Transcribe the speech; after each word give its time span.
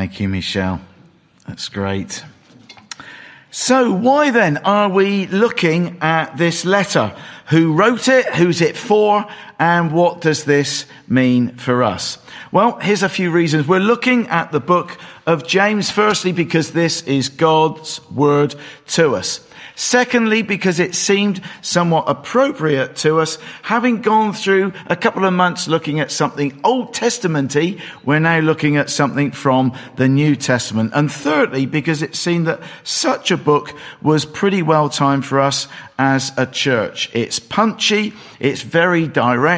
Thank 0.00 0.18
you, 0.18 0.30
Michelle. 0.30 0.80
That's 1.46 1.68
great. 1.68 2.24
So 3.50 3.92
why 3.92 4.30
then 4.30 4.56
are 4.56 4.88
we 4.88 5.26
looking 5.26 5.98
at 6.00 6.38
this 6.38 6.64
letter? 6.64 7.14
Who 7.48 7.74
wrote 7.74 8.08
it? 8.08 8.24
Who's 8.34 8.62
it 8.62 8.78
for? 8.78 9.26
And 9.60 9.92
what 9.92 10.22
does 10.22 10.44
this 10.44 10.86
mean 11.06 11.54
for 11.56 11.82
us? 11.82 12.18
Well, 12.50 12.78
here's 12.78 13.02
a 13.02 13.10
few 13.10 13.30
reasons. 13.30 13.68
We're 13.68 13.78
looking 13.78 14.26
at 14.28 14.50
the 14.50 14.58
book 14.58 14.96
of 15.26 15.46
James, 15.46 15.90
firstly, 15.90 16.32
because 16.32 16.72
this 16.72 17.02
is 17.02 17.28
God's 17.28 18.00
word 18.10 18.54
to 18.88 19.14
us. 19.16 19.46
Secondly, 19.76 20.42
because 20.42 20.78
it 20.78 20.94
seemed 20.94 21.40
somewhat 21.62 22.04
appropriate 22.06 22.96
to 22.96 23.18
us, 23.18 23.38
having 23.62 24.02
gone 24.02 24.34
through 24.34 24.74
a 24.86 24.96
couple 24.96 25.24
of 25.24 25.32
months 25.32 25.68
looking 25.68 26.00
at 26.00 26.10
something 26.10 26.60
Old 26.64 26.92
Testamenty, 26.92 27.80
we're 28.04 28.18
now 28.18 28.40
looking 28.40 28.76
at 28.76 28.90
something 28.90 29.30
from 29.30 29.72
the 29.96 30.06
New 30.06 30.36
Testament. 30.36 30.92
And 30.94 31.10
thirdly, 31.10 31.64
because 31.64 32.02
it 32.02 32.14
seemed 32.14 32.46
that 32.46 32.60
such 32.82 33.30
a 33.30 33.38
book 33.38 33.72
was 34.02 34.26
pretty 34.26 34.60
well 34.60 34.90
timed 34.90 35.24
for 35.24 35.40
us 35.40 35.66
as 35.98 36.32
a 36.36 36.46
church. 36.46 37.10
It's 37.14 37.38
punchy, 37.38 38.12
it's 38.38 38.62
very 38.62 39.06
direct, 39.06 39.49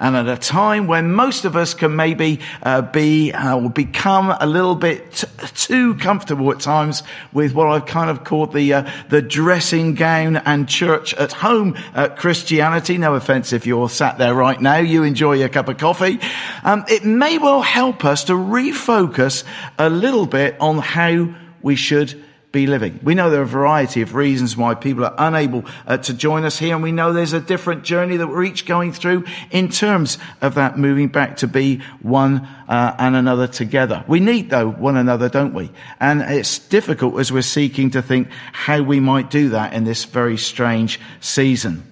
and 0.00 0.16
at 0.16 0.28
a 0.28 0.36
time 0.36 0.86
when 0.86 1.12
most 1.12 1.44
of 1.44 1.56
us 1.56 1.74
can 1.74 1.96
maybe 1.96 2.40
uh, 2.62 2.82
be 2.82 3.32
uh, 3.32 3.58
or 3.58 3.70
become 3.70 4.34
a 4.40 4.46
little 4.46 4.74
bit 4.74 5.24
too 5.54 5.94
comfortable 5.96 6.50
at 6.52 6.60
times 6.60 7.02
with 7.32 7.54
what 7.54 7.68
I've 7.68 7.86
kind 7.86 8.10
of 8.10 8.24
called 8.24 8.52
the 8.52 8.74
uh, 8.74 8.90
the 9.08 9.22
dressing 9.22 9.94
gown 9.94 10.36
and 10.36 10.68
church 10.68 11.14
at 11.14 11.32
home 11.32 11.76
Christianity. 12.16 12.98
No 12.98 13.14
offence 13.14 13.52
if 13.52 13.66
you're 13.66 13.88
sat 13.88 14.18
there 14.18 14.34
right 14.34 14.60
now, 14.60 14.78
you 14.78 15.02
enjoy 15.02 15.34
your 15.34 15.48
cup 15.48 15.68
of 15.68 15.78
coffee. 15.78 16.18
Um, 16.64 16.84
it 16.88 17.04
may 17.04 17.38
well 17.38 17.62
help 17.62 18.04
us 18.04 18.24
to 18.24 18.32
refocus 18.32 19.44
a 19.78 19.88
little 19.88 20.26
bit 20.26 20.56
on 20.60 20.78
how 20.78 21.34
we 21.62 21.76
should 21.76 22.22
be 22.52 22.66
living. 22.66 23.00
We 23.02 23.14
know 23.14 23.30
there 23.30 23.40
are 23.40 23.44
a 23.44 23.46
variety 23.46 24.02
of 24.02 24.14
reasons 24.14 24.56
why 24.56 24.74
people 24.74 25.06
are 25.06 25.14
unable 25.16 25.64
uh, 25.86 25.96
to 25.96 26.12
join 26.12 26.44
us 26.44 26.58
here, 26.58 26.74
and 26.74 26.82
we 26.82 26.92
know 26.92 27.12
there's 27.12 27.32
a 27.32 27.40
different 27.40 27.82
journey 27.82 28.18
that 28.18 28.28
we're 28.28 28.44
each 28.44 28.66
going 28.66 28.92
through 28.92 29.24
in 29.50 29.70
terms 29.70 30.18
of 30.42 30.54
that 30.56 30.78
moving 30.78 31.08
back 31.08 31.38
to 31.38 31.48
be 31.48 31.78
one 32.02 32.46
uh, 32.68 32.94
and 32.98 33.16
another 33.16 33.46
together. 33.46 34.04
We 34.06 34.20
need, 34.20 34.50
though, 34.50 34.70
one 34.70 34.98
another, 34.98 35.30
don't 35.30 35.54
we? 35.54 35.70
And 35.98 36.20
it's 36.20 36.58
difficult 36.58 37.18
as 37.18 37.32
we're 37.32 37.42
seeking 37.42 37.90
to 37.92 38.02
think 38.02 38.28
how 38.52 38.82
we 38.82 39.00
might 39.00 39.30
do 39.30 39.48
that 39.50 39.72
in 39.72 39.84
this 39.84 40.04
very 40.04 40.36
strange 40.36 41.00
season. 41.20 41.90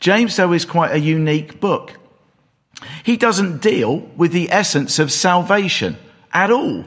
James, 0.00 0.36
though, 0.36 0.52
is 0.52 0.66
quite 0.66 0.92
a 0.92 1.00
unique 1.00 1.60
book. 1.60 1.98
He 3.04 3.16
doesn't 3.16 3.62
deal 3.62 4.00
with 4.16 4.32
the 4.32 4.50
essence 4.50 4.98
of 4.98 5.10
salvation 5.10 5.96
at 6.32 6.50
all. 6.50 6.84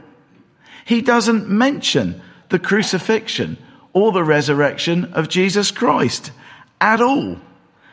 He 0.85 1.01
doesn't 1.01 1.49
mention 1.49 2.21
the 2.49 2.59
crucifixion 2.59 3.57
or 3.93 4.11
the 4.11 4.23
resurrection 4.23 5.05
of 5.13 5.29
Jesus 5.29 5.71
Christ 5.71 6.31
at 6.79 7.01
all. 7.01 7.37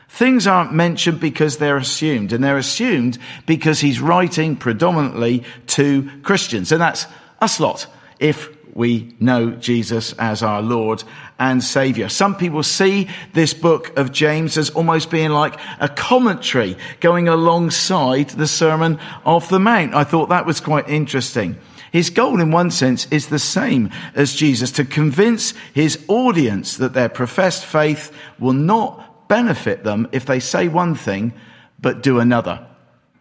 Things 0.08 0.46
aren't 0.46 0.72
mentioned 0.72 1.18
because 1.18 1.56
they're 1.56 1.76
assumed, 1.76 2.32
and 2.32 2.44
they're 2.44 2.58
assumed 2.58 3.18
because 3.46 3.80
he's 3.80 4.00
writing 4.00 4.54
predominantly 4.54 5.42
to 5.68 6.08
Christians. 6.22 6.70
And 6.70 6.80
that's 6.80 7.06
us 7.40 7.58
lot, 7.58 7.86
if 8.20 8.48
we 8.74 9.14
know 9.18 9.52
Jesus 9.52 10.12
as 10.14 10.42
our 10.42 10.60
Lord 10.60 11.02
and 11.38 11.62
Savior. 11.62 12.08
Some 12.08 12.36
people 12.36 12.62
see 12.62 13.08
this 13.32 13.54
book 13.54 13.96
of 13.96 14.12
James 14.12 14.56
as 14.56 14.70
almost 14.70 15.10
being 15.10 15.30
like 15.30 15.58
a 15.80 15.88
commentary 15.88 16.76
going 17.00 17.28
alongside 17.28 18.30
the 18.30 18.46
Sermon 18.46 18.98
of 19.24 19.48
the 19.48 19.60
Mount. 19.60 19.94
I 19.94 20.04
thought 20.04 20.28
that 20.28 20.46
was 20.46 20.60
quite 20.60 20.88
interesting. 20.88 21.56
His 21.94 22.10
goal, 22.10 22.40
in 22.40 22.50
one 22.50 22.72
sense, 22.72 23.06
is 23.12 23.28
the 23.28 23.38
same 23.38 23.88
as 24.16 24.34
Jesus 24.34 24.72
to 24.72 24.84
convince 24.84 25.54
his 25.74 26.04
audience 26.08 26.78
that 26.78 26.92
their 26.92 27.08
professed 27.08 27.64
faith 27.64 28.10
will 28.40 28.52
not 28.52 29.28
benefit 29.28 29.84
them 29.84 30.08
if 30.10 30.26
they 30.26 30.40
say 30.40 30.66
one 30.66 30.96
thing 30.96 31.32
but 31.80 32.02
do 32.02 32.18
another, 32.18 32.66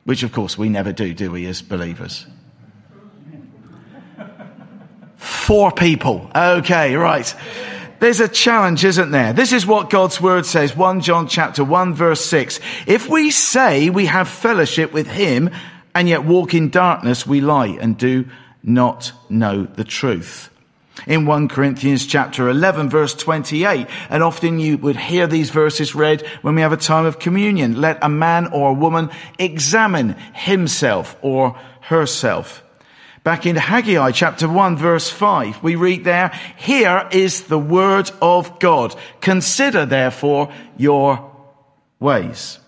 which 0.05 0.23
of 0.23 0.31
course 0.31 0.57
we 0.57 0.69
never 0.69 0.91
do, 0.91 1.13
do 1.13 1.29
we, 1.29 1.45
as 1.45 1.61
believers? 1.61 2.25
Four 5.17 5.71
people. 5.71 6.31
Okay, 6.35 6.95
right. 6.95 7.31
There's 7.99 8.21
a 8.21 8.27
challenge, 8.27 8.85
isn't 8.85 9.11
there? 9.11 9.33
This 9.33 9.53
is 9.53 9.67
what 9.67 9.91
God's 9.91 10.19
word 10.19 10.47
says, 10.47 10.75
1 10.75 11.01
John 11.01 11.27
chapter 11.27 11.63
1 11.63 11.93
verse 11.93 12.25
6. 12.25 12.59
If 12.87 13.07
we 13.07 13.29
say 13.29 13.91
we 13.91 14.07
have 14.07 14.27
fellowship 14.27 14.93
with 14.93 15.05
him 15.05 15.51
and 15.93 16.09
yet 16.09 16.23
walk 16.23 16.55
in 16.55 16.71
darkness, 16.71 17.27
we 17.27 17.39
lie 17.39 17.77
and 17.79 17.95
do 17.95 18.25
not 18.63 19.11
know 19.29 19.65
the 19.65 19.83
truth. 19.83 20.49
In 21.07 21.25
1 21.25 21.49
Corinthians 21.49 22.05
chapter 22.05 22.49
11 22.49 22.89
verse 22.89 23.13
28, 23.13 23.87
and 24.09 24.23
often 24.23 24.59
you 24.59 24.77
would 24.77 24.95
hear 24.95 25.27
these 25.27 25.49
verses 25.49 25.95
read 25.95 26.25
when 26.41 26.55
we 26.55 26.61
have 26.61 26.71
a 26.71 26.77
time 26.77 27.05
of 27.05 27.19
communion. 27.19 27.81
Let 27.81 28.03
a 28.03 28.09
man 28.09 28.47
or 28.47 28.69
a 28.69 28.73
woman 28.73 29.09
examine 29.37 30.15
himself 30.33 31.17
or 31.21 31.59
herself. 31.81 32.63
Back 33.23 33.45
in 33.45 33.55
Haggai 33.55 34.11
chapter 34.11 34.47
1 34.47 34.77
verse 34.77 35.09
5, 35.09 35.63
we 35.63 35.75
read 35.75 36.03
there, 36.03 36.29
here 36.57 37.07
is 37.11 37.43
the 37.43 37.59
word 37.59 38.11
of 38.21 38.59
God. 38.59 38.95
Consider 39.19 39.85
therefore 39.85 40.53
your 40.77 41.31
ways. 41.99 42.59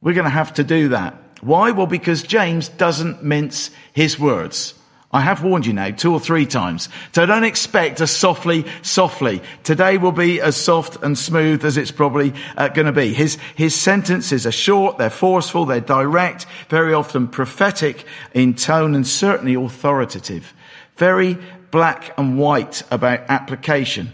We're 0.00 0.14
going 0.14 0.24
to 0.24 0.30
have 0.30 0.54
to 0.54 0.64
do 0.64 0.88
that. 0.88 1.16
Why? 1.42 1.70
Well, 1.70 1.86
because 1.86 2.22
James 2.22 2.68
doesn't 2.68 3.22
mince 3.22 3.70
his 3.92 4.18
words. 4.18 4.74
I 5.12 5.20
have 5.20 5.44
warned 5.44 5.66
you 5.66 5.74
now 5.74 5.90
two 5.90 6.12
or 6.12 6.20
three 6.20 6.46
times. 6.46 6.88
So 7.14 7.26
don't 7.26 7.44
expect 7.44 8.00
a 8.00 8.06
softly, 8.06 8.64
softly. 8.80 9.42
Today 9.62 9.98
will 9.98 10.12
be 10.12 10.40
as 10.40 10.56
soft 10.56 11.02
and 11.02 11.18
smooth 11.18 11.64
as 11.66 11.76
it's 11.76 11.90
probably 11.90 12.32
uh, 12.56 12.68
going 12.68 12.86
to 12.86 12.92
be. 12.92 13.12
His, 13.12 13.36
his 13.54 13.74
sentences 13.74 14.46
are 14.46 14.52
short, 14.52 14.96
they're 14.96 15.10
forceful, 15.10 15.66
they're 15.66 15.80
direct, 15.80 16.46
very 16.70 16.94
often 16.94 17.28
prophetic 17.28 18.06
in 18.32 18.54
tone 18.54 18.94
and 18.94 19.06
certainly 19.06 19.54
authoritative. 19.54 20.54
Very 20.96 21.36
black 21.70 22.16
and 22.18 22.38
white 22.38 22.82
about 22.90 23.20
application. 23.28 24.12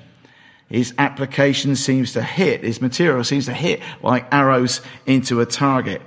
His 0.68 0.94
application 0.98 1.76
seems 1.76 2.12
to 2.14 2.22
hit, 2.22 2.64
his 2.64 2.82
material 2.82 3.22
seems 3.22 3.46
to 3.46 3.54
hit 3.54 3.80
like 4.02 4.26
arrows 4.32 4.80
into 5.06 5.40
a 5.40 5.46
target. 5.46 6.02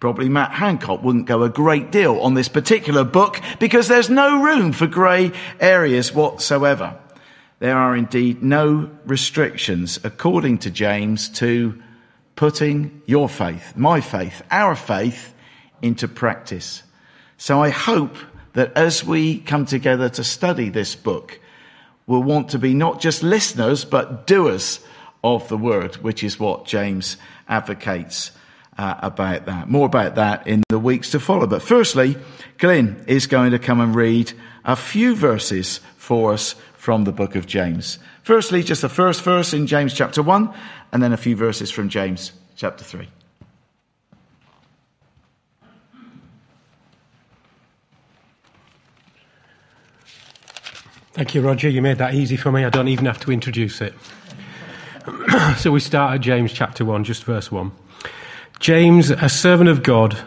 Probably 0.00 0.28
Matt 0.28 0.52
Hancock 0.52 1.02
wouldn't 1.02 1.26
go 1.26 1.42
a 1.42 1.48
great 1.48 1.90
deal 1.90 2.18
on 2.20 2.34
this 2.34 2.48
particular 2.48 3.04
book 3.04 3.40
because 3.58 3.88
there's 3.88 4.10
no 4.10 4.42
room 4.42 4.72
for 4.72 4.86
grey 4.86 5.32
areas 5.60 6.12
whatsoever. 6.12 6.98
There 7.60 7.76
are 7.76 7.96
indeed 7.96 8.42
no 8.42 8.90
restrictions, 9.06 9.98
according 10.04 10.58
to 10.58 10.70
James, 10.70 11.28
to 11.30 11.80
putting 12.36 13.02
your 13.06 13.28
faith, 13.28 13.76
my 13.76 14.00
faith, 14.00 14.42
our 14.50 14.74
faith 14.76 15.32
into 15.80 16.08
practice. 16.08 16.82
So 17.38 17.62
I 17.62 17.70
hope 17.70 18.16
that 18.54 18.72
as 18.76 19.04
we 19.04 19.38
come 19.38 19.66
together 19.66 20.08
to 20.10 20.24
study 20.24 20.68
this 20.68 20.94
book, 20.94 21.40
we'll 22.06 22.22
want 22.22 22.50
to 22.50 22.58
be 22.58 22.74
not 22.74 23.00
just 23.00 23.22
listeners, 23.22 23.84
but 23.84 24.26
doers 24.26 24.80
of 25.22 25.48
the 25.48 25.56
word, 25.56 25.96
which 25.96 26.22
is 26.22 26.38
what 26.38 26.66
James 26.66 27.16
advocates 27.48 28.30
uh, 28.78 28.94
about 28.98 29.46
that. 29.46 29.68
More 29.68 29.86
about 29.86 30.16
that 30.16 30.46
in 30.46 30.62
the 30.68 30.78
weeks 30.78 31.10
to 31.12 31.20
follow. 31.20 31.46
But 31.46 31.62
firstly, 31.62 32.16
Glenn 32.58 33.04
is 33.06 33.26
going 33.26 33.52
to 33.52 33.58
come 33.58 33.80
and 33.80 33.94
read 33.94 34.32
a 34.64 34.76
few 34.76 35.14
verses 35.14 35.80
for 35.96 36.32
us 36.32 36.54
from 36.76 37.04
the 37.04 37.12
book 37.12 37.34
of 37.36 37.46
James. 37.46 37.98
Firstly, 38.22 38.62
just 38.62 38.82
the 38.82 38.88
first 38.88 39.22
verse 39.22 39.52
in 39.52 39.66
James 39.66 39.94
chapter 39.94 40.22
1, 40.22 40.52
and 40.92 41.02
then 41.02 41.12
a 41.12 41.16
few 41.16 41.36
verses 41.36 41.70
from 41.70 41.88
James 41.88 42.32
chapter 42.56 42.84
3. 42.84 43.08
Thank 51.14 51.34
you, 51.34 51.42
Roger. 51.42 51.68
You 51.68 51.80
made 51.80 51.98
that 51.98 52.14
easy 52.14 52.36
for 52.36 52.50
me. 52.50 52.64
I 52.64 52.70
don't 52.70 52.88
even 52.88 53.06
have 53.06 53.20
to 53.20 53.30
introduce 53.30 53.80
it. 53.80 53.94
so 55.58 55.70
we 55.70 55.78
start 55.78 56.14
at 56.14 56.20
James 56.20 56.52
chapter 56.52 56.84
1, 56.84 57.04
just 57.04 57.22
verse 57.22 57.52
1. 57.52 57.70
James, 58.60 59.10
a 59.10 59.28
servant 59.28 59.68
of 59.68 59.82
God 59.82 60.18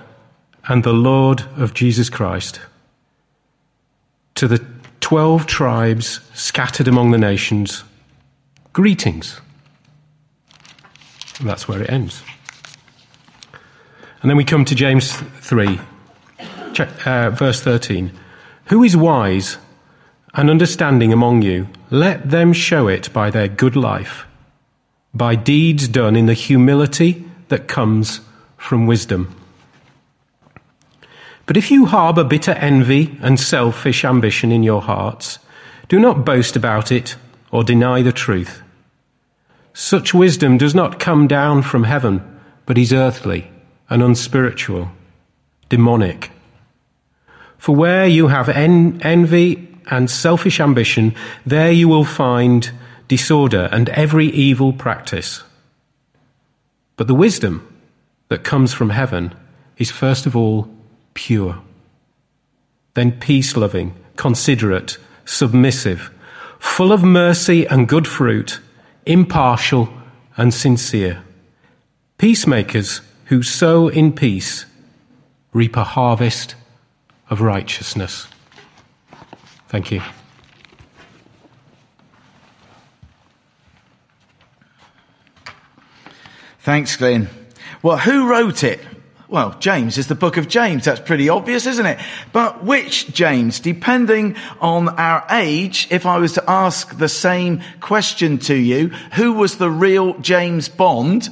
and 0.67 0.83
the 0.83 0.93
Lord 0.93 1.41
of 1.55 1.73
Jesus 1.73 2.09
Christ, 2.09 2.59
to 4.35 4.47
the 4.47 4.63
12 4.99 5.47
tribes 5.47 6.19
scattered 6.33 6.87
among 6.87 7.11
the 7.11 7.17
nations, 7.17 7.83
greetings. 8.73 9.39
And 11.39 11.47
that's 11.47 11.67
where 11.67 11.81
it 11.81 11.89
ends. 11.89 12.21
And 14.21 14.29
then 14.29 14.37
we 14.37 14.43
come 14.43 14.65
to 14.65 14.75
James 14.75 15.13
3, 15.15 15.79
uh, 17.05 17.29
verse 17.29 17.61
13. 17.61 18.11
Who 18.65 18.83
is 18.83 18.97
wise 18.97 19.57
and 20.33 20.49
understanding 20.49 21.13
among 21.13 21.43
you? 21.43 21.67
Let 21.89 22.29
them 22.29 22.51
show 22.51 22.87
it 22.87 23.13
by 23.13 23.29
their 23.29 23.47
good 23.47 23.75
life, 23.75 24.25
by 25.13 25.35
deeds 25.35 25.87
done 25.87 26.15
in 26.15 26.25
the 26.25 26.33
humility 26.33 27.23
that 27.49 27.67
comes 27.67 28.21
from 28.57 28.87
wisdom. 28.87 29.35
But 31.45 31.57
if 31.57 31.71
you 31.71 31.85
harbour 31.85 32.23
bitter 32.23 32.51
envy 32.51 33.17
and 33.21 33.39
selfish 33.39 34.03
ambition 34.03 34.51
in 34.51 34.63
your 34.63 34.81
hearts, 34.81 35.39
do 35.87 35.99
not 35.99 36.25
boast 36.25 36.55
about 36.55 36.91
it 36.91 37.15
or 37.51 37.63
deny 37.63 38.01
the 38.01 38.11
truth. 38.11 38.61
Such 39.73 40.13
wisdom 40.13 40.57
does 40.57 40.75
not 40.75 40.99
come 40.99 41.27
down 41.27 41.61
from 41.61 41.85
heaven, 41.85 42.21
but 42.65 42.77
is 42.77 42.91
earthly 42.91 43.49
and 43.89 44.03
unspiritual, 44.03 44.89
demonic. 45.69 46.31
For 47.57 47.75
where 47.75 48.05
you 48.05 48.27
have 48.27 48.49
en- 48.49 48.99
envy 49.01 49.67
and 49.89 50.09
selfish 50.11 50.59
ambition, 50.59 51.15
there 51.45 51.71
you 51.71 51.87
will 51.87 52.03
find 52.03 52.69
disorder 53.07 53.69
and 53.71 53.87
every 53.89 54.27
evil 54.27 54.73
practice. 54.73 55.43
But 56.97 57.07
the 57.07 57.15
wisdom 57.15 57.65
that 58.27 58.43
comes 58.43 58.73
from 58.73 58.89
heaven 58.89 59.33
is 59.77 59.91
first 59.91 60.25
of 60.25 60.35
all 60.35 60.67
pure, 61.13 61.61
then 62.95 63.11
peace 63.13 63.55
loving, 63.55 63.95
considerate, 64.15 64.97
submissive, 65.23 66.11
full 66.59 66.91
of 66.91 67.03
mercy 67.03 67.65
and 67.67 67.87
good 67.87 68.07
fruit, 68.07 68.59
impartial 69.05 69.89
and 70.35 70.53
sincere. 70.53 71.23
Peacemakers 72.17 73.01
who 73.25 73.43
sow 73.43 73.87
in 73.87 74.11
peace 74.11 74.65
reap 75.53 75.77
a 75.77 75.83
harvest 75.83 76.55
of 77.29 77.41
righteousness. 77.41 78.27
Thank 79.69 79.91
you. 79.91 80.01
Thanks, 86.67 86.97
Glenn. 86.97 87.29
Well, 87.81 87.95
who 87.97 88.29
wrote 88.29 88.61
it? 88.61 88.81
Well, 89.29 89.57
James 89.57 89.97
is 89.97 90.07
the 90.07 90.15
book 90.15 90.35
of 90.35 90.49
James. 90.49 90.83
That's 90.83 90.99
pretty 90.99 91.29
obvious, 91.29 91.65
isn't 91.65 91.85
it? 91.85 91.97
But 92.33 92.65
which 92.65 93.07
James? 93.13 93.61
Depending 93.61 94.35
on 94.59 94.89
our 94.89 95.25
age, 95.29 95.87
if 95.91 96.05
I 96.05 96.17
was 96.17 96.33
to 96.33 96.43
ask 96.45 96.97
the 96.97 97.07
same 97.07 97.61
question 97.79 98.37
to 98.39 98.53
you, 98.53 98.89
who 99.13 99.31
was 99.31 99.59
the 99.59 99.69
real 99.69 100.19
James 100.19 100.67
Bond? 100.67 101.29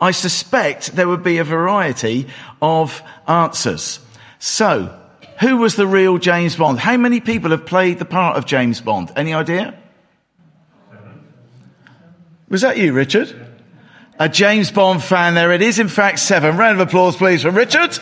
I 0.00 0.12
suspect 0.12 0.96
there 0.96 1.06
would 1.06 1.22
be 1.22 1.36
a 1.36 1.44
variety 1.44 2.26
of 2.62 3.02
answers. 3.26 4.00
So, 4.38 4.98
who 5.38 5.58
was 5.58 5.76
the 5.76 5.86
real 5.86 6.16
James 6.16 6.56
Bond? 6.56 6.78
How 6.78 6.96
many 6.96 7.20
people 7.20 7.50
have 7.50 7.66
played 7.66 7.98
the 7.98 8.06
part 8.06 8.38
of 8.38 8.46
James 8.46 8.80
Bond? 8.80 9.12
Any 9.16 9.34
idea? 9.34 9.78
Was 12.48 12.62
that 12.62 12.78
you, 12.78 12.94
Richard? 12.94 13.47
A 14.20 14.28
James 14.28 14.72
Bond 14.72 15.00
fan 15.00 15.34
there. 15.34 15.52
It 15.52 15.62
is 15.62 15.78
in 15.78 15.86
fact 15.86 16.18
seven. 16.18 16.56
Round 16.56 16.80
of 16.80 16.88
applause 16.88 17.14
please 17.14 17.42
for 17.42 17.52
Richard. 17.52 17.96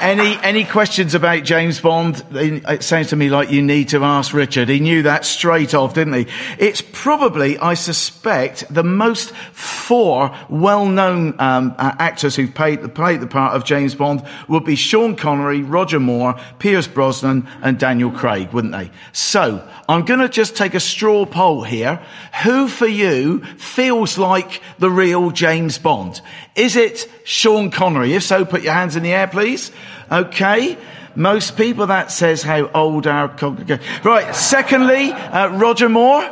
Any, 0.00 0.36
any 0.42 0.64
questions 0.64 1.14
about 1.14 1.42
James 1.42 1.80
Bond? 1.80 2.24
It 2.32 2.84
sounds 2.84 3.08
to 3.08 3.16
me 3.16 3.30
like 3.30 3.50
you 3.50 3.62
need 3.62 3.88
to 3.88 4.04
ask 4.04 4.32
Richard. 4.32 4.68
He 4.68 4.80
knew 4.80 5.02
that 5.02 5.24
straight 5.24 5.74
off, 5.74 5.94
didn't 5.94 6.12
he? 6.14 6.26
It's 6.58 6.80
probably, 6.80 7.58
I 7.58 7.74
suspect, 7.74 8.72
the 8.72 8.84
most 8.84 9.32
four 9.52 10.34
well-known 10.48 11.34
um, 11.40 11.74
actors 11.78 12.36
who've 12.36 12.54
played, 12.54 12.94
played 12.94 13.20
the 13.20 13.26
part 13.26 13.56
of 13.56 13.64
James 13.64 13.94
Bond 13.94 14.22
would 14.46 14.64
be 14.64 14.76
Sean 14.76 15.16
Connery, 15.16 15.62
Roger 15.62 16.00
Moore, 16.00 16.38
Pierce 16.58 16.86
Brosnan, 16.86 17.48
and 17.62 17.78
Daniel 17.78 18.10
Craig, 18.10 18.52
wouldn't 18.52 18.72
they? 18.72 18.90
So, 19.12 19.68
I'm 19.88 20.04
going 20.04 20.20
to 20.20 20.28
just 20.28 20.56
take 20.56 20.74
a 20.74 20.80
straw 20.80 21.26
poll 21.26 21.64
here. 21.64 22.00
Who 22.44 22.68
for 22.68 22.86
you 22.86 23.40
feels 23.56 24.16
like 24.16 24.62
the 24.78 24.90
real 24.90 25.32
James 25.32 25.78
Bond? 25.78 26.20
Is 26.54 26.76
it 26.76 27.10
Sean 27.24 27.70
Connery? 27.70 28.14
If 28.14 28.22
so, 28.22 28.44
put 28.44 28.62
your 28.62 28.74
hands 28.74 28.96
in 28.96 29.02
the 29.02 29.12
air, 29.12 29.26
please. 29.26 29.70
Okay. 30.10 30.78
Most 31.14 31.56
people, 31.56 31.86
that 31.88 32.10
says 32.10 32.42
how 32.42 32.70
old 32.72 33.06
our 33.06 33.28
congregation. 33.28 33.84
Right. 34.04 34.34
Secondly, 34.34 35.12
uh, 35.12 35.48
Roger 35.56 35.88
Moore. 35.88 36.28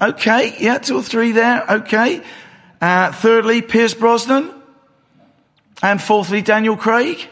Okay. 0.00 0.56
Yeah, 0.58 0.78
two 0.78 0.96
or 0.96 1.02
three 1.02 1.32
there. 1.32 1.64
Okay. 1.68 2.22
Uh, 2.80 3.12
thirdly, 3.12 3.62
Pierce 3.62 3.94
Brosnan. 3.94 4.50
And 5.82 6.00
fourthly, 6.00 6.42
Daniel 6.42 6.76
Craig. 6.76 7.28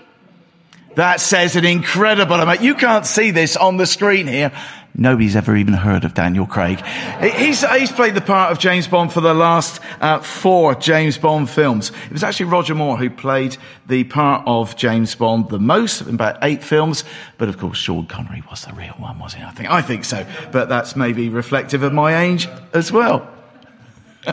That 0.95 1.21
says 1.21 1.57
an 1.57 1.65
incredible 1.65 2.37
amount. 2.37 2.61
You 2.61 2.75
can't 2.75 3.07
see 3.07 3.31
this 3.31 3.57
on 3.57 3.79
the 3.79 3.87
screen 3.87 4.27
here. 4.27 4.53
Nobody's 4.95 5.37
ever 5.37 5.57
even 5.57 5.73
heard 5.73 6.05
of 6.05 6.13
Daniel 6.13 6.47
Craig. 6.47 6.85
He's, 7.21 7.65
he's 7.71 7.91
played 7.91 8.15
the 8.15 8.21
part 8.21 8.53
of 8.53 8.59
James 8.59 8.87
Bond 8.87 9.11
for 9.11 9.23
the 9.23 9.33
last 9.33 9.81
uh, 10.03 10.19
four 10.19 10.75
James 10.75 11.17
Bond 11.17 11.49
films. 11.49 11.91
It 12.07 12.13
was 12.13 12.23
actually 12.23 12.47
Roger 12.47 12.75
Moore 12.75 12.99
who 12.99 13.09
played 13.09 13.57
the 13.87 14.05
part 14.05 14.43
of 14.47 14.77
James 14.77 15.15
Bond 15.15 15.49
the 15.49 15.59
most, 15.59 16.03
in 16.03 16.17
about 16.17 16.37
eight 16.43 16.63
films. 16.63 17.05
But 17.39 17.49
of 17.49 17.57
course, 17.57 17.79
Sean 17.79 18.07
Connery 18.07 18.43
was 18.51 18.67
the 18.67 18.75
real 18.75 18.93
one, 18.99 19.19
wasn't 19.19 19.45
he? 19.45 19.49
I 19.49 19.53
think, 19.53 19.71
I 19.71 19.81
think 19.81 20.05
so. 20.05 20.27
But 20.51 20.69
that's 20.69 20.95
maybe 20.95 21.31
reflective 21.31 21.83
of 21.83 21.95
my 21.95 22.25
age 22.25 22.47
as 22.75 22.93
well. 22.93 23.27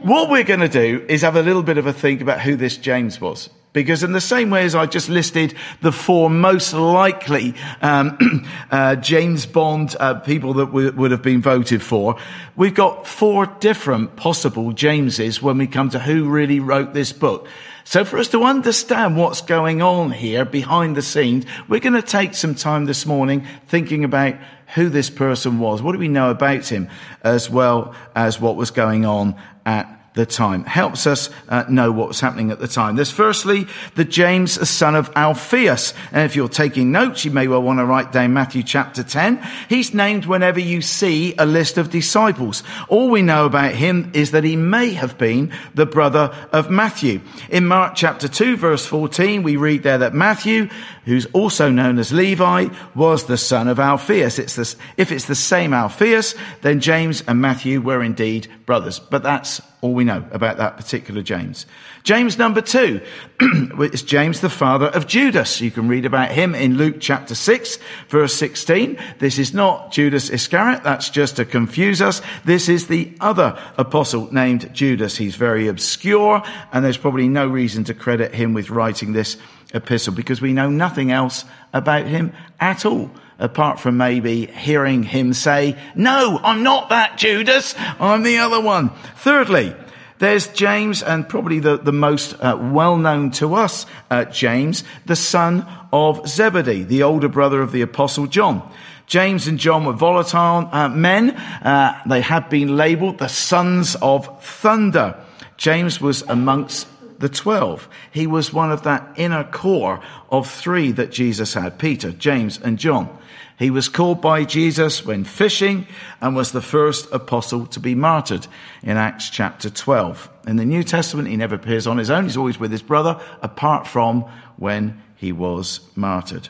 what 0.00 0.28
we're 0.28 0.44
going 0.44 0.60
to 0.60 0.68
do 0.68 1.06
is 1.08 1.22
have 1.22 1.36
a 1.36 1.42
little 1.42 1.62
bit 1.62 1.78
of 1.78 1.86
a 1.86 1.92
think 1.92 2.20
about 2.20 2.42
who 2.42 2.54
this 2.54 2.76
James 2.76 3.18
was. 3.18 3.48
Because 3.72 4.02
in 4.02 4.12
the 4.12 4.20
same 4.20 4.50
way 4.50 4.64
as 4.64 4.74
I 4.74 4.84
just 4.84 5.08
listed 5.08 5.54
the 5.80 5.92
four 5.92 6.28
most 6.28 6.74
likely 6.74 7.54
um, 7.80 8.46
uh, 8.70 8.96
James 8.96 9.46
Bond 9.46 9.96
uh, 9.98 10.14
people 10.20 10.54
that 10.54 10.66
w- 10.66 10.92
would 10.92 11.10
have 11.10 11.22
been 11.22 11.40
voted 11.40 11.82
for, 11.82 12.16
we've 12.54 12.74
got 12.74 13.06
four 13.06 13.46
different 13.60 14.16
possible 14.16 14.72
Jameses 14.72 15.40
when 15.40 15.56
we 15.56 15.66
come 15.66 15.88
to 15.90 15.98
who 15.98 16.28
really 16.28 16.60
wrote 16.60 16.92
this 16.92 17.12
book. 17.12 17.48
So 17.84 18.04
for 18.04 18.18
us 18.18 18.28
to 18.28 18.44
understand 18.44 19.16
what's 19.16 19.40
going 19.40 19.82
on 19.82 20.12
here 20.12 20.44
behind 20.44 20.94
the 20.94 21.02
scenes, 21.02 21.46
we're 21.68 21.80
going 21.80 21.94
to 21.94 22.02
take 22.02 22.34
some 22.34 22.54
time 22.54 22.84
this 22.84 23.06
morning 23.06 23.46
thinking 23.68 24.04
about 24.04 24.34
who 24.74 24.88
this 24.88 25.10
person 25.10 25.58
was. 25.58 25.82
What 25.82 25.92
do 25.92 25.98
we 25.98 26.08
know 26.08 26.30
about 26.30 26.66
him 26.66 26.88
as 27.22 27.48
well 27.48 27.94
as 28.14 28.40
what 28.40 28.56
was 28.56 28.70
going 28.70 29.04
on 29.04 29.34
at 29.66 30.01
the 30.14 30.26
time. 30.26 30.64
Helps 30.64 31.06
us 31.06 31.30
uh, 31.48 31.64
know 31.68 31.90
what 31.90 32.08
was 32.08 32.20
happening 32.20 32.50
at 32.50 32.58
the 32.58 32.68
time. 32.68 32.96
There's 32.96 33.10
firstly 33.10 33.66
the 33.94 34.04
James, 34.04 34.56
the 34.56 34.66
son 34.66 34.94
of 34.94 35.10
Alphaeus. 35.16 35.94
And 36.12 36.24
if 36.24 36.36
you're 36.36 36.48
taking 36.48 36.92
notes, 36.92 37.24
you 37.24 37.30
may 37.30 37.48
well 37.48 37.62
want 37.62 37.78
to 37.78 37.86
write 37.86 38.12
down 38.12 38.34
Matthew 38.34 38.62
chapter 38.62 39.02
10. 39.02 39.42
He's 39.68 39.94
named 39.94 40.26
whenever 40.26 40.60
you 40.60 40.82
see 40.82 41.34
a 41.38 41.46
list 41.46 41.78
of 41.78 41.90
disciples. 41.90 42.62
All 42.88 43.08
we 43.08 43.22
know 43.22 43.46
about 43.46 43.72
him 43.72 44.10
is 44.14 44.32
that 44.32 44.44
he 44.44 44.56
may 44.56 44.90
have 44.90 45.16
been 45.16 45.52
the 45.74 45.86
brother 45.86 46.34
of 46.52 46.70
Matthew. 46.70 47.20
In 47.48 47.66
Mark 47.66 47.94
chapter 47.94 48.28
2 48.28 48.56
verse 48.56 48.84
14, 48.84 49.42
we 49.42 49.56
read 49.56 49.82
there 49.82 49.98
that 49.98 50.14
Matthew, 50.14 50.68
who's 51.06 51.26
also 51.26 51.70
known 51.70 51.98
as 51.98 52.12
Levi, 52.12 52.68
was 52.94 53.24
the 53.24 53.38
son 53.38 53.66
of 53.68 53.80
Alphaeus. 53.80 54.38
It's 54.38 54.56
this, 54.56 54.76
if 54.96 55.10
it's 55.10 55.24
the 55.24 55.34
same 55.34 55.72
Alphaeus, 55.72 56.34
then 56.60 56.80
James 56.80 57.22
and 57.26 57.40
Matthew 57.40 57.80
were 57.80 58.02
indeed 58.02 58.48
brothers. 58.66 58.98
But 58.98 59.22
that's 59.22 59.60
all 59.82 59.92
we 59.94 60.04
know 60.04 60.24
about 60.30 60.58
that 60.58 60.76
particular 60.76 61.22
James. 61.22 61.66
James 62.04 62.38
number 62.38 62.60
two 62.60 63.00
is 63.92 64.02
James 64.02 64.40
the 64.40 64.48
father 64.48 64.86
of 64.86 65.08
Judas. 65.08 65.60
You 65.60 65.72
can 65.72 65.88
read 65.88 66.06
about 66.06 66.30
him 66.30 66.54
in 66.54 66.76
Luke 66.76 66.96
chapter 67.00 67.34
6 67.34 67.78
verse 68.08 68.32
16. 68.32 68.96
This 69.18 69.40
is 69.40 69.52
not 69.52 69.90
Judas 69.90 70.30
Iscariot. 70.30 70.84
That's 70.84 71.10
just 71.10 71.34
to 71.36 71.44
confuse 71.44 72.00
us. 72.00 72.22
This 72.44 72.68
is 72.68 72.86
the 72.86 73.12
other 73.20 73.58
apostle 73.76 74.32
named 74.32 74.72
Judas. 74.72 75.16
He's 75.16 75.34
very 75.34 75.66
obscure 75.66 76.44
and 76.72 76.84
there's 76.84 76.96
probably 76.96 77.26
no 77.26 77.48
reason 77.48 77.82
to 77.84 77.94
credit 77.94 78.32
him 78.32 78.54
with 78.54 78.70
writing 78.70 79.12
this 79.12 79.36
epistle 79.74 80.14
because 80.14 80.40
we 80.40 80.52
know 80.52 80.70
nothing 80.70 81.10
else 81.10 81.44
about 81.72 82.06
him 82.06 82.32
at 82.60 82.86
all 82.86 83.10
apart 83.42 83.80
from 83.80 83.96
maybe 83.96 84.46
hearing 84.46 85.02
him 85.02 85.34
say, 85.34 85.76
no, 85.94 86.40
I'm 86.42 86.62
not 86.62 86.90
that 86.90 87.18
Judas. 87.18 87.74
I'm 87.76 88.22
the 88.22 88.38
other 88.38 88.60
one. 88.60 88.90
Thirdly, 89.16 89.74
there's 90.18 90.46
James 90.46 91.02
and 91.02 91.28
probably 91.28 91.58
the, 91.58 91.76
the 91.76 91.92
most 91.92 92.34
uh, 92.34 92.56
well 92.56 92.96
known 92.96 93.32
to 93.32 93.54
us, 93.54 93.86
uh, 94.08 94.24
James, 94.26 94.84
the 95.04 95.16
son 95.16 95.66
of 95.92 96.28
Zebedee, 96.28 96.84
the 96.84 97.02
older 97.02 97.28
brother 97.28 97.60
of 97.60 97.72
the 97.72 97.82
apostle 97.82 98.28
John. 98.28 98.70
James 99.06 99.48
and 99.48 99.58
John 99.58 99.84
were 99.84 99.92
volatile 99.92 100.68
uh, 100.70 100.88
men. 100.88 101.32
Uh, 101.32 102.00
they 102.06 102.20
had 102.20 102.48
been 102.48 102.76
labeled 102.76 103.18
the 103.18 103.28
sons 103.28 103.96
of 103.96 104.42
thunder. 104.44 105.18
James 105.56 106.00
was 106.00 106.22
amongst 106.22 106.86
the 107.22 107.28
12. 107.28 107.88
He 108.10 108.26
was 108.26 108.52
one 108.52 108.72
of 108.72 108.82
that 108.82 109.14
inner 109.16 109.44
core 109.44 110.00
of 110.28 110.50
three 110.50 110.90
that 110.90 111.12
Jesus 111.12 111.54
had, 111.54 111.78
Peter, 111.78 112.10
James, 112.10 112.58
and 112.60 112.80
John. 112.80 113.16
He 113.60 113.70
was 113.70 113.88
called 113.88 114.20
by 114.20 114.44
Jesus 114.44 115.06
when 115.06 115.22
fishing 115.22 115.86
and 116.20 116.34
was 116.34 116.50
the 116.50 116.60
first 116.60 117.08
apostle 117.12 117.66
to 117.66 117.78
be 117.78 117.94
martyred 117.94 118.48
in 118.82 118.96
Acts 118.96 119.30
chapter 119.30 119.70
12. 119.70 120.28
In 120.48 120.56
the 120.56 120.64
New 120.64 120.82
Testament, 120.82 121.28
he 121.28 121.36
never 121.36 121.54
appears 121.54 121.86
on 121.86 121.96
his 121.96 122.10
own. 122.10 122.24
He's 122.24 122.36
always 122.36 122.58
with 122.58 122.72
his 122.72 122.82
brother, 122.82 123.20
apart 123.40 123.86
from 123.86 124.22
when 124.56 125.00
he 125.14 125.30
was 125.30 125.78
martyred. 125.94 126.48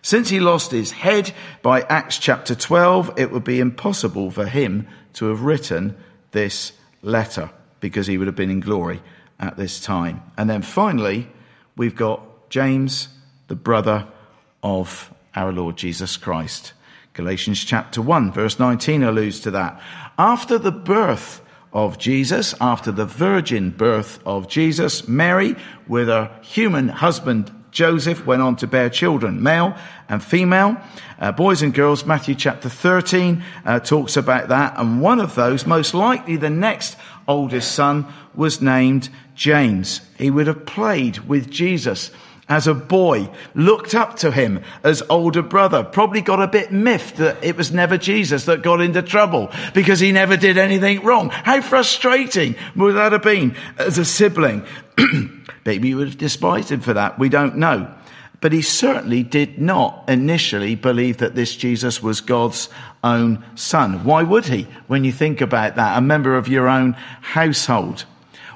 Since 0.00 0.30
he 0.30 0.40
lost 0.40 0.70
his 0.70 0.90
head 0.90 1.34
by 1.60 1.82
Acts 1.82 2.18
chapter 2.18 2.54
12, 2.54 3.18
it 3.18 3.30
would 3.30 3.44
be 3.44 3.60
impossible 3.60 4.30
for 4.30 4.46
him 4.46 4.88
to 5.14 5.26
have 5.26 5.42
written 5.42 5.98
this 6.30 6.72
letter 7.02 7.50
because 7.80 8.06
he 8.06 8.16
would 8.16 8.26
have 8.26 8.36
been 8.36 8.50
in 8.50 8.60
glory 8.60 9.02
at 9.38 9.56
this 9.56 9.80
time. 9.80 10.22
And 10.36 10.48
then 10.48 10.62
finally, 10.62 11.28
we've 11.76 11.96
got 11.96 12.50
James, 12.50 13.08
the 13.48 13.56
brother 13.56 14.06
of 14.62 15.12
our 15.34 15.52
Lord 15.52 15.76
Jesus 15.76 16.16
Christ. 16.16 16.72
Galatians 17.12 17.64
chapter 17.64 18.02
1, 18.02 18.32
verse 18.32 18.58
19 18.58 19.02
alludes 19.02 19.40
to 19.40 19.50
that. 19.52 19.80
After 20.18 20.58
the 20.58 20.72
birth 20.72 21.40
of 21.72 21.98
Jesus, 21.98 22.54
after 22.60 22.92
the 22.92 23.04
virgin 23.04 23.70
birth 23.70 24.20
of 24.24 24.48
Jesus, 24.48 25.08
Mary, 25.08 25.56
with 25.86 26.08
her 26.08 26.30
human 26.42 26.88
husband 26.88 27.52
Joseph, 27.74 28.24
went 28.24 28.40
on 28.40 28.54
to 28.56 28.68
bear 28.68 28.88
children, 28.88 29.42
male 29.42 29.76
and 30.08 30.22
female, 30.22 30.80
uh, 31.18 31.32
boys 31.32 31.60
and 31.60 31.74
girls. 31.74 32.06
Matthew 32.06 32.36
chapter 32.36 32.68
13 32.68 33.42
uh, 33.64 33.80
talks 33.80 34.16
about 34.16 34.48
that. 34.48 34.78
And 34.78 35.00
one 35.00 35.18
of 35.18 35.34
those, 35.34 35.66
most 35.66 35.92
likely 35.92 36.36
the 36.36 36.50
next 36.50 36.96
oldest 37.26 37.72
son, 37.72 38.06
was 38.32 38.62
named 38.62 39.08
James. 39.34 40.00
He 40.18 40.30
would 40.30 40.46
have 40.46 40.66
played 40.66 41.18
with 41.18 41.50
Jesus 41.50 42.10
as 42.48 42.66
a 42.66 42.74
boy, 42.74 43.30
looked 43.54 43.94
up 43.94 44.16
to 44.16 44.30
him 44.30 44.62
as 44.82 45.02
older 45.08 45.42
brother, 45.42 45.82
probably 45.82 46.20
got 46.20 46.42
a 46.42 46.46
bit 46.46 46.70
miffed 46.70 47.16
that 47.16 47.42
it 47.42 47.56
was 47.56 47.72
never 47.72 47.96
Jesus 47.96 48.44
that 48.44 48.62
got 48.62 48.80
into 48.80 49.02
trouble 49.02 49.50
because 49.72 50.00
he 50.00 50.12
never 50.12 50.36
did 50.36 50.58
anything 50.58 51.02
wrong. 51.02 51.30
How 51.30 51.62
frustrating 51.62 52.54
would 52.76 52.96
that 52.96 53.12
have 53.12 53.22
been 53.22 53.56
as 53.78 53.96
a 53.96 54.04
sibling? 54.04 54.64
Maybe 55.64 55.88
you 55.88 55.96
would 55.96 56.08
have 56.08 56.18
despised 56.18 56.70
him 56.70 56.80
for 56.80 56.92
that. 56.92 57.18
We 57.18 57.30
don't 57.30 57.56
know. 57.56 57.92
But 58.42 58.52
he 58.52 58.60
certainly 58.60 59.22
did 59.22 59.58
not 59.58 60.04
initially 60.06 60.74
believe 60.74 61.18
that 61.18 61.34
this 61.34 61.56
Jesus 61.56 62.02
was 62.02 62.20
God's 62.20 62.68
own 63.02 63.42
son. 63.54 64.04
Why 64.04 64.22
would 64.22 64.44
he? 64.44 64.66
When 64.86 65.02
you 65.04 65.12
think 65.12 65.40
about 65.40 65.76
that, 65.76 65.96
a 65.96 66.02
member 66.02 66.36
of 66.36 66.46
your 66.46 66.68
own 66.68 66.92
household. 67.22 68.04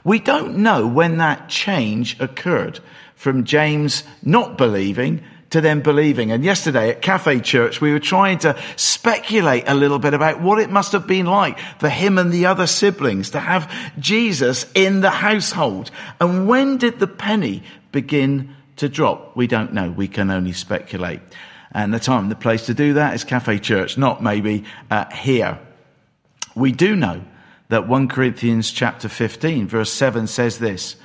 We 0.09 0.21
don't 0.21 0.57
know 0.61 0.87
when 0.87 1.19
that 1.19 1.51
change 1.51 2.19
occurred 2.19 2.81
from 3.15 3.45
James 3.45 4.05
not 4.23 4.57
believing 4.57 5.23
to 5.51 5.61
them 5.61 5.83
believing. 5.83 6.33
And 6.33 6.43
yesterday 6.43 6.89
at 6.89 7.03
Cafe 7.03 7.41
Church, 7.41 7.83
we 7.83 7.93
were 7.93 7.99
trying 7.99 8.39
to 8.39 8.57
speculate 8.77 9.65
a 9.67 9.75
little 9.75 9.99
bit 9.99 10.15
about 10.15 10.41
what 10.41 10.61
it 10.61 10.71
must 10.71 10.93
have 10.93 11.07
been 11.07 11.27
like 11.27 11.59
for 11.79 11.91
him 11.91 12.17
and 12.17 12.33
the 12.33 12.47
other 12.47 12.67
siblings 12.67 13.33
to 13.33 13.39
have 13.39 13.71
Jesus 13.99 14.65
in 14.75 15.03
the 15.03 15.11
household. 15.11 15.91
And 16.23 16.49
when 16.49 16.79
did 16.79 17.01
the 17.01 17.07
penny 17.07 17.63
begin 17.93 18.57
to 18.77 18.89
drop? 18.89 19.37
We 19.37 19.47
don't 19.47 19.75
know. 19.75 19.91
We 19.91 20.09
can 20.09 20.31
only 20.31 20.55
speculate. 20.55 21.21
And 21.71 21.93
the 21.93 22.01
time 22.01 22.23
and 22.23 22.31
the 22.31 22.37
place 22.37 22.65
to 22.65 22.73
do 22.73 22.95
that 22.95 23.13
is 23.13 23.25
Cafe 23.25 23.59
Church, 23.59 23.99
not 23.99 24.23
maybe 24.23 24.65
uh, 24.91 25.05
here. 25.15 25.59
We 26.55 26.73
do 26.73 26.97
know 26.97 27.23
that 27.69 27.89
1 27.89 28.09
Corinthians 28.09 28.71
chapter 28.71 29.09
15 29.09 29.69
verse 29.69 29.93
7 29.93 30.27
says 30.27 30.59
this. 30.59 30.97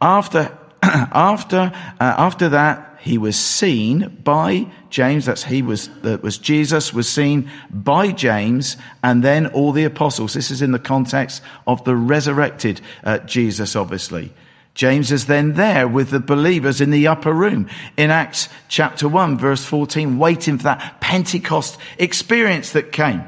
After 0.00 0.56
after, 0.82 1.72
uh, 2.00 2.14
after 2.18 2.50
that, 2.50 2.98
he 3.00 3.18
was 3.18 3.36
seen 3.36 4.20
by 4.22 4.66
James. 4.90 5.26
That's 5.26 5.44
he 5.44 5.62
was, 5.62 5.88
that 6.02 6.22
was 6.22 6.38
Jesus 6.38 6.92
was 6.92 7.08
seen 7.08 7.50
by 7.70 8.12
James 8.12 8.76
and 9.02 9.22
then 9.22 9.46
all 9.48 9.72
the 9.72 9.84
apostles. 9.84 10.34
This 10.34 10.50
is 10.50 10.62
in 10.62 10.72
the 10.72 10.78
context 10.78 11.42
of 11.66 11.84
the 11.84 11.96
resurrected 11.96 12.80
uh, 13.04 13.18
Jesus, 13.18 13.74
obviously. 13.74 14.32
James 14.74 15.10
is 15.10 15.26
then 15.26 15.54
there 15.54 15.88
with 15.88 16.10
the 16.10 16.20
believers 16.20 16.80
in 16.80 16.90
the 16.90 17.06
upper 17.06 17.32
room 17.32 17.68
in 17.96 18.10
Acts 18.10 18.48
chapter 18.68 19.08
1 19.08 19.38
verse 19.38 19.64
14, 19.64 20.18
waiting 20.18 20.58
for 20.58 20.64
that 20.64 21.00
Pentecost 21.00 21.78
experience 21.98 22.72
that 22.72 22.92
came. 22.92 23.24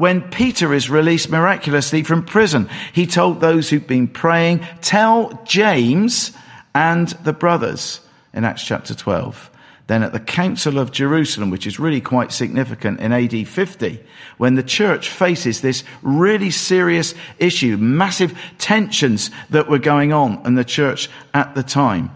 When 0.00 0.22
Peter 0.30 0.72
is 0.72 0.88
released 0.88 1.28
miraculously 1.28 2.04
from 2.04 2.24
prison, 2.24 2.70
he 2.94 3.06
told 3.06 3.42
those 3.42 3.68
who've 3.68 3.86
been 3.86 4.08
praying, 4.08 4.66
tell 4.80 5.42
James 5.44 6.32
and 6.74 7.08
the 7.08 7.34
brothers 7.34 8.00
in 8.32 8.46
Acts 8.46 8.64
chapter 8.64 8.94
12. 8.94 9.50
Then 9.88 10.02
at 10.02 10.14
the 10.14 10.18
Council 10.18 10.78
of 10.78 10.90
Jerusalem, 10.90 11.50
which 11.50 11.66
is 11.66 11.78
really 11.78 12.00
quite 12.00 12.32
significant 12.32 12.98
in 13.00 13.12
AD 13.12 13.46
50, 13.46 14.00
when 14.38 14.54
the 14.54 14.62
church 14.62 15.10
faces 15.10 15.60
this 15.60 15.84
really 16.00 16.50
serious 16.50 17.14
issue, 17.38 17.76
massive 17.76 18.32
tensions 18.56 19.30
that 19.50 19.68
were 19.68 19.78
going 19.78 20.14
on 20.14 20.40
in 20.46 20.54
the 20.54 20.64
church 20.64 21.10
at 21.34 21.54
the 21.54 21.62
time. 21.62 22.10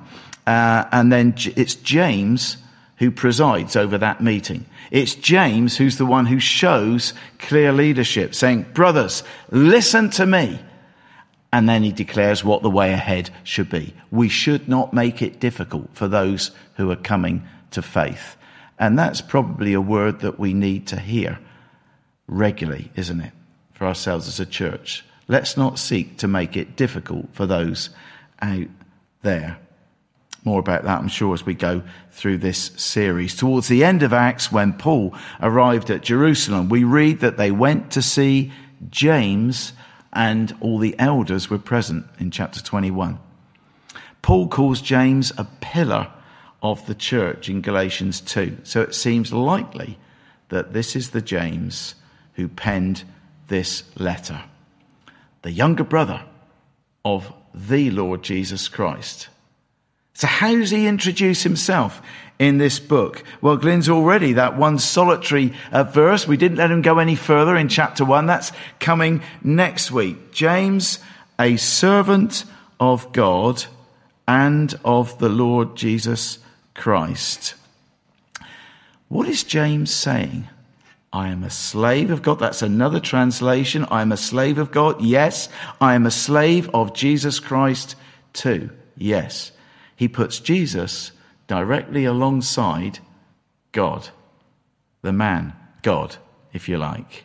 Uh, 0.47 0.85
and 0.91 1.13
then 1.13 1.35
it's 1.55 1.75
James 1.75 2.57
who 2.97 3.11
presides 3.11 3.77
over 3.77 3.99
that 3.99 4.23
meeting. 4.23 4.67
It's 4.91 5.15
James 5.15 5.77
who's 5.77 5.99
the 5.99 6.07
one 6.07 6.27
who 6.27 6.39
shows 6.39 7.13
clear 7.39 7.73
leadership, 7.73 8.35
saying, 8.35 8.67
brothers, 8.75 9.23
listen 9.51 10.11
to 10.11 10.27
me. 10.27 10.61
And 11.53 11.69
then 11.69 11.83
he 11.83 11.93
declares 11.93 12.45
what 12.45 12.63
the 12.63 12.71
way 12.71 12.93
ahead 12.93 13.31
should 13.45 13.71
be. 13.71 13.95
We 14.11 14.29
should 14.29 14.69
not 14.69 14.93
make 14.93 15.23
it 15.23 15.41
difficult 15.41 15.89
for 15.93 16.09
those 16.09 16.51
who 16.77 16.91
are 16.91 16.97
coming 16.97 17.47
to 17.73 17.83
faith. 17.83 18.37
And 18.79 18.99
that's 18.99 19.21
probably 19.21 19.73
a 19.73 19.81
word 19.81 20.21
that 20.21 20.39
we 20.39 20.53
need 20.53 20.89
to 20.89 20.99
hear 20.99 21.39
regularly, 22.27 22.91
isn't 22.97 23.21
it? 23.21 23.33
For 23.75 23.87
ourselves 23.87 24.27
as 24.27 24.41
a 24.41 24.47
church. 24.47 25.05
Let's 25.29 25.57
not 25.57 25.79
seek 25.79 26.19
to 26.19 26.29
make 26.29 26.57
it 26.57 26.77
difficult 26.77 27.29
for 27.33 27.47
those 27.47 27.91
out 28.41 28.69
there. 29.23 29.59
More 30.45 30.61
about 30.61 30.85
that, 30.85 30.99
I'm 30.99 31.09
sure, 31.09 31.33
as 31.33 31.47
we 31.47 31.55
go 31.55 31.83
through 32.11 32.39
this 32.39 32.71
series. 32.77 33.35
Towards 33.35 33.69
the 33.69 33.83
end 33.83 34.03
of 34.03 34.13
Acts, 34.13 34.53
when 34.53 34.75
Paul 34.75 35.15
arrived 35.41 35.91
at 35.91 36.03
Jerusalem, 36.03 36.69
we 36.69 36.85
read 36.85 37.21
that 37.21 37.39
they 37.39 37.51
went 37.51 37.93
to 37.93 38.03
see 38.03 38.53
James 38.91 39.73
and 40.13 40.57
all 40.61 40.79
the 40.79 40.95
elders 40.99 41.51
were 41.51 41.59
present 41.59 42.07
in 42.19 42.31
chapter 42.31 42.63
21. 42.63 43.19
Paul 44.23 44.49
calls 44.49 44.81
James 44.81 45.33
a 45.37 45.45
pillar 45.61 46.11
of 46.63 46.87
the 46.87 46.95
church 46.95 47.49
in 47.49 47.61
Galatians 47.61 48.21
2. 48.21 48.59
So 48.63 48.81
it 48.81 48.95
seems 48.95 49.33
likely 49.33 49.99
that 50.51 50.73
this 50.73 50.95
is 50.95 51.11
the 51.11 51.21
James 51.21 51.95
who 52.35 52.49
penned 52.49 53.05
this 53.49 53.83
letter. 53.99 54.43
The 55.43 55.51
younger 55.51 55.85
brother 55.85 56.23
of 57.05 57.33
the 57.55 57.91
Lord 57.91 58.23
Jesus 58.23 58.69
Christ. 58.69 59.29
So 60.15 60.29
how 60.29 60.55
does 60.55 60.71
he 60.71 60.87
introduce 60.87 61.43
himself 61.43 62.01
in 62.39 62.59
this 62.59 62.79
book? 62.79 63.25
Well, 63.41 63.57
Glenn's 63.57 63.89
already 63.89 64.35
that 64.35 64.57
one 64.57 64.79
solitary 64.79 65.53
uh, 65.73 65.85
verse. 65.85 66.27
We 66.27 66.37
didn't 66.37 66.59
let 66.59 66.71
him 66.71 66.83
go 66.83 66.99
any 66.99 67.17
further 67.17 67.57
in 67.57 67.69
chapter 67.69 68.05
one. 68.05 68.27
That's 68.27 68.53
coming 68.79 69.23
next 69.43 69.91
week. 69.91 70.33
James, 70.33 71.01
a 71.39 71.57
servant 71.57 72.45
of 72.79 73.13
God 73.13 73.65
and 74.27 74.73
of 74.85 75.19
the 75.19 75.29
Lord 75.29 75.77
Jesus 75.77 76.39
Christ. 76.75 77.55
What 79.09 79.29
is 79.29 79.43
James 79.43 79.93
saying? 79.93 80.49
I 81.13 81.29
am 81.29 81.43
a 81.45 81.51
slave 81.51 82.11
of 82.11 82.23
God. 82.23 82.39
That's 82.39 82.63
another 82.63 82.99
translation. 82.99 83.85
I 83.91 84.03
am 84.03 84.13
a 84.13 84.17
slave 84.17 84.59
of 84.59 84.71
God. 84.71 85.01
Yes. 85.01 85.49
I 85.81 85.95
am 85.95 86.07
a 86.07 86.11
slave 86.11 86.71
of 86.73 86.95
Jesus 86.95 87.41
Christ 87.41 87.97
too. 88.33 88.71
Yes 88.97 89.53
he 89.97 90.09
puts 90.09 90.41
Jesus 90.41 91.13
directly 91.47 92.05
alongside 92.05 92.99
God, 93.73 94.09
the 95.03 95.13
man, 95.13 95.55
God, 95.83 96.17
if 96.53 96.69
you 96.69 96.79
like. 96.79 97.25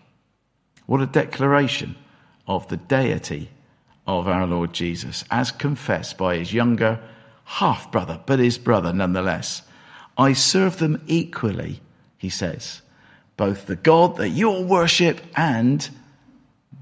What 0.86 1.02
a 1.02 1.06
declaration 1.06 1.96
of 2.48 2.68
the 2.68 2.78
deity 2.78 3.50
of 4.08 4.28
our 4.28 4.48
Lord 4.48 4.74
Jesus, 4.74 5.24
as 5.30 5.52
confessed 5.52 6.18
by 6.18 6.38
his 6.38 6.52
younger 6.52 7.00
half 7.44 7.92
brother, 7.92 8.20
but 8.26 8.40
his 8.40 8.58
brother 8.58 8.92
nonetheless. 8.94 9.62
I 10.18 10.34
serve 10.34 10.78
them 10.78 11.02
equally, 11.08 11.82
he 12.18 12.30
says, 12.30 12.82
both 13.38 13.68
the 13.68 13.76
God 13.76 14.18
that 14.18 14.30
you 14.30 14.50
all 14.50 14.64
worship 14.64 15.22
and 15.36 15.88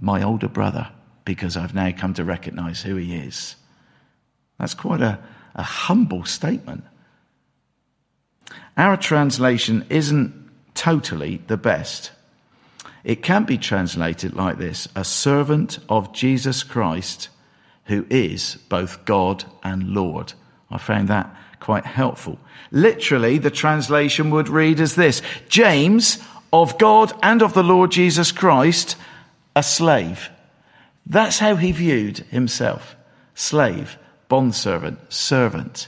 my 0.02 0.24
older 0.24 0.48
brother, 0.48 0.90
because 1.26 1.56
I've 1.56 1.76
now 1.76 1.92
come 1.92 2.14
to 2.16 2.24
recognize 2.24 2.82
who 2.82 2.96
he 2.96 3.16
is. 3.16 3.56
That's 4.60 4.74
quite 4.74 5.02
a, 5.02 5.20
a 5.58 5.64
humble 5.64 6.24
statement. 6.24 6.84
Our 8.78 8.96
translation 8.96 9.86
isn't 9.90 10.34
totally 10.76 11.42
the 11.48 11.58
best. 11.58 12.12
It 13.04 13.24
can 13.24 13.44
be 13.44 13.58
translated 13.58 14.36
like 14.36 14.58
this 14.58 14.88
a 14.96 15.04
servant 15.04 15.80
of 15.90 16.14
Jesus 16.14 16.64
Christ 16.64 17.30
who 17.86 18.06
is 18.10 18.58
both 18.70 19.06
God 19.06 19.46
and 19.64 19.90
Lord. 19.90 20.34
I 20.70 20.78
found 20.78 21.08
that 21.08 21.36
quite 21.60 21.86
helpful. 21.86 22.38
Literally, 22.70 23.38
the 23.40 23.50
translation 23.50 24.30
would 24.30 24.50
read 24.50 24.80
as 24.80 24.96
this 24.96 25.22
James, 25.50 26.20
of 26.54 26.78
God 26.78 27.12
and 27.24 27.42
of 27.42 27.54
the 27.54 27.64
Lord 27.64 27.92
Jesus 27.92 28.32
Christ, 28.32 28.96
a 29.56 29.64
slave. 29.64 30.30
That's 31.06 31.40
how 31.40 31.56
he 31.56 31.72
viewed 31.72 32.20
himself. 32.20 32.96
Slave 33.34 33.98
bondservant, 34.30 35.00
servant. 35.12 35.88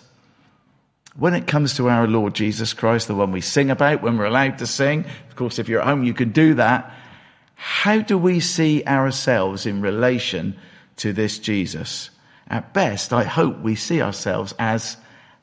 When 1.16 1.34
it 1.34 1.48
comes 1.48 1.76
to 1.76 1.90
our 1.90 2.08
Lord 2.08 2.34
Jesus 2.34 2.74
Christ, 2.74 3.08
the 3.08 3.16
one 3.16 3.32
we 3.32 3.42
sing 3.42 3.70
about 3.70 4.02
when 4.02 4.18
we're 4.18 4.26
allowed 4.26 4.60
to 4.60 4.68
sing, 4.68 5.06
of 5.30 5.36
course, 5.36 5.60
if 5.60 5.68
you're 5.68 5.82
at 5.82 5.88
home, 5.88 6.04
you 6.04 6.14
can 6.14 6.32
do 6.32 6.54
that. 6.56 6.94
How 7.56 8.00
do 8.00 8.18
we 8.18 8.40
see 8.40 8.84
ourselves 8.86 9.66
in 9.66 9.82
relation 9.82 10.58
to 10.98 11.12
this 11.12 11.40
Jesus? 11.40 12.10
At 12.48 12.74
best, 12.74 13.12
I 13.12 13.24
hope 13.24 13.60
we 13.60 13.76
see 13.76 14.02
ourselves 14.02 14.54
as 14.58 14.98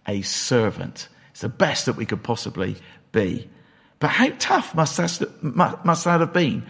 a 0.08 0.22
servant. 0.22 1.08
It's 1.32 1.42
the 1.42 1.48
best 1.48 1.86
that 1.86 1.96
we 1.96 2.06
could 2.06 2.22
possibly 2.22 2.76
be. 3.12 3.48
But 3.98 4.08
how 4.08 4.30
tough 4.38 4.74
must 4.74 4.96
that, 4.96 5.42
must 5.42 6.04
that 6.04 6.20
have 6.20 6.32
been 6.32 6.64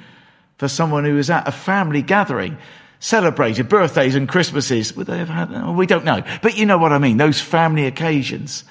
for 0.59 0.69
someone 0.69 1.05
who 1.05 1.15
was 1.15 1.31
at 1.31 1.47
a 1.47 1.53
family 1.53 2.03
gathering, 2.03 2.59
celebrated 3.01 3.69
birthdays 3.69 4.15
and 4.15 4.29
Christmases? 4.29 4.97
Would 4.97 5.07
they 5.07 5.19
have 5.19 5.29
had, 5.29 5.51
well, 5.51 5.75
we 5.75 5.87
don't 5.87 6.05
know. 6.05 6.23
But 6.43 6.57
you 6.57 6.67
know 6.67 6.79
what 6.79 6.93
I 6.93 6.99
mean, 6.99 7.17
those 7.17 7.41
family 7.41 7.87
occasions. 7.87 8.65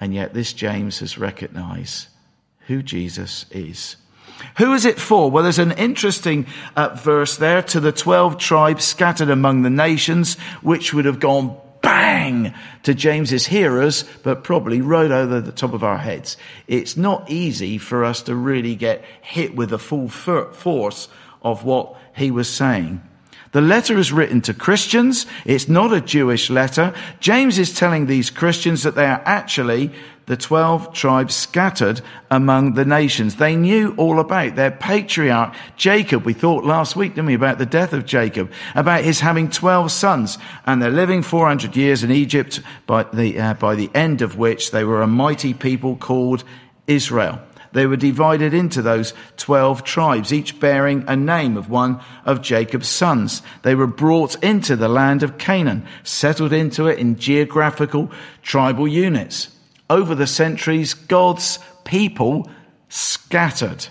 And 0.00 0.14
yet 0.14 0.34
this 0.34 0.52
James 0.52 0.98
has 1.00 1.18
recognized 1.18 2.08
who 2.66 2.82
Jesus 2.82 3.46
is. 3.50 3.96
Who 4.58 4.74
is 4.74 4.84
it 4.84 4.98
for? 4.98 5.30
Well, 5.30 5.42
there's 5.42 5.58
an 5.58 5.72
interesting 5.72 6.46
uh, 6.74 6.90
verse 6.94 7.36
there 7.36 7.62
to 7.62 7.80
the 7.80 7.92
12 7.92 8.38
tribes 8.38 8.84
scattered 8.84 9.30
among 9.30 9.62
the 9.62 9.70
nations, 9.70 10.38
which 10.62 10.92
would 10.92 11.06
have 11.06 11.20
gone 11.20 11.56
bang 11.80 12.52
to 12.82 12.94
James's 12.94 13.46
hearers, 13.46 14.04
but 14.22 14.44
probably 14.44 14.80
right 14.80 15.10
over 15.10 15.40
the 15.40 15.52
top 15.52 15.72
of 15.72 15.84
our 15.84 15.98
heads. 15.98 16.36
It's 16.66 16.96
not 16.96 17.30
easy 17.30 17.78
for 17.78 18.04
us 18.04 18.22
to 18.22 18.34
really 18.34 18.74
get 18.74 19.04
hit 19.22 19.54
with 19.54 19.70
the 19.70 19.78
full 19.78 20.08
force 20.08 21.08
of 21.42 21.64
what 21.64 21.96
he 22.14 22.30
was 22.30 22.48
saying. 22.48 23.02
The 23.56 23.62
letter 23.62 23.96
is 23.96 24.12
written 24.12 24.42
to 24.42 24.52
Christians. 24.52 25.24
It's 25.46 25.66
not 25.66 25.90
a 25.94 26.02
Jewish 26.02 26.50
letter. 26.50 26.92
James 27.20 27.58
is 27.58 27.72
telling 27.72 28.04
these 28.04 28.28
Christians 28.28 28.82
that 28.82 28.96
they 28.96 29.06
are 29.06 29.22
actually 29.24 29.92
the 30.26 30.36
12 30.36 30.92
tribes 30.92 31.34
scattered 31.34 32.02
among 32.30 32.74
the 32.74 32.84
nations. 32.84 33.36
They 33.36 33.56
knew 33.56 33.94
all 33.96 34.20
about 34.20 34.56
their 34.56 34.72
patriarch 34.72 35.54
Jacob. 35.78 36.26
We 36.26 36.34
thought 36.34 36.64
last 36.64 36.96
week, 36.96 37.14
didn't 37.14 37.28
we, 37.28 37.34
about 37.34 37.56
the 37.56 37.64
death 37.64 37.94
of 37.94 38.04
Jacob, 38.04 38.52
about 38.74 39.04
his 39.04 39.20
having 39.20 39.48
12 39.48 39.90
sons 39.90 40.36
and 40.66 40.82
they're 40.82 40.90
living 40.90 41.22
400 41.22 41.74
years 41.76 42.04
in 42.04 42.10
Egypt 42.10 42.60
by 42.86 43.04
the, 43.04 43.38
uh, 43.38 43.54
by 43.54 43.74
the 43.74 43.90
end 43.94 44.20
of 44.20 44.36
which 44.36 44.70
they 44.70 44.84
were 44.84 45.00
a 45.00 45.06
mighty 45.06 45.54
people 45.54 45.96
called 45.96 46.44
Israel. 46.86 47.40
They 47.76 47.86
were 47.86 47.96
divided 47.98 48.54
into 48.54 48.80
those 48.80 49.12
12 49.36 49.84
tribes, 49.84 50.32
each 50.32 50.58
bearing 50.58 51.04
a 51.06 51.14
name 51.14 51.58
of 51.58 51.68
one 51.68 52.00
of 52.24 52.40
Jacob's 52.40 52.88
sons. 52.88 53.42
They 53.64 53.74
were 53.74 53.86
brought 53.86 54.42
into 54.42 54.76
the 54.76 54.88
land 54.88 55.22
of 55.22 55.36
Canaan, 55.36 55.86
settled 56.02 56.54
into 56.54 56.86
it 56.86 56.98
in 56.98 57.18
geographical 57.18 58.10
tribal 58.40 58.88
units. 58.88 59.54
Over 59.90 60.14
the 60.14 60.26
centuries, 60.26 60.94
God's 60.94 61.58
people 61.84 62.50
scattered. 62.88 63.88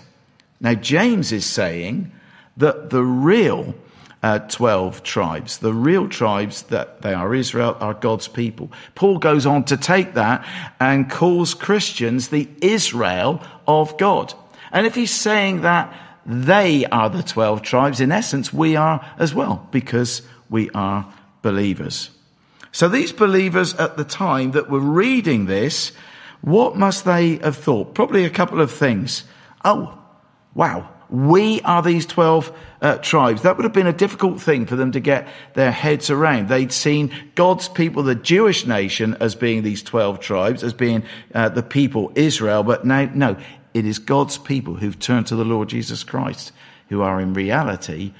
Now, 0.60 0.74
James 0.74 1.30
is 1.30 1.46
saying 1.46 2.10
that 2.56 2.90
the 2.90 3.04
real 3.04 3.72
uh, 4.20 4.40
12 4.40 5.04
tribes. 5.04 5.58
The 5.58 5.72
real 5.72 6.08
tribes 6.08 6.62
that 6.62 7.02
they 7.02 7.14
are 7.14 7.32
Israel 7.32 7.76
are 7.78 7.94
God's 7.94 8.26
people. 8.26 8.72
Paul 8.96 9.18
goes 9.18 9.46
on 9.46 9.62
to 9.66 9.76
take 9.76 10.14
that 10.14 10.44
and 10.80 11.08
calls 11.08 11.54
Christians 11.54 12.28
the 12.28 12.48
Israel 12.60 13.40
of 13.66 13.96
God. 13.98 14.32
And 14.72 14.86
if 14.86 14.94
he's 14.94 15.12
saying 15.12 15.62
that 15.62 15.94
they 16.24 16.84
are 16.86 17.08
the 17.08 17.22
12 17.22 17.62
tribes, 17.62 18.00
in 18.00 18.12
essence, 18.12 18.52
we 18.52 18.76
are 18.76 19.04
as 19.18 19.34
well 19.34 19.66
because 19.70 20.22
we 20.50 20.70
are 20.70 21.12
believers. 21.42 22.10
So 22.72 22.88
these 22.88 23.12
believers 23.12 23.74
at 23.74 23.96
the 23.96 24.04
time 24.04 24.52
that 24.52 24.68
were 24.68 24.80
reading 24.80 25.46
this, 25.46 25.92
what 26.42 26.76
must 26.76 27.04
they 27.04 27.36
have 27.36 27.56
thought? 27.56 27.94
Probably 27.94 28.24
a 28.24 28.30
couple 28.30 28.60
of 28.60 28.70
things. 28.70 29.24
Oh, 29.64 29.98
wow 30.54 30.88
we 31.08 31.60
are 31.62 31.82
these 31.82 32.06
12 32.06 32.56
uh, 32.80 32.96
tribes. 32.98 33.42
That 33.42 33.56
would 33.56 33.64
have 33.64 33.72
been 33.72 33.86
a 33.86 33.92
difficult 33.92 34.40
thing 34.40 34.66
for 34.66 34.76
them 34.76 34.92
to 34.92 35.00
get 35.00 35.28
their 35.54 35.70
heads 35.70 36.10
around. 36.10 36.48
They'd 36.48 36.72
seen 36.72 37.12
God's 37.34 37.68
people, 37.68 38.02
the 38.02 38.14
Jewish 38.14 38.66
nation, 38.66 39.16
as 39.20 39.34
being 39.34 39.62
these 39.62 39.82
12 39.82 40.20
tribes, 40.20 40.64
as 40.64 40.74
being 40.74 41.04
uh, 41.34 41.48
the 41.48 41.62
people 41.62 42.12
Israel. 42.14 42.62
But 42.62 42.84
now, 42.84 43.08
no, 43.14 43.36
it 43.76 43.84
is 43.84 43.98
God's 43.98 44.38
people 44.38 44.76
who've 44.76 44.98
turned 44.98 45.26
to 45.26 45.36
the 45.36 45.44
Lord 45.44 45.68
Jesus 45.68 46.02
Christ, 46.02 46.50
who 46.88 47.02
are 47.02 47.20
in 47.20 47.34
reality 47.34 48.14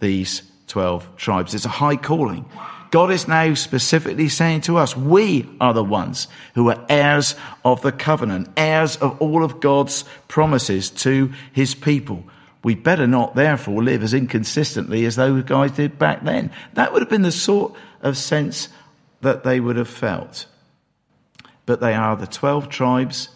these 0.00 0.42
12 0.66 1.16
tribes. 1.16 1.54
It's 1.54 1.64
a 1.64 1.70
high 1.70 1.96
calling. 1.96 2.44
God 2.90 3.10
is 3.10 3.26
now 3.26 3.54
specifically 3.54 4.28
saying 4.28 4.60
to 4.62 4.76
us, 4.76 4.94
we 4.94 5.48
are 5.62 5.72
the 5.72 5.82
ones 5.82 6.28
who 6.54 6.68
are 6.68 6.84
heirs 6.90 7.36
of 7.64 7.80
the 7.80 7.90
covenant, 7.90 8.50
heirs 8.54 8.96
of 8.96 9.18
all 9.18 9.44
of 9.44 9.60
God's 9.60 10.04
promises 10.28 10.90
to 10.90 11.32
his 11.54 11.74
people. 11.74 12.22
We 12.62 12.74
better 12.74 13.06
not 13.06 13.34
therefore 13.34 13.82
live 13.82 14.02
as 14.02 14.12
inconsistently 14.12 15.06
as 15.06 15.16
those 15.16 15.42
guys 15.44 15.70
did 15.70 15.98
back 15.98 16.22
then. 16.22 16.50
That 16.74 16.92
would 16.92 17.00
have 17.00 17.08
been 17.08 17.22
the 17.22 17.32
sort 17.32 17.74
of 18.02 18.18
sense 18.18 18.68
that 19.22 19.42
they 19.42 19.58
would 19.58 19.76
have 19.76 19.88
felt. 19.88 20.44
But 21.64 21.80
they 21.80 21.94
are 21.94 22.14
the 22.14 22.26
12 22.26 22.68
tribes 22.68 23.30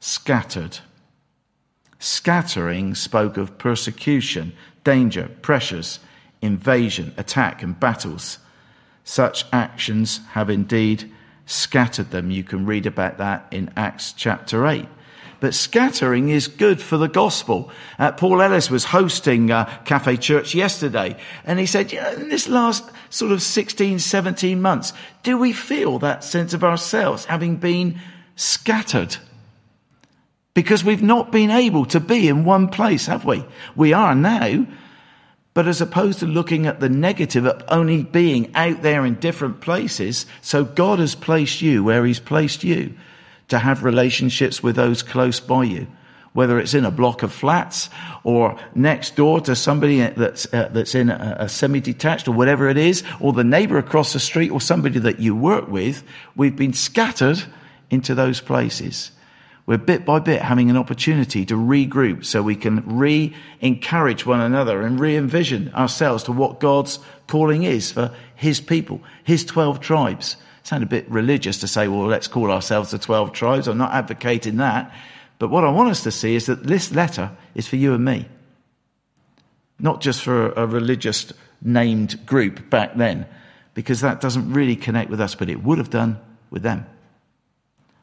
scattered. 0.00 0.78
Scattering 2.02 2.96
spoke 2.96 3.36
of 3.36 3.58
persecution, 3.58 4.54
danger, 4.82 5.30
pressures, 5.40 6.00
invasion, 6.40 7.14
attack, 7.16 7.62
and 7.62 7.78
battles. 7.78 8.38
Such 9.04 9.44
actions 9.52 10.18
have 10.32 10.50
indeed 10.50 11.08
scattered 11.46 12.10
them. 12.10 12.32
You 12.32 12.42
can 12.42 12.66
read 12.66 12.86
about 12.86 13.18
that 13.18 13.46
in 13.52 13.70
Acts 13.76 14.12
chapter 14.14 14.66
8. 14.66 14.88
But 15.38 15.54
scattering 15.54 16.28
is 16.28 16.48
good 16.48 16.82
for 16.82 16.98
the 16.98 17.06
gospel. 17.06 17.70
Uh, 18.00 18.10
Paul 18.10 18.42
Ellis 18.42 18.68
was 18.68 18.86
hosting 18.86 19.52
uh, 19.52 19.66
Cafe 19.84 20.16
Church 20.16 20.56
yesterday, 20.56 21.16
and 21.44 21.60
he 21.60 21.66
said, 21.66 21.92
you 21.92 22.00
know, 22.00 22.14
in 22.14 22.30
this 22.30 22.48
last 22.48 22.82
sort 23.10 23.30
of 23.30 23.40
16, 23.40 24.00
17 24.00 24.60
months, 24.60 24.92
do 25.22 25.38
we 25.38 25.52
feel 25.52 26.00
that 26.00 26.24
sense 26.24 26.52
of 26.52 26.64
ourselves 26.64 27.26
having 27.26 27.58
been 27.58 28.00
scattered? 28.34 29.18
Because 30.54 30.84
we've 30.84 31.02
not 31.02 31.32
been 31.32 31.50
able 31.50 31.86
to 31.86 32.00
be 32.00 32.28
in 32.28 32.44
one 32.44 32.68
place, 32.68 33.06
have 33.06 33.24
we? 33.24 33.44
We 33.74 33.94
are 33.94 34.14
now, 34.14 34.66
but 35.54 35.66
as 35.66 35.80
opposed 35.80 36.20
to 36.20 36.26
looking 36.26 36.66
at 36.66 36.80
the 36.80 36.90
negative 36.90 37.46
of 37.46 37.62
only 37.68 38.02
being 38.02 38.54
out 38.54 38.82
there 38.82 39.06
in 39.06 39.14
different 39.14 39.60
places, 39.60 40.26
so 40.42 40.64
God 40.64 40.98
has 40.98 41.14
placed 41.14 41.62
you 41.62 41.82
where 41.82 42.04
He's 42.04 42.20
placed 42.20 42.64
you 42.64 42.94
to 43.48 43.58
have 43.58 43.84
relationships 43.84 44.62
with 44.62 44.76
those 44.76 45.02
close 45.02 45.40
by 45.40 45.64
you. 45.64 45.86
Whether 46.34 46.58
it's 46.58 46.72
in 46.72 46.86
a 46.86 46.90
block 46.90 47.22
of 47.22 47.32
flats 47.32 47.90
or 48.24 48.58
next 48.74 49.16
door 49.16 49.42
to 49.42 49.54
somebody 49.54 50.00
that's, 50.00 50.52
uh, 50.52 50.70
that's 50.72 50.94
in 50.94 51.10
a, 51.10 51.36
a 51.40 51.48
semi-detached 51.48 52.26
or 52.26 52.32
whatever 52.32 52.68
it 52.68 52.78
is, 52.78 53.04
or 53.20 53.34
the 53.34 53.44
neighbor 53.44 53.76
across 53.76 54.14
the 54.14 54.20
street 54.20 54.50
or 54.50 54.60
somebody 54.60 54.98
that 54.98 55.20
you 55.20 55.34
work 55.34 55.68
with, 55.68 56.02
we've 56.34 56.56
been 56.56 56.72
scattered 56.72 57.42
into 57.90 58.14
those 58.14 58.40
places 58.40 59.10
we're 59.66 59.78
bit 59.78 60.04
by 60.04 60.18
bit 60.18 60.42
having 60.42 60.70
an 60.70 60.76
opportunity 60.76 61.46
to 61.46 61.54
regroup 61.54 62.24
so 62.24 62.42
we 62.42 62.56
can 62.56 62.98
re 62.98 63.34
encourage 63.60 64.26
one 64.26 64.40
another 64.40 64.82
and 64.82 64.98
re 64.98 65.16
envision 65.16 65.72
ourselves 65.74 66.24
to 66.24 66.32
what 66.32 66.60
God's 66.60 66.98
calling 67.28 67.62
is 67.62 67.92
for 67.92 68.12
His 68.34 68.60
people, 68.60 69.00
His 69.24 69.44
12 69.44 69.80
tribes. 69.80 70.36
Sound 70.64 70.82
a 70.82 70.86
bit 70.86 71.08
religious 71.10 71.58
to 71.60 71.68
say, 71.68 71.88
well, 71.88 72.06
let's 72.06 72.28
call 72.28 72.50
ourselves 72.50 72.90
the 72.90 72.98
12 72.98 73.32
tribes. 73.32 73.68
I'm 73.68 73.78
not 73.78 73.94
advocating 73.94 74.56
that. 74.56 74.92
But 75.38 75.50
what 75.50 75.64
I 75.64 75.70
want 75.70 75.90
us 75.90 76.04
to 76.04 76.12
see 76.12 76.36
is 76.36 76.46
that 76.46 76.62
this 76.64 76.92
letter 76.92 77.30
is 77.54 77.66
for 77.66 77.76
you 77.76 77.94
and 77.94 78.04
me. 78.04 78.28
Not 79.78 80.00
just 80.00 80.22
for 80.22 80.52
a 80.52 80.66
religious 80.66 81.32
named 81.60 82.24
group 82.26 82.70
back 82.70 82.94
then, 82.94 83.26
because 83.74 84.00
that 84.02 84.20
doesn't 84.20 84.52
really 84.52 84.76
connect 84.76 85.10
with 85.10 85.20
us, 85.20 85.34
but 85.34 85.48
it 85.48 85.62
would 85.62 85.78
have 85.78 85.90
done 85.90 86.20
with 86.50 86.62
them. 86.62 86.86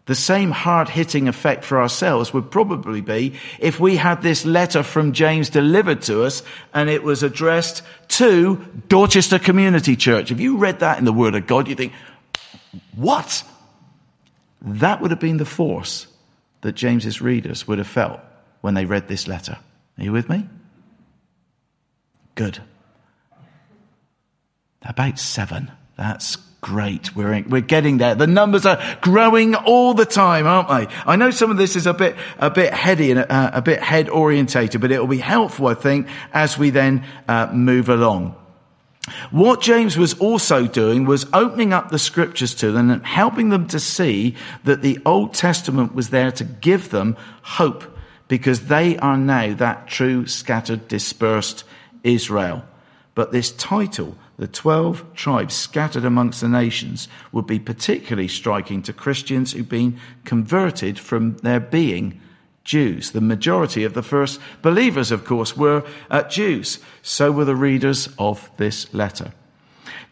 The 0.10 0.16
same 0.16 0.50
hard 0.50 0.90
hitting 0.90 1.28
effect 1.28 1.64
for 1.64 1.80
ourselves 1.80 2.34
would 2.34 2.50
probably 2.50 3.00
be 3.00 3.36
if 3.60 3.80
we 3.80 3.96
had 3.96 4.24
this 4.24 4.44
letter 4.44 4.82
from 4.82 5.14
James 5.14 5.52
delivered 5.52 6.02
to 6.02 6.24
us 6.24 6.42
and 6.74 6.90
it 6.90 7.04
was 7.04 7.22
addressed 7.22 7.84
to 8.18 8.56
Dorchester 8.88 9.38
Community 9.38 9.96
Church. 9.96 10.32
If 10.32 10.40
you 10.40 10.58
read 10.58 10.80
that 10.80 10.98
in 10.98 11.06
the 11.06 11.14
Word 11.14 11.36
of 11.36 11.46
God, 11.46 11.68
you 11.68 11.76
think, 11.76 11.94
what? 12.96 13.44
That 14.64 15.00
would 15.00 15.12
have 15.12 15.20
been 15.20 15.38
the 15.38 15.46
force 15.46 16.08
that 16.62 16.72
James's 16.72 17.22
readers 17.22 17.68
would 17.68 17.78
have 17.78 17.86
felt 17.86 18.20
when 18.62 18.74
they 18.74 18.86
read 18.86 19.08
this 19.08 19.28
letter. 19.28 19.60
Are 20.00 20.04
you 20.04 20.12
with 20.12 20.28
me? 20.28 20.50
Good. 22.34 22.58
About 24.82 25.20
seven. 25.20 25.72
That's 25.98 26.36
Great. 26.62 27.16
We're, 27.16 27.42
we're 27.48 27.62
getting 27.62 28.00
there. 28.00 28.16
The 28.16 28.28
numbers 28.28 28.66
are 28.66 28.82
growing 29.02 29.56
all 29.56 29.94
the 29.94 30.06
time, 30.06 30.46
aren't 30.46 30.68
they? 30.68 30.94
I 31.06 31.16
know 31.16 31.32
some 31.32 31.52
of 31.52 31.58
this 31.58 31.78
is 31.78 31.88
a 31.88 31.94
bit, 31.94 32.18
a 32.38 32.50
bit 32.50 32.74
heady 32.74 33.12
and 33.12 33.22
a, 33.22 33.34
uh, 33.34 33.52
a 33.54 33.62
bit 33.62 33.82
head 33.82 34.10
orientated, 34.10 34.82
but 34.82 34.92
it 34.92 35.00
will 35.00 35.08
be 35.08 35.20
helpful, 35.20 35.68
I 35.68 35.74
think, 35.74 36.08
as 36.34 36.58
we 36.58 36.70
then 36.70 37.06
uh, 37.30 37.50
move 37.54 37.88
along. 37.88 38.36
What 39.32 39.62
James 39.62 39.98
was 39.98 40.14
also 40.16 40.68
doing 40.68 41.06
was 41.06 41.26
opening 41.34 41.72
up 41.72 41.90
the 41.90 41.98
scriptures 41.98 42.54
to 42.56 42.72
them 42.72 42.90
and 42.90 43.06
helping 43.06 43.50
them 43.50 43.68
to 43.70 43.80
see 43.80 44.36
that 44.66 44.82
the 44.82 45.00
Old 45.06 45.34
Testament 45.34 45.96
was 45.96 46.10
there 46.10 46.32
to 46.34 46.44
give 46.44 46.90
them 46.90 47.16
hope 47.42 47.86
because 48.28 48.68
they 48.68 48.98
are 48.98 49.18
now 49.18 49.54
that 49.56 49.88
true 49.88 50.28
scattered, 50.28 50.88
dispersed 50.88 51.64
Israel. 52.04 52.64
But 53.16 53.32
this 53.32 53.52
title 53.52 54.18
the 54.40 54.48
12 54.48 55.14
tribes 55.16 55.54
scattered 55.54 56.06
amongst 56.06 56.40
the 56.40 56.48
nations 56.48 57.10
would 57.34 57.46
be 57.46 57.60
particularly 57.60 58.30
striking 58.30 58.82
to 58.82 58.94
Christians 58.94 59.52
who've 59.52 59.68
been 59.68 60.00
converted 60.24 60.98
from 60.98 61.36
their 61.38 61.60
being 61.60 62.22
Jews. 62.64 63.12
The 63.12 63.20
majority 63.20 63.84
of 63.84 63.96
the 63.96 64.02
first 64.02 64.40
believers, 64.62 65.12
of 65.12 65.26
course, 65.26 65.58
were 65.58 65.84
uh, 66.10 66.24
Jews. 66.24 66.80
So 67.02 67.34
were 67.34 67.44
the 67.44 67.56
readers 67.56 68.08
of 68.18 68.50
this 68.56 68.92
letter. 68.94 69.34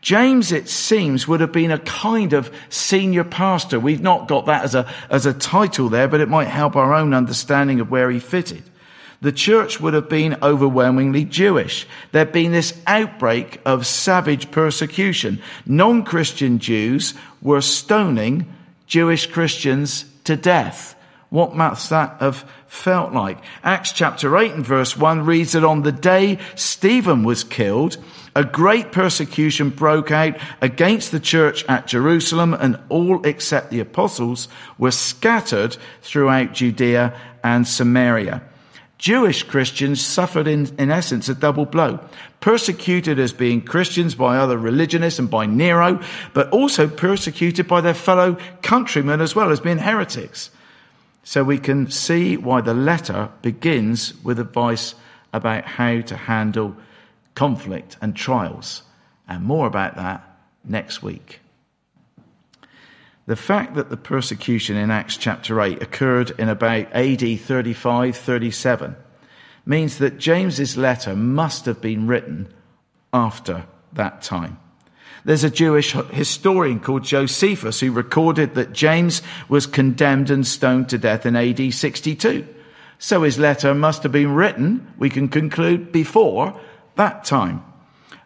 James, 0.02 0.52
it 0.52 0.68
seems, 0.68 1.26
would 1.26 1.40
have 1.40 1.54
been 1.54 1.72
a 1.72 1.80
kind 1.80 2.34
of 2.34 2.54
senior 2.68 3.24
pastor. 3.24 3.80
We've 3.80 4.02
not 4.02 4.28
got 4.28 4.48
that 4.48 4.66
as 4.66 4.76
a, 4.76 4.94
as 5.10 5.26
a 5.26 5.34
title 5.34 5.88
there, 5.88 6.10
but 6.10 6.20
it 6.20 6.28
might 6.28 6.50
help 6.50 6.76
our 6.76 6.94
own 6.94 7.14
understanding 7.14 7.80
of 7.80 7.90
where 7.90 8.12
he 8.12 8.20
fitted 8.20 8.64
the 9.22 9.32
church 9.32 9.80
would 9.80 9.94
have 9.94 10.10
been 10.10 10.38
overwhelmingly 10.44 11.26
Jewish. 11.26 11.88
There'd 12.12 12.32
been 12.32 12.52
this 12.52 12.80
outbreak 12.86 13.60
of 13.66 13.88
savage 13.88 14.52
persecution. 14.52 15.42
Non-Christian 15.66 16.60
Jews 16.60 17.14
were 17.42 17.62
stoning 17.62 18.54
Jewish 18.86 19.28
Christians 19.28 20.06
to 20.26 20.36
death. 20.36 20.96
What 21.30 21.56
must 21.56 21.90
that 21.90 22.18
have 22.22 22.50
felt 22.68 23.12
like? 23.12 23.40
Acts 23.64 23.92
chapter 23.92 24.38
8 24.38 24.54
and 24.54 24.66
verse 24.66 24.96
1 24.96 25.26
reads 25.26 25.54
that 25.54 25.64
on 25.64 25.82
the 25.82 25.92
day 25.92 26.40
Stephen 26.56 27.24
was 27.24 27.44
killed, 27.44 27.98
a 28.36 28.46
great 28.46 28.92
persecution 28.92 29.72
broke 29.72 30.12
out 30.12 30.38
against 30.62 31.12
the 31.12 31.20
church 31.20 31.66
at 31.68 31.88
Jerusalem 31.88 32.54
and 32.54 32.80
all 32.88 33.26
except 33.26 33.72
the 33.72 33.80
apostles 33.80 34.48
were 34.78 34.92
scattered 34.92 35.76
throughout 36.02 36.54
Judea 36.54 37.20
and 37.44 37.68
Samaria. 37.68 38.44
Jewish 38.98 39.44
Christians 39.44 40.04
suffered 40.04 40.48
in, 40.48 40.74
in 40.80 40.90
essence 40.90 41.30
a 41.30 41.36
double 41.36 41.66
blow. 41.66 42.00
Persecuted 42.40 43.20
as 43.20 43.32
being 43.32 43.62
Christians 43.62 44.16
by 44.16 44.38
other 44.38 44.58
religionists 44.58 45.20
and 45.20 45.30
by 45.30 45.46
Nero, 45.46 46.02
but 46.34 46.50
also 46.50 46.88
persecuted 46.88 47.68
by 47.68 47.82
their 47.82 47.94
fellow 47.94 48.38
countrymen 48.62 49.22
as 49.22 49.36
well 49.36 49.52
as 49.52 49.60
being 49.60 49.78
heretics. 49.78 50.50
So 51.24 51.44
we 51.44 51.58
can 51.58 51.92
see 51.92 52.38
why 52.38 52.62
the 52.62 52.74
letter 52.74 53.30
begins 53.42 54.14
with 54.24 54.40
advice 54.40 54.96
about 55.34 55.66
how 55.66 56.02
to 56.02 56.16
handle 56.16 56.76
conflict 57.36 57.98
and 58.02 58.16
trials. 58.16 58.82
And 59.28 59.44
more 59.44 59.68
about 59.68 59.98
that 59.98 60.24
next 60.64 61.04
week. 61.04 61.42
The 63.28 63.36
fact 63.36 63.76
that 63.76 63.90
the 63.90 63.98
persecution 63.98 64.78
in 64.78 64.90
Acts 64.90 65.18
chapter 65.18 65.62
8 65.62 65.84
occurred 65.84 66.32
in 66.40 66.48
about 66.48 66.88
AD 66.94 67.40
35 67.42 68.16
37 68.16 68.96
means 69.66 69.98
that 69.98 70.18
James's 70.18 70.78
letter 70.78 71.14
must 71.14 71.66
have 71.66 71.82
been 71.82 72.08
written 72.08 72.48
after 73.12 73.66
that 73.92 74.22
time. 74.22 74.58
There's 75.26 75.44
a 75.44 75.50
Jewish 75.50 75.92
historian 75.92 76.80
called 76.80 77.04
Josephus 77.04 77.82
who 77.82 77.92
recorded 77.92 78.56
that 78.56 78.72
James 78.72 79.22
was 79.50 79.68
condemned 79.68 80.30
and 80.30 80.48
stoned 80.48 80.88
to 80.90 80.98
death 80.98 81.26
in 81.26 81.36
AD 81.36 81.74
62. 81.74 82.48
So 82.98 83.24
his 83.24 83.38
letter 83.38 83.76
must 83.76 84.04
have 84.04 84.14
been 84.14 84.36
written, 84.36 84.88
we 84.98 85.10
can 85.10 85.28
conclude, 85.28 85.92
before 85.92 86.58
that 86.96 87.26
time. 87.26 87.62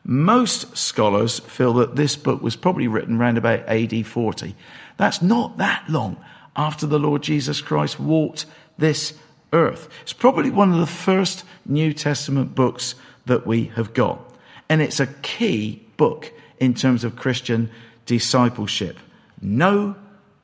Most 0.03 0.77
scholars 0.77 1.39
feel 1.39 1.73
that 1.73 1.95
this 1.95 2.15
book 2.15 2.41
was 2.41 2.55
probably 2.55 2.87
written 2.87 3.17
around 3.17 3.39
about 3.39 3.67
AD 3.67 4.05
40. 4.05 4.55
That's 5.01 5.23
not 5.23 5.57
that 5.57 5.89
long 5.89 6.23
after 6.55 6.85
the 6.85 6.99
Lord 6.99 7.23
Jesus 7.23 7.59
Christ 7.59 7.99
walked 7.99 8.45
this 8.77 9.15
earth. 9.51 9.89
It's 10.03 10.13
probably 10.13 10.51
one 10.51 10.71
of 10.71 10.79
the 10.79 10.85
first 10.85 11.43
New 11.65 11.91
Testament 11.91 12.53
books 12.53 12.93
that 13.25 13.47
we 13.47 13.65
have 13.75 13.95
got. 13.95 14.19
And 14.69 14.79
it's 14.79 14.99
a 14.99 15.07
key 15.07 15.83
book 15.97 16.31
in 16.59 16.75
terms 16.75 17.03
of 17.03 17.15
Christian 17.15 17.71
discipleship. 18.05 18.95
No 19.41 19.95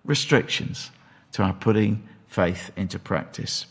restrictions 0.06 0.90
to 1.34 1.44
our 1.44 1.54
putting 1.54 2.02
faith 2.28 2.72
into 2.76 2.98
practice. 2.98 3.68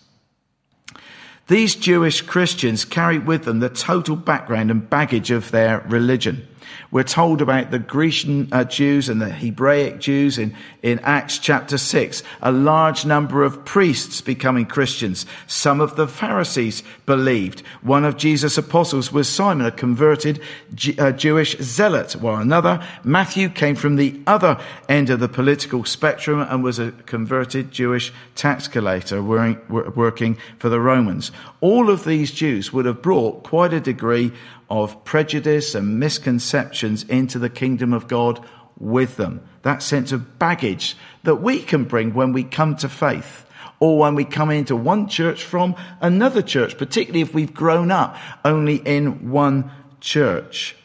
These 1.49 1.75
Jewish 1.75 2.20
Christians 2.20 2.85
carried 2.85 3.27
with 3.27 3.42
them 3.42 3.59
the 3.59 3.70
total 3.70 4.14
background 4.14 4.70
and 4.70 4.88
baggage 4.88 5.33
of 5.33 5.51
their 5.51 5.81
religion. 5.88 6.46
We're 6.90 7.02
told 7.02 7.42
about 7.42 7.70
the 7.70 7.79
Grecian 7.79 8.48
uh, 8.52 8.64
Jews 8.64 9.09
and 9.09 9.20
the 9.20 9.31
Hebraic 9.31 10.00
Jews 10.00 10.38
in, 10.38 10.55
in 10.83 10.98
Acts 11.00 11.38
chapter 11.38 11.79
6. 11.79 12.22
A 12.42 12.52
large 12.52 13.05
number 13.05 13.42
of 13.42 13.64
priests 13.64 14.20
becoming 14.20 14.66
Christians. 14.66 15.26
Some 15.46 15.81
of 15.81 15.96
the 15.96 16.09
Pharisees 16.09 16.83
believed. 17.07 17.61
One 17.83 18.05
of 18.05 18.16
Jesus' 18.16 18.59
apostles 18.59 19.12
was 19.12 19.29
Simon, 19.29 19.66
a 19.66 19.70
converted 19.70 20.40
G- 20.74 20.98
uh, 20.98 21.12
Jewish 21.12 21.57
zealot, 21.59 22.14
while 22.14 22.40
another, 22.40 22.87
Matthew, 23.05 23.48
came 23.48 23.76
from 23.76 23.96
the 23.96 24.20
other 24.26 24.59
end 24.88 25.11
of 25.11 25.20
the 25.20 25.29
political 25.29 25.85
spectrum 25.85 26.40
and 26.40 26.62
was 26.62 26.79
a 26.79 26.92
converted 27.07 27.70
Jewish 27.70 28.12
tax 28.35 28.68
collector 28.68 29.22
working 29.22 30.37
for 30.59 30.68
the 30.68 30.81
Romans. 30.81 31.33
All 31.61 31.90
of 31.90 32.05
these 32.05 32.31
Jews 32.31 32.72
would 32.72 32.87
have 32.87 33.02
brought 33.02 33.42
quite 33.42 33.72
a 33.72 33.81
degree 33.81 34.33
of 34.68 35.05
prejudice 35.05 35.74
and 35.74 36.00
misconceptions 36.00 37.05
into 37.05 37.38
the 37.38 37.50
kingdom 37.50 37.92
of 37.92 38.09
God 38.09 38.44
with 38.79 39.16
them. 39.16 39.46
That 39.62 39.83
sense 39.83 40.12
of 40.12 40.38
baggage 40.38 40.96
that 41.22 41.37
we 41.37 41.61
can 41.61 41.85
bring 41.85 42.14
when 42.14 42.33
we 42.33 42.44
come 42.44 42.76
to 42.76 42.88
faith 42.88 43.46
or 43.81 43.98
when 43.98 44.14
we 44.14 44.24
come 44.24 44.50
into 44.50 44.74
one 44.74 45.09
church 45.09 45.44
from 45.44 45.74
another 46.00 46.42
church, 46.42 46.79
particularly 46.79 47.20
if 47.20 47.35
we've 47.35 47.55
grown 47.55 47.90
up 47.90 48.16
only 48.44 48.76
in 48.76 49.31
one 49.31 49.70
church. 50.00 50.76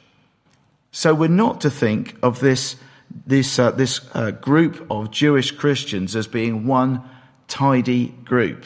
So 0.92 1.14
we're 1.14 1.30
not 1.30 1.62
to 1.62 1.70
think 1.70 2.18
of 2.22 2.40
this, 2.40 2.76
this, 3.26 3.58
uh, 3.58 3.72
this 3.72 4.02
uh, 4.14 4.32
group 4.32 4.86
of 4.92 5.12
Jewish 5.12 5.52
Christians 5.52 6.16
as 6.16 6.28
being 6.28 6.66
one 6.66 7.02
tidy 7.48 8.08
group. 8.08 8.66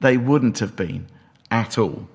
They 0.00 0.16
wouldn't 0.16 0.60
have 0.60 0.76
been 0.76 1.08
at 1.50 1.78
all. 1.78 2.08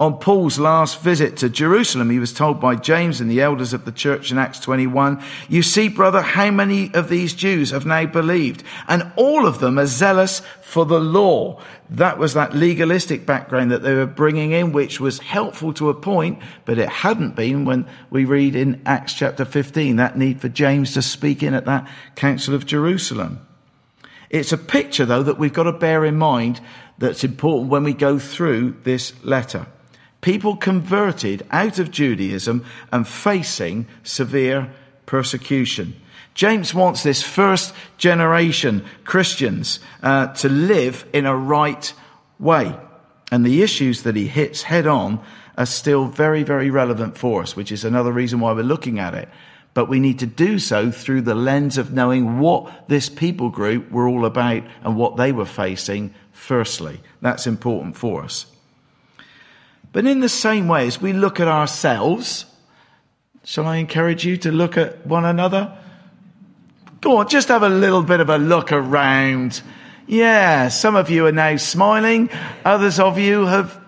On 0.00 0.18
Paul's 0.18 0.58
last 0.58 1.00
visit 1.02 1.36
to 1.36 1.48
Jerusalem, 1.48 2.10
he 2.10 2.18
was 2.18 2.32
told 2.32 2.60
by 2.60 2.74
James 2.74 3.20
and 3.20 3.30
the 3.30 3.40
elders 3.40 3.72
of 3.72 3.84
the 3.84 3.92
church 3.92 4.32
in 4.32 4.38
Acts 4.38 4.58
21, 4.58 5.22
you 5.48 5.62
see, 5.62 5.88
brother, 5.88 6.20
how 6.20 6.50
many 6.50 6.92
of 6.94 7.08
these 7.08 7.32
Jews 7.32 7.70
have 7.70 7.86
now 7.86 8.04
believed? 8.06 8.64
And 8.88 9.12
all 9.14 9.46
of 9.46 9.60
them 9.60 9.78
are 9.78 9.86
zealous 9.86 10.42
for 10.62 10.84
the 10.84 10.98
law. 10.98 11.62
That 11.90 12.18
was 12.18 12.34
that 12.34 12.54
legalistic 12.54 13.24
background 13.24 13.70
that 13.70 13.84
they 13.84 13.94
were 13.94 14.06
bringing 14.06 14.50
in, 14.50 14.72
which 14.72 14.98
was 14.98 15.20
helpful 15.20 15.72
to 15.74 15.90
a 15.90 15.94
point, 15.94 16.40
but 16.64 16.78
it 16.78 16.88
hadn't 16.88 17.36
been 17.36 17.64
when 17.64 17.86
we 18.10 18.24
read 18.24 18.56
in 18.56 18.82
Acts 18.86 19.14
chapter 19.14 19.44
15, 19.44 19.96
that 19.96 20.18
need 20.18 20.40
for 20.40 20.48
James 20.48 20.94
to 20.94 21.02
speak 21.02 21.42
in 21.42 21.54
at 21.54 21.66
that 21.66 21.88
Council 22.16 22.54
of 22.54 22.66
Jerusalem. 22.66 23.46
It's 24.28 24.52
a 24.52 24.58
picture, 24.58 25.04
though, 25.04 25.22
that 25.22 25.38
we've 25.38 25.52
got 25.52 25.64
to 25.64 25.72
bear 25.72 26.04
in 26.04 26.16
mind 26.16 26.60
that's 26.98 27.24
important 27.24 27.70
when 27.70 27.84
we 27.84 27.94
go 27.94 28.18
through 28.18 28.76
this 28.84 29.12
letter 29.24 29.66
people 30.24 30.56
converted 30.56 31.46
out 31.50 31.78
of 31.78 31.90
Judaism 31.90 32.64
and 32.90 33.06
facing 33.06 33.86
severe 34.04 34.72
persecution. 35.04 35.94
James 36.32 36.72
wants 36.72 37.02
this 37.02 37.22
first 37.22 37.74
generation 37.98 38.86
Christians 39.04 39.80
uh, 40.02 40.28
to 40.28 40.48
live 40.48 41.06
in 41.12 41.26
a 41.26 41.36
right 41.36 41.92
way. 42.38 42.74
And 43.30 43.44
the 43.44 43.62
issues 43.62 44.04
that 44.04 44.16
he 44.16 44.26
hits 44.26 44.62
head 44.62 44.86
on 44.86 45.22
are 45.58 45.66
still 45.66 46.06
very, 46.06 46.42
very 46.42 46.70
relevant 46.70 47.18
for 47.18 47.42
us, 47.42 47.54
which 47.54 47.70
is 47.70 47.84
another 47.84 48.10
reason 48.10 48.40
why 48.40 48.54
we're 48.54 48.62
looking 48.62 48.98
at 48.98 49.12
it. 49.12 49.28
But 49.74 49.90
we 49.90 50.00
need 50.00 50.20
to 50.20 50.26
do 50.26 50.58
so 50.58 50.90
through 50.90 51.22
the 51.22 51.34
lens 51.34 51.76
of 51.76 51.92
knowing 51.92 52.38
what 52.38 52.88
this 52.88 53.10
people 53.10 53.50
group 53.50 53.90
were 53.90 54.08
all 54.08 54.24
about 54.24 54.62
and 54.82 54.96
what 54.96 55.18
they 55.18 55.32
were 55.32 55.44
facing 55.44 56.14
firstly. 56.34 57.00
That's 57.22 57.46
important 57.46 57.96
for 57.96 58.22
us. 58.22 58.44
But 59.92 60.06
in 60.06 60.20
the 60.20 60.28
same 60.28 60.68
way, 60.68 60.86
as 60.86 61.00
we 61.00 61.12
look 61.14 61.40
at 61.40 61.48
ourselves, 61.48 62.44
shall 63.44 63.66
I 63.66 63.76
encourage 63.76 64.26
you 64.26 64.36
to 64.38 64.52
look 64.52 64.76
at 64.76 65.06
one 65.06 65.24
another? 65.24 65.78
Go 67.00 67.18
on, 67.18 67.28
just 67.28 67.48
have 67.48 67.62
a 67.62 67.68
little 67.68 68.02
bit 68.02 68.20
of 68.20 68.28
a 68.28 68.36
look 68.36 68.72
around. 68.72 69.62
Yeah, 70.06 70.68
some 70.68 70.96
of 70.96 71.10
you 71.10 71.26
are 71.26 71.32
now 71.32 71.56
smiling. 71.56 72.28
Others 72.64 72.98
of 72.98 73.18
you 73.18 73.46
have 73.46 73.80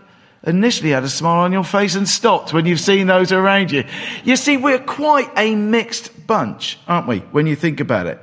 initially 0.45 0.91
had 0.91 1.03
a 1.03 1.09
smile 1.09 1.41
on 1.41 1.53
your 1.53 1.65
face 1.65 1.97
and 1.97 2.09
stopped 2.09 2.53
when 2.53 2.67
you've 2.67 2.81
seen 2.81 3.09
those 3.09 3.33
around 3.33 3.73
you. 3.73 3.85
You 4.23 4.37
see, 4.37 4.57
we're 4.57 4.79
quite 4.79 5.31
a 5.37 5.55
mixed 5.57 6.27
bunch, 6.27 6.79
aren't 6.87 7.09
we, 7.09 7.19
when 7.19 7.47
you 7.47 7.57
think 7.57 7.81
about 7.81 8.07
it? 8.07 8.21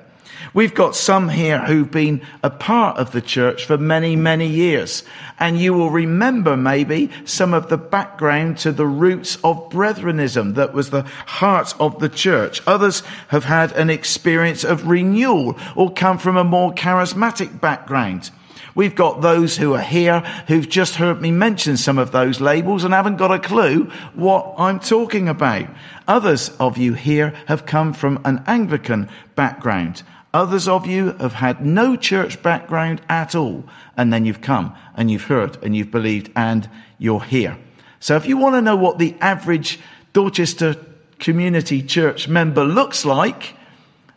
We've 0.54 0.74
got 0.74 0.96
some 0.96 1.30
here 1.30 1.60
who've 1.60 1.90
been 1.90 2.22
a 2.44 2.52
part 2.52 2.98
of 2.98 3.12
the 3.12 3.22
church 3.22 3.66
for 3.66 3.76
many, 3.76 4.16
many 4.16 4.48
years. 4.48 5.04
And 5.40 5.60
you 5.60 5.74
will 5.74 5.90
remember 5.90 6.56
maybe 6.56 7.10
some 7.26 7.56
of 7.56 7.70
the 7.70 7.78
background 7.78 8.60
to 8.60 8.72
the 8.72 8.86
roots 8.86 9.38
of 9.44 9.70
Brethrenism 9.70 10.54
that 10.54 10.74
was 10.74 10.92
the 10.92 11.04
heart 11.26 11.74
of 11.80 11.98
the 11.98 12.10
church. 12.10 12.62
Others 12.68 13.02
have 13.30 13.46
had 13.46 13.72
an 13.72 13.90
experience 13.90 14.64
of 14.64 14.88
renewal 14.88 15.58
or 15.76 15.92
come 15.92 16.20
from 16.20 16.38
a 16.38 16.44
more 16.44 16.72
charismatic 16.72 17.60
background. 17.60 18.30
We've 18.76 18.96
got 18.96 19.22
those 19.22 19.58
who 19.58 19.74
are 19.74 19.82
here 19.82 20.20
who've 20.48 20.70
just 20.70 20.96
heard 20.96 21.20
me 21.20 21.32
mention 21.32 21.78
some 21.78 21.98
of 21.98 22.12
those 22.12 22.42
labels 22.42 22.84
and 22.84 22.94
haven't 22.94 23.18
got 23.18 23.32
a 23.32 23.40
clue 23.40 23.92
what 24.14 24.54
I'm 24.58 24.80
talking 24.80 25.30
about. 25.30 25.68
Others 26.08 26.50
of 26.60 26.78
you 26.78 26.94
here 26.94 27.34
have 27.48 27.66
come 27.66 27.94
from 27.94 28.22
an 28.24 28.44
Anglican 28.46 29.10
background. 29.36 30.04
Others 30.34 30.68
of 30.68 30.88
you 30.88 31.12
have 31.14 31.34
had 31.34 31.66
no 31.66 31.96
church 31.96 32.42
background 32.42 33.02
at 33.08 33.36
all. 33.36 33.64
And 33.96 34.12
then 34.12 34.26
you've 34.26 34.42
come 34.42 34.76
and 34.96 35.12
you've 35.12 35.26
heard 35.26 35.64
and 35.64 35.76
you've 35.76 35.92
believed 35.92 36.32
and 36.36 36.68
you're 36.98 37.24
here. 37.24 37.58
So 38.00 38.16
if 38.16 38.26
you 38.26 38.38
want 38.38 38.56
to 38.56 38.62
know 38.62 38.76
what 38.76 38.98
the 38.98 39.16
average 39.22 39.80
Dorchester 40.12 40.76
community 41.20 41.82
church 41.82 42.28
member 42.28 42.64
looks 42.64 43.06
like, 43.06 43.56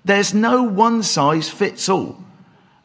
there's 0.05 0.33
no 0.33 0.62
one 0.62 1.02
size 1.02 1.48
fits 1.48 1.88
all 1.88 2.22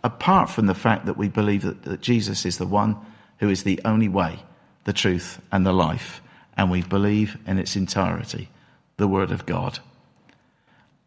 apart 0.04 0.50
from 0.50 0.66
the 0.66 0.76
fact 0.76 1.06
that 1.06 1.18
we 1.18 1.30
believe 1.30 1.62
that, 1.64 1.84
that 1.84 2.02
Jesus 2.02 2.46
is 2.46 2.58
the 2.58 2.66
one 2.66 2.98
who 3.38 3.50
is 3.50 3.64
the 3.64 3.80
only 3.86 4.10
way, 4.10 4.40
the 4.84 4.94
truth, 4.94 5.42
and 5.52 5.66
the 5.66 5.74
life. 5.74 6.22
And 6.58 6.70
we 6.70 6.82
believe 6.82 7.38
in 7.48 7.58
its 7.58 7.76
entirety 7.76 8.50
the 8.98 9.08
Word 9.08 9.32
of 9.32 9.46
God. 9.46 9.80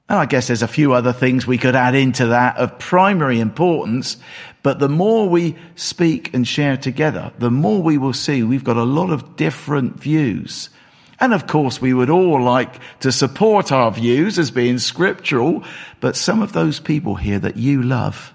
And 0.09 0.19
I 0.19 0.27
guess 0.27 0.49
there's 0.49 0.63
a 0.63 0.69
few 0.69 0.93
other 0.93 1.13
things 1.13 1.47
we 1.47 1.59
could 1.59 1.75
add 1.75 1.95
into 1.95 2.27
that 2.27 2.57
of 2.59 2.79
primary 2.79 3.41
importance, 3.41 4.19
but 4.63 4.79
the 4.79 4.89
more 4.89 5.29
we 5.29 5.57
speak 5.77 6.35
and 6.35 6.47
share 6.47 6.77
together, 6.77 7.33
the 7.39 7.51
more 7.51 7.83
we 7.83 7.97
will 7.97 8.13
see 8.13 8.43
we've 8.43 8.65
got 8.65 8.77
a 8.77 8.85
lot 8.85 9.11
of 9.11 9.37
different 9.37 9.99
views. 9.99 10.69
And 11.21 11.33
of 11.33 11.47
course, 11.47 11.81
we 11.81 11.95
would 11.95 12.11
all 12.11 12.43
like 12.43 12.81
to 13.01 13.13
support 13.13 13.73
our 13.73 13.91
views 13.91 14.39
as 14.39 14.51
being 14.51 14.79
scriptural, 14.79 15.65
but 16.01 16.17
some 16.17 16.43
of 16.43 16.53
those 16.53 16.81
people 16.81 17.15
here 17.15 17.39
that 17.39 17.57
you 17.57 17.83
love, 17.83 18.35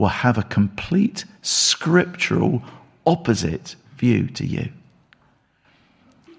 will 0.00 0.08
have 0.08 0.38
a 0.38 0.42
complete 0.44 1.26
scriptural 1.42 2.62
opposite 3.06 3.76
view 3.98 4.26
to 4.28 4.46
you. 4.46 4.72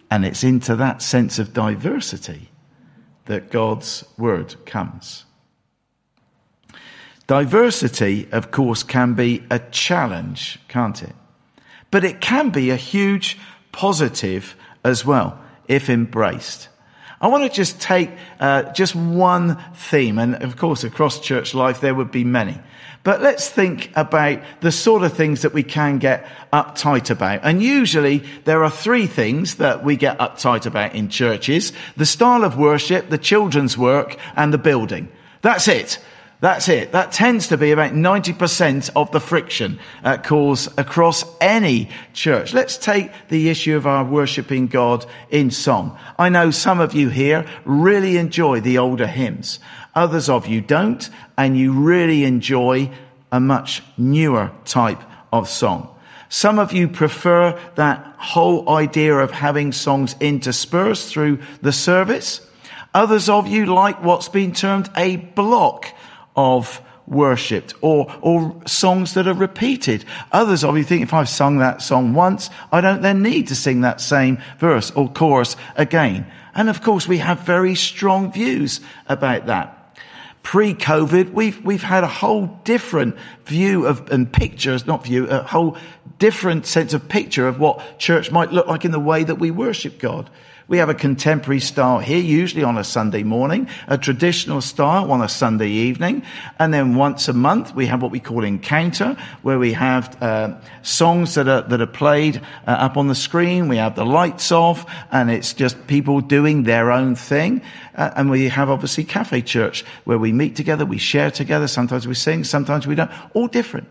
And 0.09 0.25
it's 0.25 0.43
into 0.43 0.75
that 0.77 1.03
sense 1.03 1.37
of 1.37 1.53
diversity 1.53 2.50
that 3.25 3.51
God's 3.51 4.03
word 4.17 4.55
comes. 4.65 5.25
Diversity, 7.27 8.27
of 8.31 8.51
course, 8.51 8.83
can 8.83 9.13
be 9.13 9.43
a 9.49 9.59
challenge, 9.59 10.59
can't 10.67 11.01
it? 11.01 11.15
But 11.89 12.03
it 12.03 12.19
can 12.19 12.49
be 12.49 12.69
a 12.69 12.75
huge 12.75 13.37
positive 13.71 14.55
as 14.83 15.05
well, 15.05 15.39
if 15.67 15.89
embraced. 15.89 16.67
I 17.21 17.27
want 17.27 17.43
to 17.43 17.55
just 17.55 17.79
take 17.79 18.09
uh, 18.39 18.73
just 18.73 18.95
one 18.95 19.63
theme, 19.75 20.17
and 20.17 20.41
of 20.43 20.57
course, 20.57 20.83
across 20.83 21.19
church 21.19 21.53
life, 21.53 21.79
there 21.79 21.93
would 21.93 22.11
be 22.11 22.23
many. 22.23 22.59
But 23.03 23.21
let's 23.21 23.49
think 23.49 23.91
about 23.95 24.41
the 24.61 24.71
sort 24.71 25.03
of 25.03 25.13
things 25.13 25.41
that 25.41 25.53
we 25.53 25.63
can 25.63 25.97
get 25.97 26.27
uptight 26.53 27.09
about. 27.09 27.41
And 27.43 27.61
usually 27.61 28.19
there 28.45 28.63
are 28.63 28.69
three 28.69 29.07
things 29.07 29.55
that 29.55 29.83
we 29.83 29.95
get 29.95 30.19
uptight 30.19 30.65
about 30.65 30.93
in 30.93 31.09
churches. 31.09 31.73
The 31.97 32.05
style 32.05 32.43
of 32.43 32.57
worship, 32.57 33.09
the 33.09 33.17
children's 33.17 33.77
work, 33.77 34.17
and 34.35 34.53
the 34.53 34.59
building. 34.59 35.09
That's 35.41 35.67
it. 35.67 35.99
That's 36.41 36.69
it. 36.69 36.93
That 36.93 37.11
tends 37.11 37.49
to 37.49 37.57
be 37.57 37.69
about 37.69 37.93
90% 37.93 38.89
of 38.95 39.11
the 39.11 39.19
friction 39.19 39.79
uh, 40.03 40.17
caused 40.17 40.77
across 40.79 41.23
any 41.39 41.89
church. 42.13 42.51
Let's 42.51 42.79
take 42.79 43.11
the 43.29 43.49
issue 43.49 43.75
of 43.75 43.85
our 43.85 44.03
worshipping 44.03 44.65
God 44.65 45.05
in 45.29 45.51
song. 45.51 45.99
I 46.17 46.29
know 46.29 46.49
some 46.49 46.79
of 46.79 46.95
you 46.95 47.09
here 47.09 47.45
really 47.63 48.17
enjoy 48.17 48.59
the 48.59 48.79
older 48.79 49.05
hymns. 49.05 49.59
Others 49.93 50.29
of 50.29 50.47
you 50.47 50.61
don't, 50.61 51.07
and 51.37 51.55
you 51.55 51.73
really 51.73 52.23
enjoy 52.23 52.89
a 53.31 53.39
much 53.39 53.83
newer 53.95 54.51
type 54.65 55.01
of 55.31 55.47
song. 55.47 55.95
Some 56.29 56.57
of 56.57 56.73
you 56.73 56.87
prefer 56.87 57.59
that 57.75 58.15
whole 58.17 58.67
idea 58.69 59.15
of 59.15 59.29
having 59.29 59.73
songs 59.73 60.15
interspersed 60.19 61.07
through 61.07 61.39
the 61.61 61.71
service. 61.71 62.41
Others 62.95 63.29
of 63.29 63.47
you 63.47 63.67
like 63.67 64.03
what's 64.03 64.27
been 64.27 64.53
termed 64.53 64.89
a 64.97 65.17
block 65.17 65.85
of 66.35 66.81
worshipped 67.07 67.73
or, 67.81 68.13
or 68.21 68.55
songs 68.65 69.13
that 69.15 69.27
are 69.27 69.33
repeated. 69.33 70.05
Others 70.31 70.63
of 70.63 70.77
you 70.77 70.83
think 70.83 71.03
if 71.03 71.13
I've 71.13 71.29
sung 71.29 71.57
that 71.57 71.81
song 71.81 72.13
once, 72.13 72.49
I 72.71 72.81
don't 72.81 73.01
then 73.01 73.21
need 73.21 73.47
to 73.47 73.55
sing 73.55 73.81
that 73.81 73.99
same 73.99 74.41
verse 74.59 74.91
or 74.91 75.09
chorus 75.09 75.55
again. 75.75 76.25
And 76.55 76.69
of 76.69 76.81
course, 76.81 77.07
we 77.07 77.17
have 77.17 77.41
very 77.41 77.75
strong 77.75 78.31
views 78.31 78.79
about 79.07 79.47
that. 79.47 79.77
Pre-COVID, 80.43 81.33
we've, 81.33 81.63
we've 81.63 81.83
had 81.83 82.03
a 82.03 82.07
whole 82.07 82.47
different 82.63 83.15
view 83.45 83.85
of, 83.85 84.09
and 84.09 84.31
pictures, 84.31 84.87
not 84.87 85.03
view, 85.03 85.27
a 85.27 85.43
whole 85.43 85.77
different 86.17 86.65
sense 86.65 86.93
of 86.93 87.07
picture 87.07 87.47
of 87.47 87.59
what 87.59 87.99
church 87.99 88.31
might 88.31 88.51
look 88.51 88.67
like 88.67 88.83
in 88.83 88.91
the 88.91 88.99
way 88.99 89.23
that 89.23 89.35
we 89.35 89.51
worship 89.51 89.99
God. 89.99 90.29
We 90.71 90.77
have 90.77 90.87
a 90.87 90.93
contemporary 90.93 91.59
style 91.59 91.99
here, 91.99 92.21
usually 92.21 92.63
on 92.63 92.77
a 92.77 92.85
Sunday 92.85 93.23
morning, 93.23 93.67
a 93.89 93.97
traditional 93.97 94.61
style 94.61 95.11
on 95.11 95.21
a 95.21 95.27
Sunday 95.27 95.67
evening, 95.67 96.23
and 96.59 96.73
then 96.73 96.95
once 96.95 97.27
a 97.27 97.33
month 97.33 97.75
we 97.75 97.87
have 97.87 98.01
what 98.01 98.09
we 98.09 98.21
call 98.21 98.45
encounter, 98.45 99.17
where 99.41 99.59
we 99.59 99.73
have 99.73 100.15
uh, 100.23 100.55
songs 100.81 101.35
that 101.35 101.49
are 101.49 101.63
that 101.63 101.81
are 101.81 101.87
played 101.87 102.37
uh, 102.65 102.71
up 102.71 102.95
on 102.95 103.09
the 103.09 103.15
screen. 103.15 103.67
We 103.67 103.75
have 103.75 103.95
the 103.95 104.05
lights 104.05 104.49
off, 104.53 104.85
and 105.11 105.29
it's 105.29 105.53
just 105.53 105.87
people 105.87 106.21
doing 106.21 106.63
their 106.63 106.89
own 106.89 107.15
thing. 107.15 107.63
Uh, 107.93 108.11
and 108.15 108.31
we 108.31 108.47
have 108.47 108.69
obviously 108.69 109.03
cafe 109.03 109.41
church, 109.41 109.83
where 110.05 110.17
we 110.17 110.31
meet 110.31 110.55
together, 110.55 110.85
we 110.85 110.99
share 110.99 111.31
together. 111.31 111.67
Sometimes 111.67 112.07
we 112.07 112.13
sing, 112.13 112.45
sometimes 112.45 112.87
we 112.87 112.95
don't. 112.95 113.11
All 113.33 113.49
different. 113.49 113.89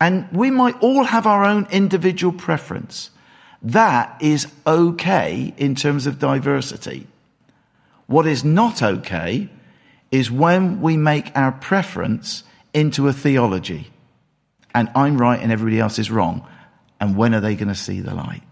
And 0.00 0.26
we 0.32 0.50
might 0.50 0.80
all 0.80 1.04
have 1.04 1.26
our 1.26 1.44
own 1.44 1.68
individual 1.70 2.32
preference. 2.32 3.10
That 3.62 4.20
is 4.20 4.48
okay 4.66 5.54
in 5.56 5.74
terms 5.74 6.06
of 6.06 6.18
diversity. 6.18 7.06
What 8.06 8.26
is 8.26 8.44
not 8.44 8.82
okay 8.82 9.48
is 10.10 10.30
when 10.30 10.80
we 10.80 10.96
make 10.96 11.36
our 11.36 11.52
preference 11.52 12.44
into 12.74 13.08
a 13.08 13.12
theology 13.12 13.92
and 14.74 14.90
I'm 14.94 15.18
right 15.18 15.40
and 15.40 15.52
everybody 15.52 15.80
else 15.80 15.98
is 15.98 16.10
wrong. 16.10 16.46
And 17.00 17.16
when 17.16 17.34
are 17.34 17.40
they 17.40 17.56
going 17.56 17.68
to 17.68 17.74
see 17.74 18.00
the 18.00 18.14
light? 18.14 18.42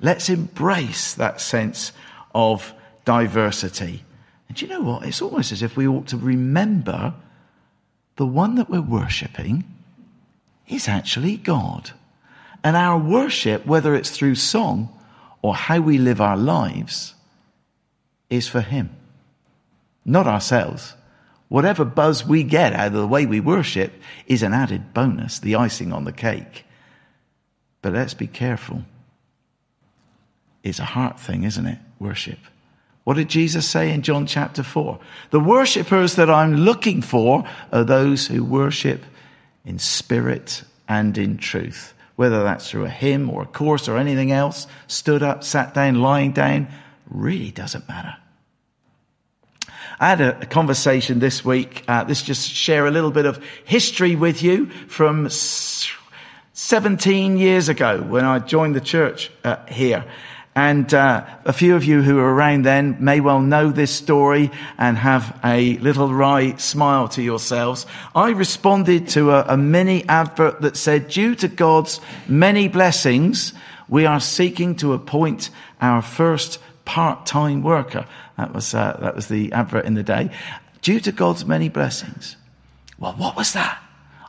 Let's 0.00 0.28
embrace 0.28 1.14
that 1.14 1.40
sense 1.40 1.92
of 2.34 2.72
diversity. 3.04 4.04
And 4.48 4.56
do 4.56 4.66
you 4.66 4.72
know 4.72 4.80
what? 4.80 5.06
It's 5.06 5.22
almost 5.22 5.52
as 5.52 5.62
if 5.62 5.76
we 5.76 5.86
ought 5.86 6.08
to 6.08 6.16
remember 6.16 7.14
the 8.16 8.26
one 8.26 8.56
that 8.56 8.68
we're 8.68 8.80
worshipping 8.80 9.64
is 10.68 10.88
actually 10.88 11.36
God. 11.36 11.92
And 12.62 12.76
our 12.76 12.98
worship, 12.98 13.66
whether 13.66 13.94
it's 13.94 14.10
through 14.10 14.34
song 14.34 14.88
or 15.42 15.54
how 15.54 15.80
we 15.80 15.98
live 15.98 16.20
our 16.20 16.36
lives, 16.36 17.14
is 18.28 18.48
for 18.48 18.60
Him, 18.60 18.90
not 20.04 20.26
ourselves. 20.26 20.94
Whatever 21.48 21.84
buzz 21.84 22.24
we 22.24 22.44
get 22.44 22.72
out 22.74 22.88
of 22.88 22.92
the 22.92 23.06
way 23.06 23.26
we 23.26 23.40
worship 23.40 23.92
is 24.26 24.42
an 24.42 24.52
added 24.52 24.94
bonus, 24.94 25.40
the 25.40 25.56
icing 25.56 25.92
on 25.92 26.04
the 26.04 26.12
cake. 26.12 26.64
But 27.82 27.94
let's 27.94 28.14
be 28.14 28.28
careful. 28.28 28.82
It's 30.62 30.78
a 30.78 30.84
heart 30.84 31.18
thing, 31.18 31.44
isn't 31.44 31.66
it? 31.66 31.78
Worship. 31.98 32.38
What 33.04 33.14
did 33.14 33.28
Jesus 33.28 33.66
say 33.66 33.90
in 33.90 34.02
John 34.02 34.26
chapter 34.26 34.62
4? 34.62 35.00
The 35.30 35.40
worshippers 35.40 36.16
that 36.16 36.30
I'm 36.30 36.54
looking 36.54 37.02
for 37.02 37.44
are 37.72 37.82
those 37.82 38.26
who 38.26 38.44
worship 38.44 39.02
in 39.64 39.78
spirit 39.78 40.62
and 40.86 41.16
in 41.16 41.38
truth 41.38 41.94
whether 42.20 42.42
that's 42.42 42.68
through 42.68 42.84
a 42.84 42.90
hymn 42.90 43.30
or 43.30 43.40
a 43.40 43.46
course 43.46 43.88
or 43.88 43.96
anything 43.96 44.30
else, 44.30 44.66
stood 44.88 45.22
up, 45.22 45.42
sat 45.42 45.72
down, 45.72 46.02
lying 46.02 46.32
down, 46.32 46.68
really 47.08 47.50
doesn't 47.50 47.88
matter. 47.88 48.14
I 49.98 50.10
had 50.10 50.20
a, 50.20 50.44
conversation 50.44 51.18
this 51.18 51.46
week. 51.46 51.82
Uh, 51.88 52.04
let's 52.06 52.22
just 52.22 52.46
share 52.46 52.86
a 52.86 52.90
little 52.90 53.10
bit 53.10 53.24
of 53.24 53.42
history 53.64 54.16
with 54.16 54.42
you 54.42 54.66
from 54.66 55.30
17 55.30 57.38
years 57.38 57.70
ago 57.70 58.02
when 58.02 58.26
I 58.26 58.40
joined 58.40 58.74
the 58.74 58.82
church 58.82 59.30
uh, 59.42 59.64
here. 59.64 60.04
And 60.56 60.92
uh, 60.92 61.24
a 61.44 61.52
few 61.52 61.76
of 61.76 61.84
you 61.84 62.02
who 62.02 62.16
were 62.16 62.34
around 62.34 62.64
then 62.64 62.96
may 62.98 63.20
well 63.20 63.40
know 63.40 63.70
this 63.70 63.94
story 63.94 64.50
and 64.78 64.98
have 64.98 65.38
a 65.44 65.78
little 65.78 66.12
wry 66.12 66.56
smile 66.56 67.08
to 67.10 67.22
yourselves. 67.22 67.86
I 68.14 68.30
responded 68.30 69.08
to 69.10 69.30
a, 69.30 69.44
a 69.48 69.56
mini 69.56 70.06
advert 70.08 70.60
that 70.62 70.76
said, 70.76 71.08
due 71.08 71.36
to 71.36 71.48
God's 71.48 72.00
many 72.26 72.66
blessings, 72.66 73.52
we 73.88 74.06
are 74.06 74.20
seeking 74.20 74.74
to 74.76 74.92
appoint 74.92 75.50
our 75.80 76.02
first 76.02 76.58
part-time 76.84 77.62
worker. 77.62 78.06
That 78.36 78.52
was, 78.52 78.74
uh, 78.74 78.98
that 79.00 79.14
was 79.14 79.28
the 79.28 79.52
advert 79.52 79.84
in 79.84 79.94
the 79.94 80.02
day. 80.02 80.30
Due 80.82 81.00
to 81.00 81.12
God's 81.12 81.46
many 81.46 81.68
blessings. 81.68 82.36
Well, 82.98 83.12
what 83.12 83.36
was 83.36 83.52
that? 83.52 83.80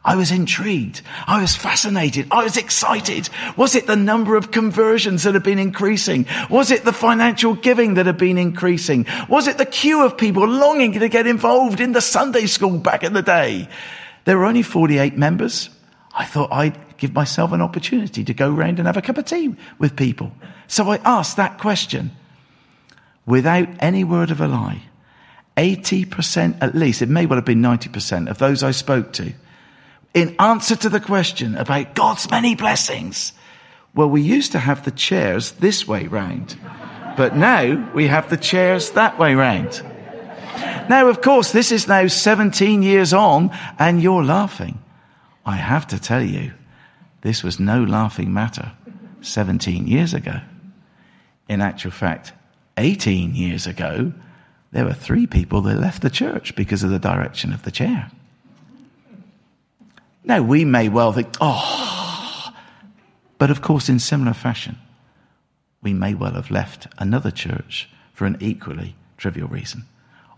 I 0.04 0.16
was 0.16 0.32
intrigued. 0.32 1.02
I 1.28 1.42
was 1.42 1.56
fascinated. 1.56 2.28
I 2.32 2.44
was 2.44 2.58
excited. 2.58 3.30
Was 3.56 3.76
it 3.76 3.86
the 3.86 3.96
number 3.96 4.36
of 4.36 4.50
conversions 4.50 5.24
that 5.24 5.36
had 5.36 5.44
been 5.44 5.60
increasing? 5.60 6.26
Was 6.50 6.72
it 6.72 6.84
the 6.84 6.94
financial 6.94 7.54
giving 7.54 7.94
that 7.94 8.08
had 8.08 8.18
been 8.18 8.40
increasing? 8.40 9.06
Was 9.30 9.48
it 9.48 9.60
the 9.60 9.66
queue 9.66 10.04
of 10.04 10.18
people 10.18 10.48
longing 10.48 10.94
to 10.94 11.08
get 11.08 11.28
involved 11.28 11.80
in 11.80 11.92
the 11.92 12.02
Sunday 12.02 12.48
school 12.48 12.80
back 12.80 13.04
in 13.04 13.14
the 13.14 13.22
day? 13.22 13.70
There 14.26 14.38
were 14.38 14.46
only 14.46 14.64
48 14.64 15.18
members 15.18 15.70
I 16.14 16.26
thought 16.26 16.52
I'd 16.52 16.98
give 16.98 17.14
myself 17.14 17.52
an 17.52 17.62
opportunity 17.62 18.24
to 18.24 18.34
go 18.34 18.50
round 18.50 18.80
and 18.80 18.88
have 18.88 18.98
a 18.98 19.02
cup 19.02 19.18
of 19.18 19.26
tea 19.26 19.56
with 19.80 19.96
people. 19.96 20.32
So 20.68 20.90
I 20.90 20.98
asked 20.98 21.38
that 21.38 21.58
question 21.58 22.12
without 23.26 23.70
any 23.80 24.04
word 24.04 24.32
of 24.32 24.42
a 24.42 24.48
lie. 24.48 24.84
80% 25.58 26.58
at 26.62 26.76
least, 26.76 27.02
it 27.02 27.10
may 27.10 27.26
well 27.26 27.38
have 27.38 27.46
been 27.46 27.62
90% 27.62 28.30
of 28.30 28.38
those 28.38 28.64
I 28.64 28.72
spoke 28.72 29.14
to, 29.14 29.34
in 30.13 30.36
answer 30.39 30.76
to 30.76 30.89
the 30.89 31.00
question 31.00 31.56
about 31.56 31.95
God's 31.95 32.30
many 32.30 32.56
blessings. 32.56 33.34
Well, 33.95 34.10
we 34.10 34.21
used 34.21 34.54
to 34.54 34.60
have 34.60 34.84
the 34.84 34.91
chairs 34.91 35.52
this 35.54 35.88
way 35.88 36.08
round, 36.08 36.58
but 37.17 37.36
now 37.36 37.91
we 37.93 38.08
have 38.08 38.30
the 38.30 38.38
chairs 38.38 38.91
that 38.91 39.19
way 39.19 39.36
round. 39.36 39.82
Now, 40.89 41.08
of 41.08 41.21
course, 41.21 41.52
this 41.52 41.71
is 41.71 41.88
now 41.88 42.08
17 42.08 42.84
years 42.84 43.13
on 43.13 43.52
and 43.80 44.02
you're 44.02 44.24
laughing. 44.24 44.80
I 45.45 45.56
have 45.56 45.88
to 45.88 46.00
tell 46.00 46.24
you, 46.24 46.54
this 47.21 47.43
was 47.43 47.60
no 47.60 47.84
laughing 47.84 48.34
matter 48.34 48.71
17 49.21 49.88
years 49.88 50.13
ago. 50.13 50.39
In 51.47 51.62
actual 51.62 51.91
fact, 51.91 52.34
18 52.78 53.36
years 53.36 53.67
ago, 53.67 54.13
there 54.71 54.86
were 54.86 54.93
three 54.93 55.28
people 55.28 55.62
that 55.62 55.80
left 55.80 56.02
the 56.02 56.10
church 56.10 56.56
because 56.56 56.84
of 56.84 56.89
the 56.89 57.00
direction 57.00 57.54
of 57.54 57.63
the 57.63 57.71
chair. 57.71 58.10
Now, 60.24 60.42
we 60.42 60.66
may 60.66 60.90
well 60.90 61.14
think, 61.14 61.36
oh, 61.42 62.54
but 63.38 63.50
of 63.50 63.62
course, 63.62 63.90
in 63.90 64.00
similar 64.00 64.34
fashion, 64.34 64.78
we 65.82 65.94
may 65.94 66.14
well 66.14 66.34
have 66.34 66.52
left 66.52 66.88
another 67.00 67.32
church 67.32 67.90
for 68.14 68.26
an 68.26 68.38
equally 68.40 68.96
trivial 69.18 69.48
reason. 69.48 69.86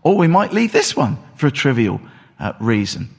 Or 0.02 0.16
we 0.16 0.26
might 0.26 0.52
leave 0.52 0.72
this 0.72 0.96
one 0.96 1.18
for 1.36 1.46
a 1.46 1.50
trivial 1.50 2.00
uh, 2.38 2.52
reason. 2.60 3.10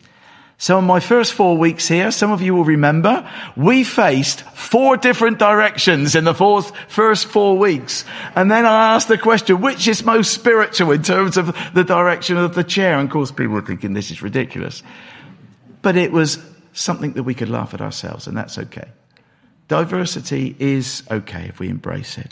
So 0.58 0.80
in 0.80 0.86
my 0.86 1.02
first 1.02 1.34
four 1.34 1.58
weeks 1.58 1.88
here, 1.88 2.12
some 2.12 2.32
of 2.32 2.42
you 2.42 2.56
will 2.56 2.64
remember, 2.64 3.30
we 3.58 3.84
faced 3.84 4.42
four 4.42 4.96
different 4.96 5.38
directions 5.38 6.16
in 6.16 6.24
the 6.24 6.34
fourth, 6.34 6.72
first 6.88 7.28
four 7.28 7.58
weeks. 7.58 8.06
And 8.36 8.50
then 8.50 8.66
I 8.66 8.96
asked 8.96 9.10
the 9.10 9.18
question, 9.18 9.60
which 9.60 9.88
is 9.88 10.06
most 10.06 10.34
spiritual 10.34 10.92
in 10.92 11.04
terms 11.04 11.36
of 11.36 11.56
the 11.74 11.84
direction 11.84 12.38
of 12.38 12.56
the 12.56 12.64
chair? 12.64 12.98
And 12.98 13.10
of 13.10 13.14
course 13.14 13.32
people 13.32 13.54
were 13.54 13.62
thinking 13.62 13.94
this 13.94 14.12
is 14.12 14.22
ridiculous. 14.22 14.82
But 15.82 15.98
it 15.98 16.14
was 16.14 16.40
something 16.76 17.14
that 17.14 17.24
we 17.24 17.34
could 17.34 17.50
laugh 17.50 17.74
at 17.74 17.82
ourselves 17.82 18.28
and 18.28 18.38
that's 18.38 18.58
okay. 18.58 18.90
Diversity 19.68 20.56
is 20.60 21.04
okay 21.10 21.46
if 21.48 21.60
we 21.60 21.70
embrace 21.70 22.20
it. 22.20 22.32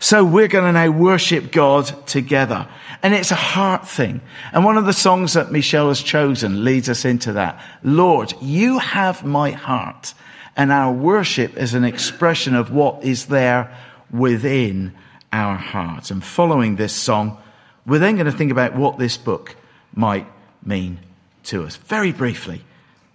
So 0.00 0.24
we're 0.24 0.48
going 0.48 0.64
to 0.64 0.72
now 0.72 0.90
worship 0.90 1.52
God 1.52 2.06
together. 2.06 2.66
And 3.02 3.14
it's 3.14 3.30
a 3.30 3.36
heart 3.36 3.86
thing. 3.86 4.20
And 4.52 4.64
one 4.64 4.76
of 4.76 4.86
the 4.86 4.92
songs 4.92 5.34
that 5.34 5.52
Michelle 5.52 5.88
has 5.88 6.02
chosen 6.02 6.64
leads 6.64 6.88
us 6.88 7.04
into 7.04 7.32
that. 7.34 7.60
Lord, 7.82 8.32
you 8.40 8.78
have 8.78 9.24
my 9.24 9.50
heart. 9.50 10.14
And 10.56 10.72
our 10.72 10.92
worship 10.92 11.56
is 11.56 11.74
an 11.74 11.84
expression 11.84 12.54
of 12.54 12.72
what 12.72 13.04
is 13.04 13.26
there 13.26 13.76
within 14.10 14.94
our 15.32 15.56
hearts. 15.56 16.10
And 16.10 16.22
following 16.24 16.76
this 16.76 16.92
song, 16.92 17.40
we're 17.86 18.00
then 18.00 18.16
going 18.16 18.26
to 18.26 18.36
think 18.36 18.50
about 18.50 18.74
what 18.74 18.98
this 18.98 19.16
book 19.16 19.56
might 19.94 20.26
mean 20.64 20.98
to 21.44 21.64
us 21.64 21.76
very 21.76 22.12
briefly 22.12 22.62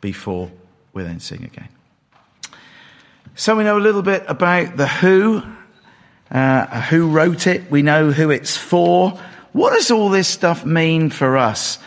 before 0.03 0.51
we 0.91 1.01
then 1.01 1.21
sing 1.21 1.45
again. 1.45 1.69
So 3.35 3.55
we 3.55 3.63
know 3.63 3.77
a 3.77 3.79
little 3.79 4.01
bit 4.01 4.25
about 4.27 4.75
the 4.75 4.85
who 4.85 5.41
uh, 6.29 6.81
who 6.81 7.09
wrote 7.09 7.47
it. 7.47 7.71
We 7.71 7.83
know 7.83 8.11
who 8.11 8.29
it's 8.29 8.57
for. 8.57 9.17
What 9.53 9.71
does 9.71 9.91
all 9.91 10.09
this 10.09 10.27
stuff 10.27 10.65
mean 10.65 11.09
for 11.09 11.37
us? 11.37 11.79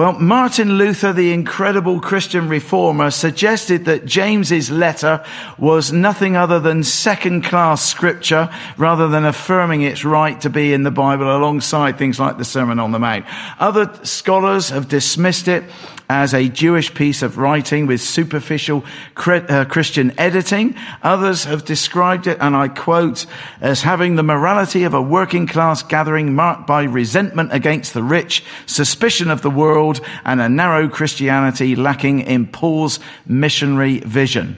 Well, 0.00 0.14
Martin 0.14 0.78
Luther, 0.78 1.12
the 1.12 1.34
incredible 1.34 2.00
Christian 2.00 2.48
reformer, 2.48 3.10
suggested 3.10 3.84
that 3.84 4.06
James's 4.06 4.70
letter 4.70 5.22
was 5.58 5.92
nothing 5.92 6.36
other 6.36 6.58
than 6.58 6.84
second 6.84 7.44
class 7.44 7.84
scripture 7.84 8.48
rather 8.78 9.08
than 9.08 9.26
affirming 9.26 9.82
its 9.82 10.02
right 10.02 10.40
to 10.40 10.48
be 10.48 10.72
in 10.72 10.84
the 10.84 10.90
Bible 10.90 11.36
alongside 11.36 11.98
things 11.98 12.18
like 12.18 12.38
the 12.38 12.46
Sermon 12.46 12.78
on 12.78 12.92
the 12.92 12.98
Mount. 12.98 13.26
Other 13.60 13.92
scholars 14.02 14.70
have 14.70 14.88
dismissed 14.88 15.48
it 15.48 15.64
as 16.10 16.34
a 16.34 16.48
Jewish 16.48 16.92
piece 16.92 17.22
of 17.22 17.38
writing 17.38 17.86
with 17.86 18.00
superficial 18.00 18.84
uh, 19.16 19.64
Christian 19.66 20.12
editing. 20.18 20.74
Others 21.04 21.44
have 21.44 21.64
described 21.64 22.26
it, 22.26 22.36
and 22.40 22.56
I 22.56 22.66
quote, 22.66 23.26
as 23.60 23.82
having 23.82 24.16
the 24.16 24.24
morality 24.24 24.82
of 24.82 24.92
a 24.92 25.00
working 25.00 25.46
class 25.46 25.84
gathering 25.84 26.34
marked 26.34 26.66
by 26.66 26.82
resentment 26.82 27.52
against 27.52 27.94
the 27.94 28.02
rich, 28.02 28.42
suspicion 28.66 29.30
of 29.30 29.42
the 29.42 29.50
world, 29.50 29.89
and 30.24 30.40
a 30.40 30.48
narrow 30.48 30.88
Christianity 30.88 31.74
lacking 31.74 32.20
in 32.20 32.46
Paul's 32.46 33.00
missionary 33.26 34.00
vision. 34.00 34.56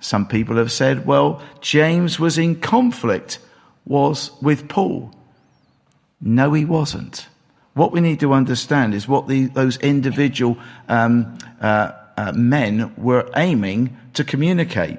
Some 0.00 0.28
people 0.28 0.56
have 0.56 0.70
said, 0.70 1.06
well, 1.06 1.42
James 1.60 2.20
was 2.20 2.38
in 2.38 2.60
conflict 2.60 3.38
was 3.86 4.30
with 4.42 4.68
Paul. 4.68 5.10
No, 6.20 6.52
he 6.52 6.64
wasn't. 6.64 7.26
What 7.74 7.92
we 7.92 8.00
need 8.00 8.20
to 8.20 8.32
understand 8.32 8.94
is 8.94 9.08
what 9.08 9.28
the, 9.28 9.46
those 9.46 9.76
individual 9.78 10.58
um, 10.88 11.38
uh, 11.60 11.92
uh, 12.16 12.32
men 12.32 12.94
were 12.96 13.28
aiming 13.36 13.96
to 14.14 14.24
communicate. 14.24 14.98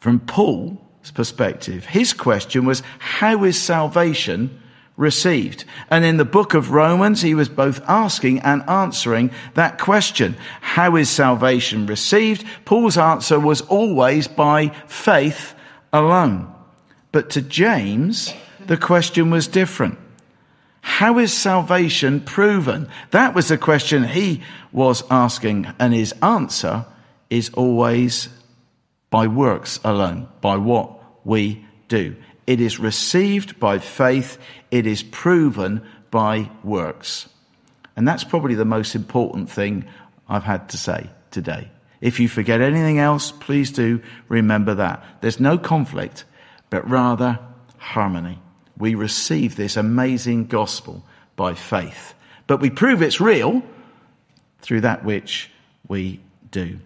From 0.00 0.20
Paul's 0.20 1.10
perspective, 1.14 1.84
his 1.84 2.12
question 2.12 2.64
was, 2.64 2.82
how 2.98 3.44
is 3.44 3.60
salvation 3.60 4.60
received? 4.96 5.64
And 5.90 6.04
in 6.04 6.16
the 6.16 6.24
book 6.24 6.54
of 6.54 6.70
Romans, 6.70 7.22
he 7.22 7.34
was 7.34 7.48
both 7.48 7.80
asking 7.88 8.40
and 8.40 8.62
answering 8.68 9.30
that 9.54 9.78
question. 9.78 10.36
How 10.60 10.96
is 10.96 11.08
salvation 11.08 11.86
received? 11.86 12.46
Paul's 12.64 12.98
answer 12.98 13.38
was 13.38 13.60
always 13.62 14.28
by 14.28 14.68
faith 14.86 15.54
alone. 15.92 16.52
But 17.12 17.30
to 17.30 17.42
James, 17.42 18.34
the 18.66 18.76
question 18.76 19.30
was 19.30 19.48
different. 19.48 19.98
How 20.80 21.18
is 21.18 21.32
salvation 21.32 22.20
proven? 22.20 22.88
That 23.10 23.34
was 23.34 23.48
the 23.48 23.58
question 23.58 24.04
he 24.04 24.42
was 24.72 25.02
asking, 25.10 25.66
and 25.78 25.92
his 25.92 26.14
answer 26.22 26.86
is 27.28 27.50
always 27.50 28.28
by 29.10 29.26
works 29.26 29.80
alone, 29.82 30.28
by 30.40 30.56
what 30.56 30.92
we 31.26 31.64
do. 31.88 32.14
It 32.46 32.60
is 32.60 32.78
received 32.78 33.58
by 33.58 33.78
faith, 33.78 34.38
it 34.70 34.86
is 34.86 35.02
proven 35.02 35.82
by 36.10 36.50
works. 36.62 37.28
And 37.96 38.06
that's 38.06 38.24
probably 38.24 38.54
the 38.54 38.64
most 38.64 38.94
important 38.94 39.50
thing 39.50 39.86
I've 40.28 40.44
had 40.44 40.68
to 40.70 40.78
say 40.78 41.10
today. 41.30 41.70
If 42.00 42.20
you 42.20 42.28
forget 42.28 42.60
anything 42.60 42.98
else, 42.98 43.32
please 43.32 43.70
do 43.72 44.02
remember 44.28 44.74
that. 44.74 45.04
There's 45.22 45.40
no 45.40 45.58
conflict, 45.58 46.24
but 46.70 46.88
rather 46.88 47.38
harmony 47.78 48.38
we 48.78 48.94
receive 48.94 49.56
this 49.56 49.76
amazing 49.76 50.46
gospel 50.46 51.04
by 51.34 51.54
faith. 51.54 52.14
But 52.46 52.60
we 52.60 52.70
prove 52.70 53.02
it's 53.02 53.20
real 53.20 53.62
through 54.60 54.82
that 54.82 55.04
which 55.04 55.50
we 55.88 56.20
do. 56.50 56.78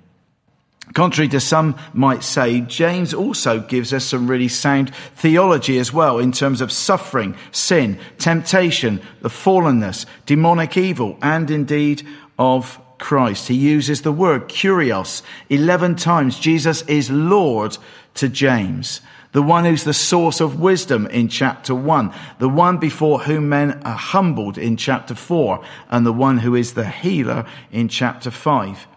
Contrary 0.95 1.29
to 1.29 1.41
some 1.41 1.77
might 1.93 2.25
say, 2.25 2.61
James 2.63 3.15
also 3.15 3.61
gives 3.61 3.93
us 3.93 4.05
some 4.05 4.29
really 4.29 4.49
sound 4.49 4.95
theology 5.15 5.79
as 5.79 5.93
well 5.93 6.19
in 6.19 6.33
terms 6.33 6.61
of 6.61 6.73
suffering, 6.73 7.37
sin, 7.53 7.99
temptation, 8.19 9.01
the 9.21 9.29
fallenness, 9.29 10.05
demonic 10.27 10.77
evil, 10.77 11.17
and 11.23 11.51
indeed 11.51 12.07
of 12.39 12.81
Christ. 12.99 13.49
He 13.49 13.55
uses 13.55 14.03
the 14.03 14.13
word 14.13 14.49
kurios 14.49 15.23
11 15.49 15.97
times. 15.97 16.39
Jesus 16.39 16.83
is 16.83 17.11
Lord 17.11 17.79
to 18.15 18.29
James 18.29 19.01
the 19.33 19.43
one 19.43 19.65
who's 19.65 19.85
the 19.85 19.95
source 19.95 20.41
of 20.41 20.59
wisdom 20.59 21.07
in 21.07 21.29
chapter 21.29 21.75
1, 21.75 22.13
the 22.41 22.49
one 22.49 22.79
before 22.79 23.21
whom 23.21 23.49
men 23.49 23.81
are 23.85 23.97
humbled 23.97 24.59
in 24.59 24.77
chapter 24.77 25.15
4, 25.15 25.63
and 25.89 26.05
the 26.05 26.13
one 26.13 26.39
who 26.39 26.55
is 26.55 26.75
the 26.75 26.89
healer 26.89 27.47
in 27.71 27.89
chapter 27.89 28.31
5. 28.31 28.89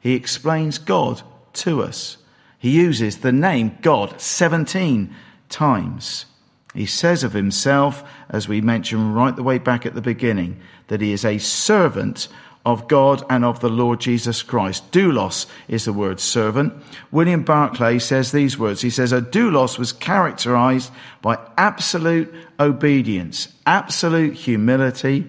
He 0.00 0.14
explains 0.14 0.78
God 0.78 1.22
to 1.54 1.82
us. 1.82 2.16
He 2.58 2.70
uses 2.70 3.18
the 3.18 3.32
name 3.32 3.78
God 3.82 4.20
17 4.20 5.14
times. 5.48 6.26
He 6.74 6.86
says 6.86 7.22
of 7.22 7.32
himself, 7.32 8.02
as 8.28 8.48
we 8.48 8.60
mentioned 8.60 9.14
right 9.14 9.34
the 9.34 9.42
way 9.42 9.58
back 9.58 9.86
at 9.86 9.94
the 9.94 10.00
beginning, 10.00 10.60
that 10.88 11.00
he 11.00 11.12
is 11.12 11.24
a 11.24 11.38
servant 11.38 12.28
of 12.66 12.88
God 12.88 13.22
and 13.28 13.44
of 13.44 13.60
the 13.60 13.68
Lord 13.68 14.00
Jesus 14.00 14.42
Christ. 14.42 14.90
Doulos 14.90 15.46
is 15.68 15.84
the 15.84 15.92
word 15.92 16.18
servant. 16.18 16.72
William 17.10 17.42
Barclay 17.42 17.98
says 17.98 18.32
these 18.32 18.58
words. 18.58 18.80
He 18.80 18.90
says, 18.90 19.12
a 19.12 19.20
doulos 19.20 19.78
was 19.78 19.92
characterized 19.92 20.90
by 21.20 21.38
absolute 21.58 22.34
obedience, 22.58 23.48
absolute 23.66 24.34
humility, 24.34 25.28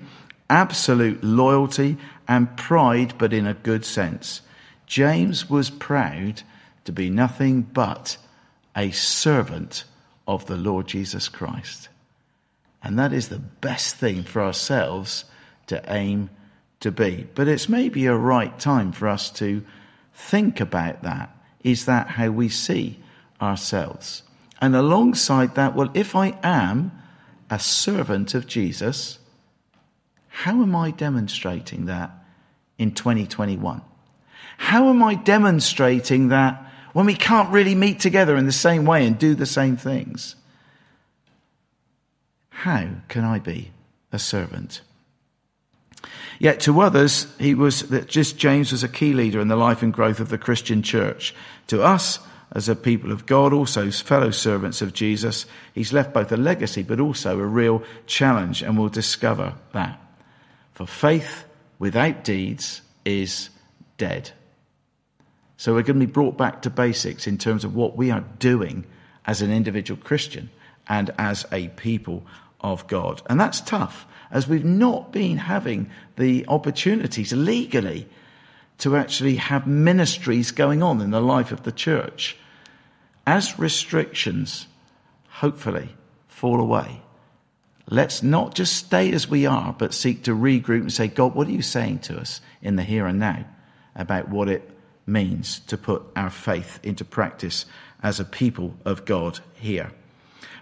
absolute 0.49 1.23
loyalty, 1.23 1.97
and 2.27 2.55
pride, 2.57 3.13
but 3.17 3.33
in 3.33 3.45
a 3.45 3.53
good 3.53 3.83
sense. 3.83 4.41
James 4.95 5.49
was 5.49 5.69
proud 5.69 6.41
to 6.85 6.93
be 6.93 7.09
nothing 7.09 7.63
but 7.63 8.15
a 8.77 8.91
servant 8.91 9.83
of 10.25 10.45
the 10.45 10.55
Lord 10.55 10.87
Jesus 10.87 11.27
Christ. 11.27 11.89
And 12.81 12.97
that 12.97 13.11
is 13.11 13.27
the 13.27 13.39
best 13.39 13.97
thing 13.97 14.23
for 14.23 14.41
ourselves 14.41 15.25
to 15.67 15.83
aim 15.93 16.29
to 16.79 16.93
be. 16.93 17.27
But 17.35 17.49
it's 17.49 17.67
maybe 17.67 18.05
a 18.05 18.15
right 18.15 18.57
time 18.57 18.93
for 18.93 19.09
us 19.09 19.31
to 19.31 19.65
think 20.13 20.61
about 20.61 21.03
that. 21.03 21.29
Is 21.61 21.87
that 21.87 22.07
how 22.07 22.29
we 22.29 22.47
see 22.47 22.97
ourselves? 23.41 24.23
And 24.61 24.77
alongside 24.77 25.55
that, 25.55 25.75
well, 25.75 25.89
if 25.93 26.15
I 26.15 26.39
am 26.41 26.93
a 27.49 27.59
servant 27.59 28.33
of 28.33 28.47
Jesus, 28.47 29.19
how 30.29 30.61
am 30.61 30.73
I 30.73 30.91
demonstrating 30.91 31.87
that 31.87 32.11
in 32.77 32.93
2021? 32.93 33.81
How 34.57 34.89
am 34.89 35.03
I 35.03 35.15
demonstrating 35.15 36.29
that 36.29 36.61
when 36.93 37.05
we 37.05 37.15
can't 37.15 37.51
really 37.51 37.75
meet 37.75 37.99
together 37.99 38.35
in 38.35 38.45
the 38.45 38.51
same 38.51 38.85
way 38.85 39.05
and 39.05 39.17
do 39.17 39.35
the 39.35 39.45
same 39.45 39.77
things? 39.77 40.35
How 42.49 42.87
can 43.09 43.23
I 43.23 43.39
be 43.39 43.71
a 44.11 44.19
servant? 44.19 44.81
Yet 46.39 46.61
to 46.61 46.81
others, 46.81 47.27
he 47.39 47.53
was 47.53 47.83
that 47.89 48.07
just 48.07 48.37
James 48.37 48.71
was 48.71 48.83
a 48.83 48.89
key 48.89 49.13
leader 49.13 49.39
in 49.39 49.47
the 49.47 49.55
life 49.55 49.81
and 49.81 49.93
growth 49.93 50.19
of 50.19 50.29
the 50.29 50.37
Christian 50.37 50.81
church. 50.81 51.33
To 51.67 51.81
us, 51.81 52.19
as 52.51 52.69
a 52.69 52.75
people 52.75 53.11
of 53.11 53.25
God, 53.25 53.53
also 53.53 53.91
fellow 53.91 54.31
servants 54.31 54.81
of 54.81 54.93
Jesus, 54.93 55.45
he's 55.73 55.93
left 55.93 56.13
both 56.13 56.31
a 56.31 56.37
legacy 56.37 56.83
but 56.83 56.99
also 56.99 57.39
a 57.39 57.45
real 57.45 57.83
challenge, 58.07 58.61
and 58.61 58.77
we'll 58.77 58.89
discover 58.89 59.53
that. 59.73 60.01
For 60.73 60.85
faith 60.85 61.45
without 61.79 62.23
deeds 62.23 62.81
is 63.03 63.49
dead. 63.97 64.31
So 65.57 65.73
we're 65.73 65.83
going 65.83 65.99
to 65.99 66.05
be 66.05 66.11
brought 66.11 66.37
back 66.37 66.61
to 66.63 66.69
basics 66.69 67.27
in 67.27 67.37
terms 67.37 67.63
of 67.63 67.75
what 67.75 67.95
we 67.95 68.11
are 68.11 68.25
doing 68.39 68.85
as 69.25 69.41
an 69.41 69.51
individual 69.51 69.99
Christian 70.03 70.49
and 70.87 71.11
as 71.17 71.45
a 71.51 71.69
people 71.69 72.25
of 72.61 72.87
God. 72.87 73.21
And 73.29 73.39
that's 73.39 73.61
tough 73.61 74.05
as 74.31 74.47
we've 74.47 74.65
not 74.65 75.11
been 75.11 75.37
having 75.37 75.89
the 76.17 76.45
opportunities 76.47 77.31
legally 77.31 78.07
to 78.79 78.97
actually 78.97 79.37
have 79.37 79.65
ministries 79.65 80.51
going 80.51 80.83
on 80.83 81.01
in 81.01 81.11
the 81.11 81.21
life 81.21 81.51
of 81.51 81.63
the 81.63 81.71
church. 81.71 82.37
As 83.25 83.57
restrictions 83.57 84.67
hopefully 85.29 85.89
fall 86.27 86.59
away, 86.59 87.01
let's 87.89 88.21
not 88.21 88.53
just 88.53 88.75
stay 88.75 89.11
as 89.13 89.29
we 89.29 89.45
are, 89.45 89.73
but 89.73 89.93
seek 89.93 90.23
to 90.23 90.31
regroup 90.31 90.81
and 90.81 90.93
say, 90.93 91.07
God, 91.07 91.33
what 91.33 91.47
are 91.47 91.51
you 91.51 91.61
saying 91.61 91.99
to 91.99 92.19
us 92.19 92.41
in 92.61 92.75
the 92.75 92.83
here 92.83 93.07
and 93.07 93.19
now 93.19 93.45
about 93.95 94.27
what 94.27 94.49
it 94.49 94.69
means 95.05 95.59
to 95.61 95.77
put 95.77 96.03
our 96.15 96.29
faith 96.29 96.79
into 96.83 97.05
practice 97.05 97.65
as 98.01 98.19
a 98.19 98.25
people 98.25 98.75
of 98.85 99.05
God 99.05 99.39
here? 99.55 99.91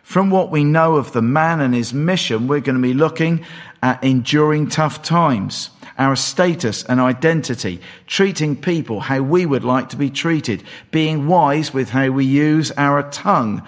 From 0.04 0.30
what 0.30 0.52
we 0.52 0.66
know 0.66 0.98
of 0.98 1.14
the 1.14 1.22
man 1.22 1.62
and 1.62 1.74
his 1.74 1.94
mission, 1.94 2.48
we're 2.48 2.60
going 2.60 2.76
to 2.76 2.82
be 2.82 2.94
looking 2.94 3.46
at 3.82 4.04
enduring 4.04 4.68
tough 4.68 5.02
times, 5.02 5.70
our 5.98 6.16
status 6.18 6.84
and 6.84 7.00
identity, 7.00 7.80
treating 8.06 8.56
people 8.56 9.00
how 9.00 9.22
we 9.22 9.46
would 9.46 9.64
like 9.64 9.90
to 9.90 9.98
be 9.98 10.10
treated, 10.10 10.62
being 10.92 11.28
wise 11.28 11.74
with 11.74 11.90
how 11.90 12.10
we 12.10 12.26
use 12.26 12.72
our 12.78 13.10
tongue. 13.12 13.66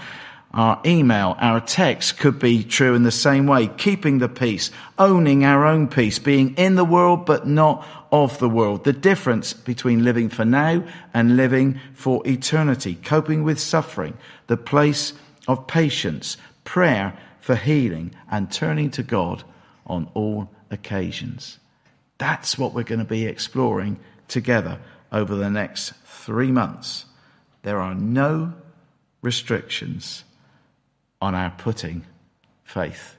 Our 0.56 0.80
email, 0.86 1.36
our 1.40 1.60
text 1.60 2.18
could 2.18 2.40
be 2.40 2.64
true 2.64 2.96
in 2.96 3.04
the 3.04 3.12
same 3.12 3.46
way, 3.46 3.68
keeping 3.68 4.20
the 4.20 4.30
peace, 4.30 4.72
owning 4.98 5.44
our 5.44 5.66
own 5.66 5.90
peace, 5.90 6.18
being 6.18 6.56
in 6.56 6.76
the 6.76 6.86
world 6.86 7.26
but 7.26 7.46
not 7.46 7.86
of 8.10 8.40
the 8.40 8.48
world. 8.48 8.86
The 8.86 8.94
difference 8.94 9.52
between 9.52 10.06
living 10.06 10.30
for 10.30 10.46
now 10.46 10.82
and 11.14 11.36
living 11.36 11.82
for 11.94 12.26
eternity, 12.26 12.96
coping 12.96 13.44
with 13.44 13.60
suffering, 13.60 14.18
the 14.48 14.56
place 14.56 15.12
of 15.46 15.68
patience, 15.68 16.38
prayer 16.64 17.18
for 17.42 17.58
healing, 17.58 18.16
and 18.32 18.50
turning 18.50 18.92
to 18.92 19.04
God 19.04 19.44
on 19.86 20.10
all 20.14 20.50
occasions. 20.72 21.60
That's 22.18 22.58
what 22.58 22.74
we're 22.74 22.84
going 22.84 23.00
to 23.00 23.06
be 23.06 23.26
exploring 23.26 24.00
together 24.30 24.80
over 25.12 25.36
the 25.36 25.50
next 25.50 25.92
three 26.06 26.50
months. 26.50 27.08
There 27.64 27.82
are 27.82 27.94
no 27.94 28.54
restrictions 29.22 30.24
on 31.26 31.34
our 31.34 31.50
putting 31.50 32.06
faith 32.64 33.18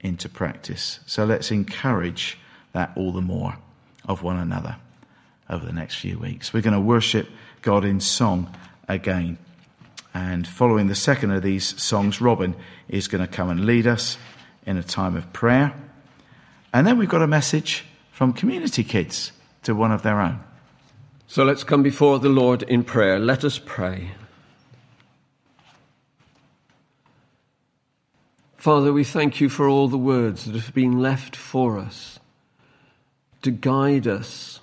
into 0.00 0.28
practice. 0.28 0.98
So 1.06 1.24
let's 1.24 1.52
encourage 1.52 2.38
that 2.72 2.90
all 2.96 3.12
the 3.12 3.22
more 3.22 3.56
of 4.04 4.24
one 4.24 4.36
another 4.36 4.76
over 5.48 5.64
the 5.64 5.72
next 5.72 5.94
few 5.94 6.18
weeks. 6.18 6.52
We're 6.52 6.60
going 6.60 6.74
to 6.74 6.80
worship 6.80 7.28
God 7.62 7.84
in 7.84 8.00
song 8.00 8.52
again. 8.88 9.38
And 10.12 10.46
following 10.46 10.88
the 10.88 10.96
second 10.96 11.30
of 11.30 11.44
these 11.44 11.80
songs, 11.80 12.20
Robin 12.20 12.56
is 12.88 13.06
going 13.06 13.24
to 13.24 13.30
come 13.32 13.48
and 13.48 13.64
lead 13.64 13.86
us 13.86 14.18
in 14.66 14.76
a 14.76 14.82
time 14.82 15.14
of 15.14 15.32
prayer. 15.32 15.72
And 16.72 16.84
then 16.84 16.98
we've 16.98 17.08
got 17.08 17.22
a 17.22 17.28
message 17.28 17.84
from 18.10 18.32
community 18.32 18.82
kids 18.82 19.30
to 19.62 19.74
one 19.74 19.92
of 19.92 20.02
their 20.02 20.20
own. 20.20 20.40
So 21.28 21.44
let's 21.44 21.62
come 21.62 21.84
before 21.84 22.18
the 22.18 22.28
Lord 22.28 22.64
in 22.64 22.82
prayer. 22.82 23.20
Let 23.20 23.44
us 23.44 23.60
pray. 23.64 24.10
Father, 28.66 28.92
we 28.92 29.04
thank 29.04 29.40
you 29.40 29.48
for 29.48 29.68
all 29.68 29.86
the 29.86 29.96
words 29.96 30.44
that 30.44 30.56
have 30.56 30.74
been 30.74 30.98
left 30.98 31.36
for 31.36 31.78
us 31.78 32.18
to 33.42 33.52
guide 33.52 34.08
us, 34.08 34.58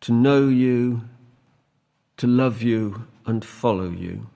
to 0.00 0.12
know 0.12 0.48
you, 0.48 1.02
to 2.16 2.26
love 2.26 2.62
you, 2.62 3.06
and 3.26 3.44
follow 3.44 3.90
you. 3.90 4.28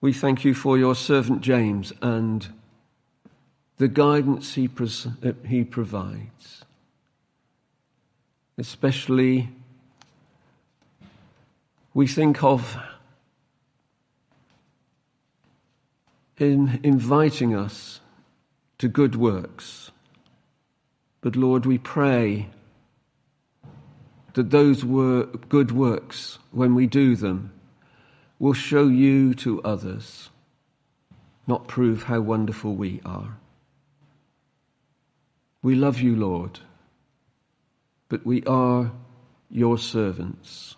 We 0.00 0.14
thank 0.14 0.42
you 0.42 0.54
for 0.54 0.78
your 0.78 0.94
servant 0.94 1.42
James 1.42 1.92
and 2.00 2.48
the 3.76 3.88
guidance 3.88 4.54
he, 4.54 4.68
pres- 4.68 5.06
he 5.46 5.64
provides, 5.64 6.64
especially 8.56 9.50
we 11.92 12.06
think 12.06 12.42
of 12.42 12.78
in 16.40 16.80
inviting 16.82 17.54
us 17.54 18.00
to 18.78 18.88
good 18.88 19.14
works. 19.14 19.92
But 21.20 21.36
Lord, 21.36 21.66
we 21.66 21.76
pray 21.76 22.48
that 24.32 24.50
those 24.50 24.82
good 24.82 25.70
works, 25.70 26.38
when 26.50 26.74
we 26.74 26.86
do 26.86 27.14
them, 27.14 27.52
will 28.38 28.54
show 28.54 28.88
you 28.88 29.34
to 29.34 29.62
others, 29.62 30.30
not 31.46 31.68
prove 31.68 32.04
how 32.04 32.20
wonderful 32.20 32.74
we 32.74 33.02
are. 33.04 33.36
We 35.62 35.74
love 35.74 36.00
you, 36.00 36.16
Lord, 36.16 36.60
but 38.08 38.24
we 38.24 38.42
are 38.44 38.92
your 39.50 39.76
servants. 39.76 40.74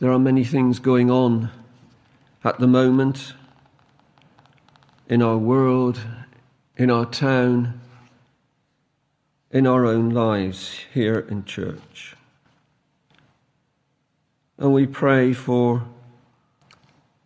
There 0.00 0.10
are 0.10 0.18
many 0.18 0.44
things 0.44 0.80
going 0.80 1.10
on 1.10 1.50
at 2.42 2.58
the 2.58 2.66
moment 2.66 3.34
in 5.08 5.22
our 5.22 5.38
world 5.38 6.00
in 6.80 6.90
our 6.90 7.04
town, 7.04 7.78
in 9.50 9.66
our 9.66 9.84
own 9.84 10.08
lives 10.08 10.78
here 10.94 11.18
in 11.18 11.44
church. 11.44 12.16
And 14.56 14.72
we 14.72 14.86
pray 14.86 15.34
for 15.34 15.86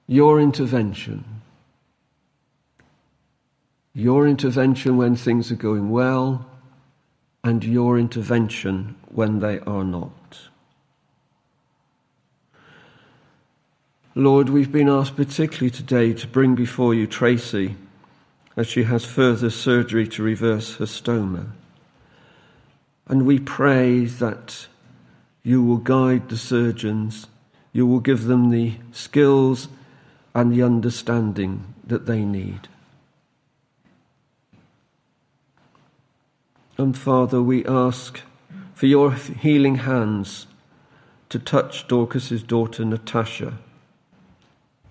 your 0.09 0.41
intervention. 0.41 1.25
Your 3.93 4.27
intervention 4.27 4.97
when 4.97 5.15
things 5.15 5.53
are 5.53 5.67
going 5.71 5.91
well, 5.91 6.45
and 7.45 7.63
your 7.63 7.97
intervention 7.97 8.97
when 9.09 9.39
they 9.39 9.61
are 9.61 9.85
not. 9.85 10.49
Lord, 14.17 14.49
we've 14.49 14.71
been 14.71 14.89
asked 14.89 15.17
particularly 15.17 15.71
today 15.71 16.13
to 16.13 16.29
bring 16.29 16.55
before 16.55 16.95
you 16.95 17.05
Tracy 17.05 17.75
as 18.57 18.69
she 18.69 18.85
has 18.85 19.05
further 19.05 19.51
surgery 19.51 20.07
to 20.07 20.23
reverse 20.23 20.77
her 20.77 20.85
stoma. 20.85 21.49
And 23.09 23.27
we 23.27 23.41
pray 23.41 24.05
that 24.05 24.69
you 25.43 25.65
will 25.65 25.79
guide 25.79 26.29
the 26.29 26.37
surgeons, 26.37 27.27
you 27.73 27.89
will 27.89 27.99
give 27.99 28.27
them 28.27 28.51
the 28.51 28.75
skills 28.93 29.67
and 30.33 30.53
the 30.53 30.63
understanding 30.63 31.65
that 31.85 32.07
they 32.07 32.25
need. 32.25 32.69
And 36.79 36.97
Father, 36.97 37.43
we 37.43 37.67
ask 37.67 38.21
for 38.75 38.87
your 38.87 39.13
healing 39.13 39.77
hands 39.77 40.47
to 41.31 41.41
touch 41.41 41.89
Dorcas's 41.89 42.45
daughter 42.45 42.85
Natasha. 42.85 43.59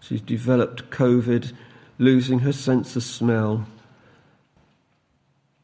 She's 0.03 0.21
developed 0.21 0.89
COVID 0.89 1.53
losing 1.97 2.39
her 2.39 2.51
sense 2.51 2.97
of 2.97 3.03
smell. 3.03 3.65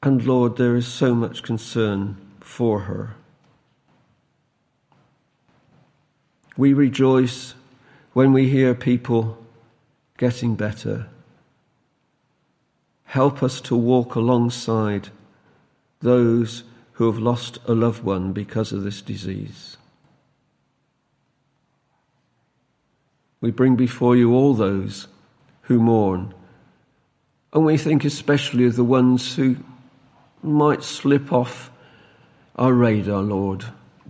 And 0.01 0.25
Lord, 0.25 0.55
there 0.55 0.77
is 0.77 0.87
so 0.87 1.13
much 1.13 1.43
concern 1.43 2.15
for 2.39 2.81
her. 2.81 3.15
We 6.55 6.71
rejoice 6.71 7.53
when 8.13 8.31
we 8.31 8.47
hear 8.47 8.73
people 8.73 9.37
getting 10.17 10.55
better. 10.55 11.07
help 13.09 13.41
us 13.41 13.59
to 13.59 13.75
walk 13.75 14.13
alongside 14.13 15.09
those 16.01 16.63
who 16.93 17.07
have 17.07 17.17
lost 17.17 17.57
a 17.65 17.73
loved 17.73 18.03
one 18.03 18.31
because 18.33 18.71
of 18.71 18.83
this 18.83 19.01
disease. 19.01 19.78
We 23.41 23.51
bring 23.51 23.75
before 23.75 24.15
you 24.15 24.33
all 24.33 24.53
those 24.53 25.07
who 25.61 25.79
mourn, 25.79 26.33
and 27.53 27.65
we 27.65 27.77
think 27.77 28.03
especially 28.03 28.65
of 28.65 28.75
the 28.75 28.83
ones 28.83 29.35
who 29.35 29.57
might 30.43 30.83
slip 30.83 31.31
off 31.31 31.71
our 32.55 32.73
radar, 32.73 33.21
Lord, 33.21 33.65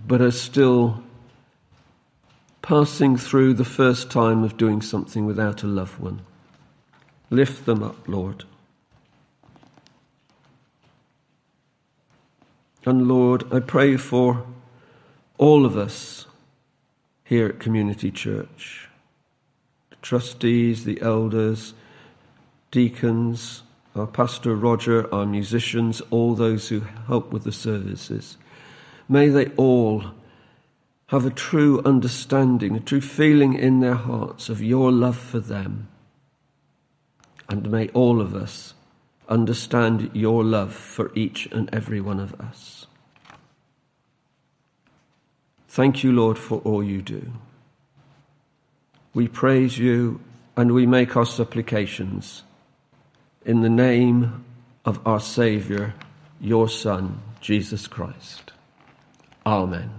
but 0.07 0.21
are 0.21 0.32
still 0.32 1.03
passing 2.61 3.17
through 3.17 3.53
the 3.53 3.65
first 3.65 4.09
time 4.09 4.43
of 4.43 4.57
doing 4.57 4.82
something 4.82 5.25
without 5.25 5.63
a 5.63 5.67
loved 5.67 5.99
one. 5.99 6.21
Lift 7.30 7.65
them 7.65 7.84
up, 7.84 8.07
Lord. 8.07 8.43
And 12.86 13.07
Lord, 13.07 13.51
I 13.53 13.59
pray 13.59 13.97
for 13.97 14.45
all 15.38 15.65
of 15.65 15.77
us 15.77 16.25
here 17.23 17.47
at 17.47 17.59
Community 17.59 18.09
Church 18.09 18.88
trustees, 20.02 20.86
the 20.86 21.02
elders, 21.02 21.74
deacons, 22.72 23.64
our 23.95 24.08
Pastor 24.08 24.56
Roger, 24.56 25.14
our 25.14 25.26
musicians, 25.26 26.02
all 26.10 26.36
those 26.36 26.70
who 26.70 26.82
help 27.08 27.32
with 27.32 27.43
the 27.43 27.52
services. 27.52 28.38
May 29.08 29.30
they 29.30 29.47
all 29.58 30.04
have 31.08 31.26
a 31.26 31.32
true 31.32 31.82
understanding, 31.84 32.76
a 32.76 32.80
true 32.80 33.02
feeling 33.02 33.56
in 33.56 33.80
their 33.80 33.95
hearts 33.95 34.47
of 34.47 34.62
your 34.62 34.91
love 34.91 35.18
for 35.18 35.39
them. 35.39 35.88
And 37.50 37.72
may 37.72 37.88
all 37.89 38.22
of 38.22 38.36
us 38.36 38.76
understand 39.28 40.12
your 40.14 40.43
love 40.43 40.74
for 40.74 41.12
each 41.16 41.47
and 41.52 41.68
every 41.74 42.00
one 42.00 42.20
of 42.20 42.39
us. 42.39 42.86
Thank 45.68 46.04
you, 46.04 46.12
Lord, 46.12 46.38
for 46.38 46.60
all 46.60 46.84
you 46.84 47.02
do. 47.02 47.32
We 49.14 49.28
praise 49.28 49.78
you 49.78 50.22
and 50.55 50.74
we 50.74 50.86
make 50.86 51.16
our 51.16 51.26
supplications 51.26 52.43
in 53.45 53.62
the 53.62 53.70
name 53.70 54.45
of 54.86 55.05
our 55.07 55.20
Saviour, 55.20 55.93
your 56.39 56.70
Son, 56.70 57.20
Jesus 57.41 57.88
Christ. 57.88 58.51
Amen. 59.45 59.99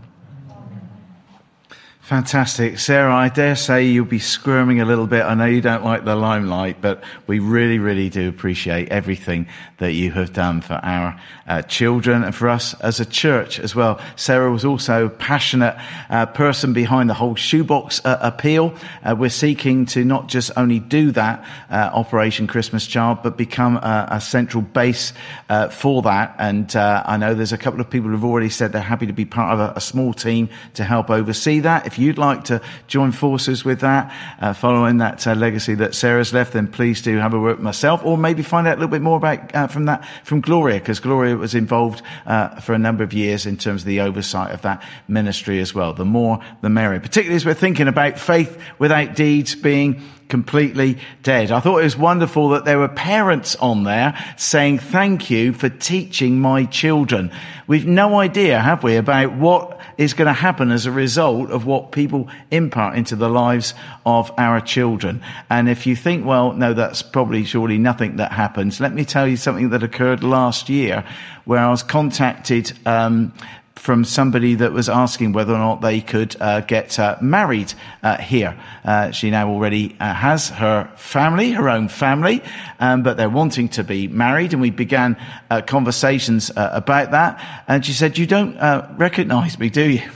Fantastic. 2.10 2.80
Sarah, 2.80 3.14
I 3.14 3.28
dare 3.28 3.54
say 3.54 3.86
you'll 3.86 4.04
be 4.04 4.18
squirming 4.18 4.80
a 4.80 4.84
little 4.84 5.06
bit. 5.06 5.22
I 5.22 5.34
know 5.34 5.44
you 5.44 5.60
don't 5.60 5.84
like 5.84 6.04
the 6.04 6.16
limelight, 6.16 6.80
but 6.80 7.04
we 7.28 7.38
really, 7.38 7.78
really 7.78 8.08
do 8.08 8.28
appreciate 8.28 8.88
everything 8.88 9.46
that 9.78 9.92
you 9.92 10.10
have 10.10 10.32
done 10.32 10.60
for 10.60 10.74
our 10.74 11.18
uh, 11.46 11.62
children 11.62 12.24
and 12.24 12.34
for 12.34 12.48
us 12.48 12.74
as 12.80 12.98
a 12.98 13.06
church 13.06 13.60
as 13.60 13.76
well. 13.76 14.00
Sarah 14.16 14.50
was 14.50 14.64
also 14.64 15.06
a 15.06 15.08
passionate 15.08 15.76
uh, 16.10 16.26
person 16.26 16.72
behind 16.72 17.08
the 17.08 17.14
whole 17.14 17.36
shoebox 17.36 18.04
uh, 18.04 18.18
appeal. 18.20 18.74
Uh, 19.04 19.14
we're 19.16 19.30
seeking 19.30 19.86
to 19.86 20.04
not 20.04 20.28
just 20.28 20.50
only 20.56 20.80
do 20.80 21.12
that 21.12 21.46
uh, 21.70 21.90
Operation 21.92 22.48
Christmas 22.48 22.88
Child, 22.88 23.20
but 23.22 23.36
become 23.36 23.76
a, 23.76 24.08
a 24.10 24.20
central 24.20 24.64
base 24.64 25.12
uh, 25.48 25.68
for 25.68 26.02
that. 26.02 26.34
And 26.40 26.74
I 26.74 27.16
know 27.16 27.34
there's 27.34 27.52
a 27.52 27.58
couple 27.58 27.80
of 27.80 27.88
people 27.88 28.10
who've 28.10 28.24
already 28.24 28.50
said 28.50 28.72
they're 28.72 28.82
happy 28.82 29.06
to 29.06 29.12
be 29.12 29.26
part 29.26 29.54
of 29.54 29.60
a, 29.60 29.74
a 29.76 29.80
small 29.80 30.12
team 30.12 30.48
to 30.74 30.82
help 30.82 31.08
oversee 31.08 31.60
that. 31.60 31.86
If 31.86 31.99
you'd 32.00 32.18
like 32.18 32.44
to 32.44 32.60
join 32.86 33.12
forces 33.12 33.64
with 33.64 33.80
that, 33.80 34.12
uh, 34.40 34.52
following 34.52 34.98
that 34.98 35.26
uh, 35.26 35.34
legacy 35.34 35.74
that 35.74 35.94
Sarah's 35.94 36.32
left, 36.32 36.52
then 36.52 36.66
please 36.66 37.02
do 37.02 37.16
have 37.18 37.34
a 37.34 37.40
word 37.40 37.60
myself, 37.60 38.04
or 38.04 38.18
maybe 38.18 38.42
find 38.42 38.66
out 38.66 38.72
a 38.72 38.80
little 38.80 38.90
bit 38.90 39.02
more 39.02 39.16
about 39.16 39.54
uh, 39.54 39.66
from 39.66 39.84
that 39.84 40.06
from 40.24 40.40
Gloria, 40.40 40.78
because 40.78 41.00
Gloria 41.00 41.36
was 41.36 41.54
involved 41.54 42.02
uh, 42.26 42.60
for 42.60 42.72
a 42.72 42.78
number 42.78 43.04
of 43.04 43.12
years 43.12 43.46
in 43.46 43.56
terms 43.56 43.82
of 43.82 43.86
the 43.86 44.00
oversight 44.00 44.52
of 44.52 44.62
that 44.62 44.82
ministry 45.08 45.60
as 45.60 45.74
well. 45.74 45.92
The 45.92 46.04
more, 46.04 46.40
the 46.62 46.70
merrier. 46.70 47.00
Particularly 47.00 47.36
as 47.36 47.44
we're 47.44 47.54
thinking 47.54 47.88
about 47.88 48.18
faith 48.18 48.58
without 48.78 49.14
deeds 49.14 49.54
being 49.54 50.02
completely 50.30 50.98
dead. 51.22 51.50
I 51.50 51.60
thought 51.60 51.80
it 51.80 51.84
was 51.84 51.96
wonderful 51.96 52.50
that 52.50 52.64
there 52.64 52.78
were 52.78 52.88
parents 52.88 53.56
on 53.56 53.84
there 53.84 54.16
saying, 54.38 54.78
thank 54.78 55.28
you 55.28 55.52
for 55.52 55.68
teaching 55.68 56.40
my 56.40 56.64
children. 56.64 57.30
We've 57.66 57.86
no 57.86 58.18
idea, 58.18 58.58
have 58.58 58.82
we, 58.82 58.96
about 58.96 59.34
what 59.34 59.78
is 59.98 60.14
going 60.14 60.26
to 60.26 60.32
happen 60.32 60.70
as 60.70 60.86
a 60.86 60.90
result 60.90 61.50
of 61.50 61.66
what 61.66 61.92
people 61.92 62.28
impart 62.50 62.96
into 62.96 63.14
the 63.14 63.28
lives 63.28 63.74
of 64.06 64.32
our 64.38 64.60
children. 64.60 65.22
And 65.50 65.68
if 65.68 65.86
you 65.86 65.94
think, 65.94 66.24
well, 66.24 66.54
no, 66.54 66.72
that's 66.72 67.02
probably 67.02 67.44
surely 67.44 67.76
nothing 67.76 68.16
that 68.16 68.32
happens, 68.32 68.80
let 68.80 68.94
me 68.94 69.04
tell 69.04 69.28
you 69.28 69.36
something 69.36 69.68
that 69.70 69.82
occurred 69.82 70.24
last 70.24 70.70
year 70.70 71.04
where 71.44 71.60
I 71.60 71.68
was 71.68 71.82
contacted 71.82 72.72
um, 72.86 73.34
from 73.80 74.04
somebody 74.04 74.56
that 74.56 74.74
was 74.74 74.90
asking 74.90 75.32
whether 75.32 75.54
or 75.54 75.58
not 75.58 75.80
they 75.80 76.02
could 76.02 76.36
uh, 76.38 76.60
get 76.60 76.98
uh, 76.98 77.16
married 77.22 77.72
uh, 78.02 78.18
here. 78.18 78.54
Uh, 78.84 79.10
she 79.10 79.30
now 79.30 79.48
already 79.48 79.96
uh, 79.98 80.12
has 80.12 80.50
her 80.50 80.84
family, 80.96 81.52
her 81.52 81.66
own 81.66 81.88
family, 81.88 82.42
um, 82.78 83.02
but 83.02 83.16
they're 83.16 83.30
wanting 83.30 83.70
to 83.70 83.82
be 83.82 84.06
married, 84.06 84.52
and 84.52 84.60
we 84.60 84.68
began 84.68 85.16
uh, 85.50 85.62
conversations 85.62 86.50
about 86.54 87.12
that. 87.12 87.64
And 87.68 87.84
she 87.84 87.94
said, 87.94 88.18
"You 88.18 88.26
don't 88.26 88.54
recognise 88.98 89.58
me, 89.58 89.70
do 89.70 89.88
you?" 89.88 90.02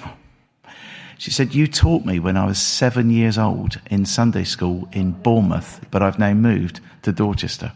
She 1.16 1.30
said, 1.30 1.54
You 1.54 1.68
taught 1.68 2.04
me 2.04 2.18
when 2.18 2.36
I 2.36 2.44
was 2.44 2.60
seven 2.60 3.08
years 3.08 3.38
old 3.38 3.80
in 3.88 4.04
Sunday 4.04 4.44
school 4.44 4.88
in 4.92 5.12
Bournemouth, 5.12 5.80
but 5.90 6.02
I've 6.02 6.18
now 6.18 6.34
moved 6.34 6.80
to 7.02 7.12
Dorchester. 7.12 7.72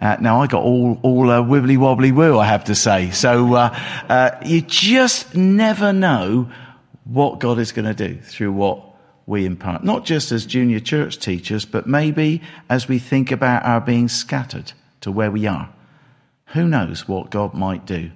Uh, 0.00 0.16
now 0.20 0.40
I 0.42 0.46
got 0.46 0.62
all 0.62 0.98
all 1.02 1.30
uh, 1.30 1.42
wibbly 1.42 1.76
wobbly 1.76 2.12
woo, 2.12 2.38
I 2.38 2.46
have 2.46 2.64
to 2.64 2.74
say. 2.74 3.10
So 3.10 3.54
uh, 3.54 3.78
uh 4.08 4.30
you 4.44 4.60
just 4.62 5.34
never 5.34 5.92
know 5.92 6.50
what 7.04 7.40
God 7.40 7.58
is 7.58 7.72
going 7.72 7.94
to 7.94 8.08
do 8.08 8.20
through 8.20 8.52
what 8.52 8.84
we 9.26 9.44
impart, 9.44 9.84
not 9.84 10.06
just 10.06 10.32
as 10.32 10.46
junior 10.46 10.80
church 10.80 11.18
teachers, 11.18 11.64
but 11.64 11.86
maybe 11.86 12.40
as 12.70 12.88
we 12.88 12.98
think 12.98 13.30
about 13.30 13.64
our 13.64 13.80
being 13.80 14.08
scattered 14.08 14.72
to 15.02 15.12
where 15.12 15.30
we 15.30 15.46
are. 15.46 15.70
Who 16.46 16.66
knows 16.66 17.06
what 17.06 17.30
God 17.30 17.52
might 17.52 17.84
do 17.84 18.10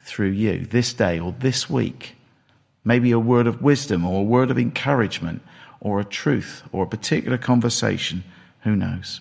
through 0.00 0.30
you 0.30 0.64
this 0.64 0.92
day 0.92 1.18
or 1.18 1.32
this 1.32 1.68
week? 1.68 2.14
Maybe 2.84 3.10
a 3.10 3.18
word 3.18 3.48
of 3.48 3.60
wisdom 3.60 4.04
or 4.04 4.20
a 4.20 4.24
word 4.24 4.52
of 4.52 4.58
encouragement 4.58 5.42
or 5.80 5.98
a 5.98 6.04
truth 6.04 6.62
or 6.70 6.84
a 6.84 6.88
particular 6.88 7.38
conversation. 7.38 8.22
Who 8.60 8.76
knows? 8.76 9.20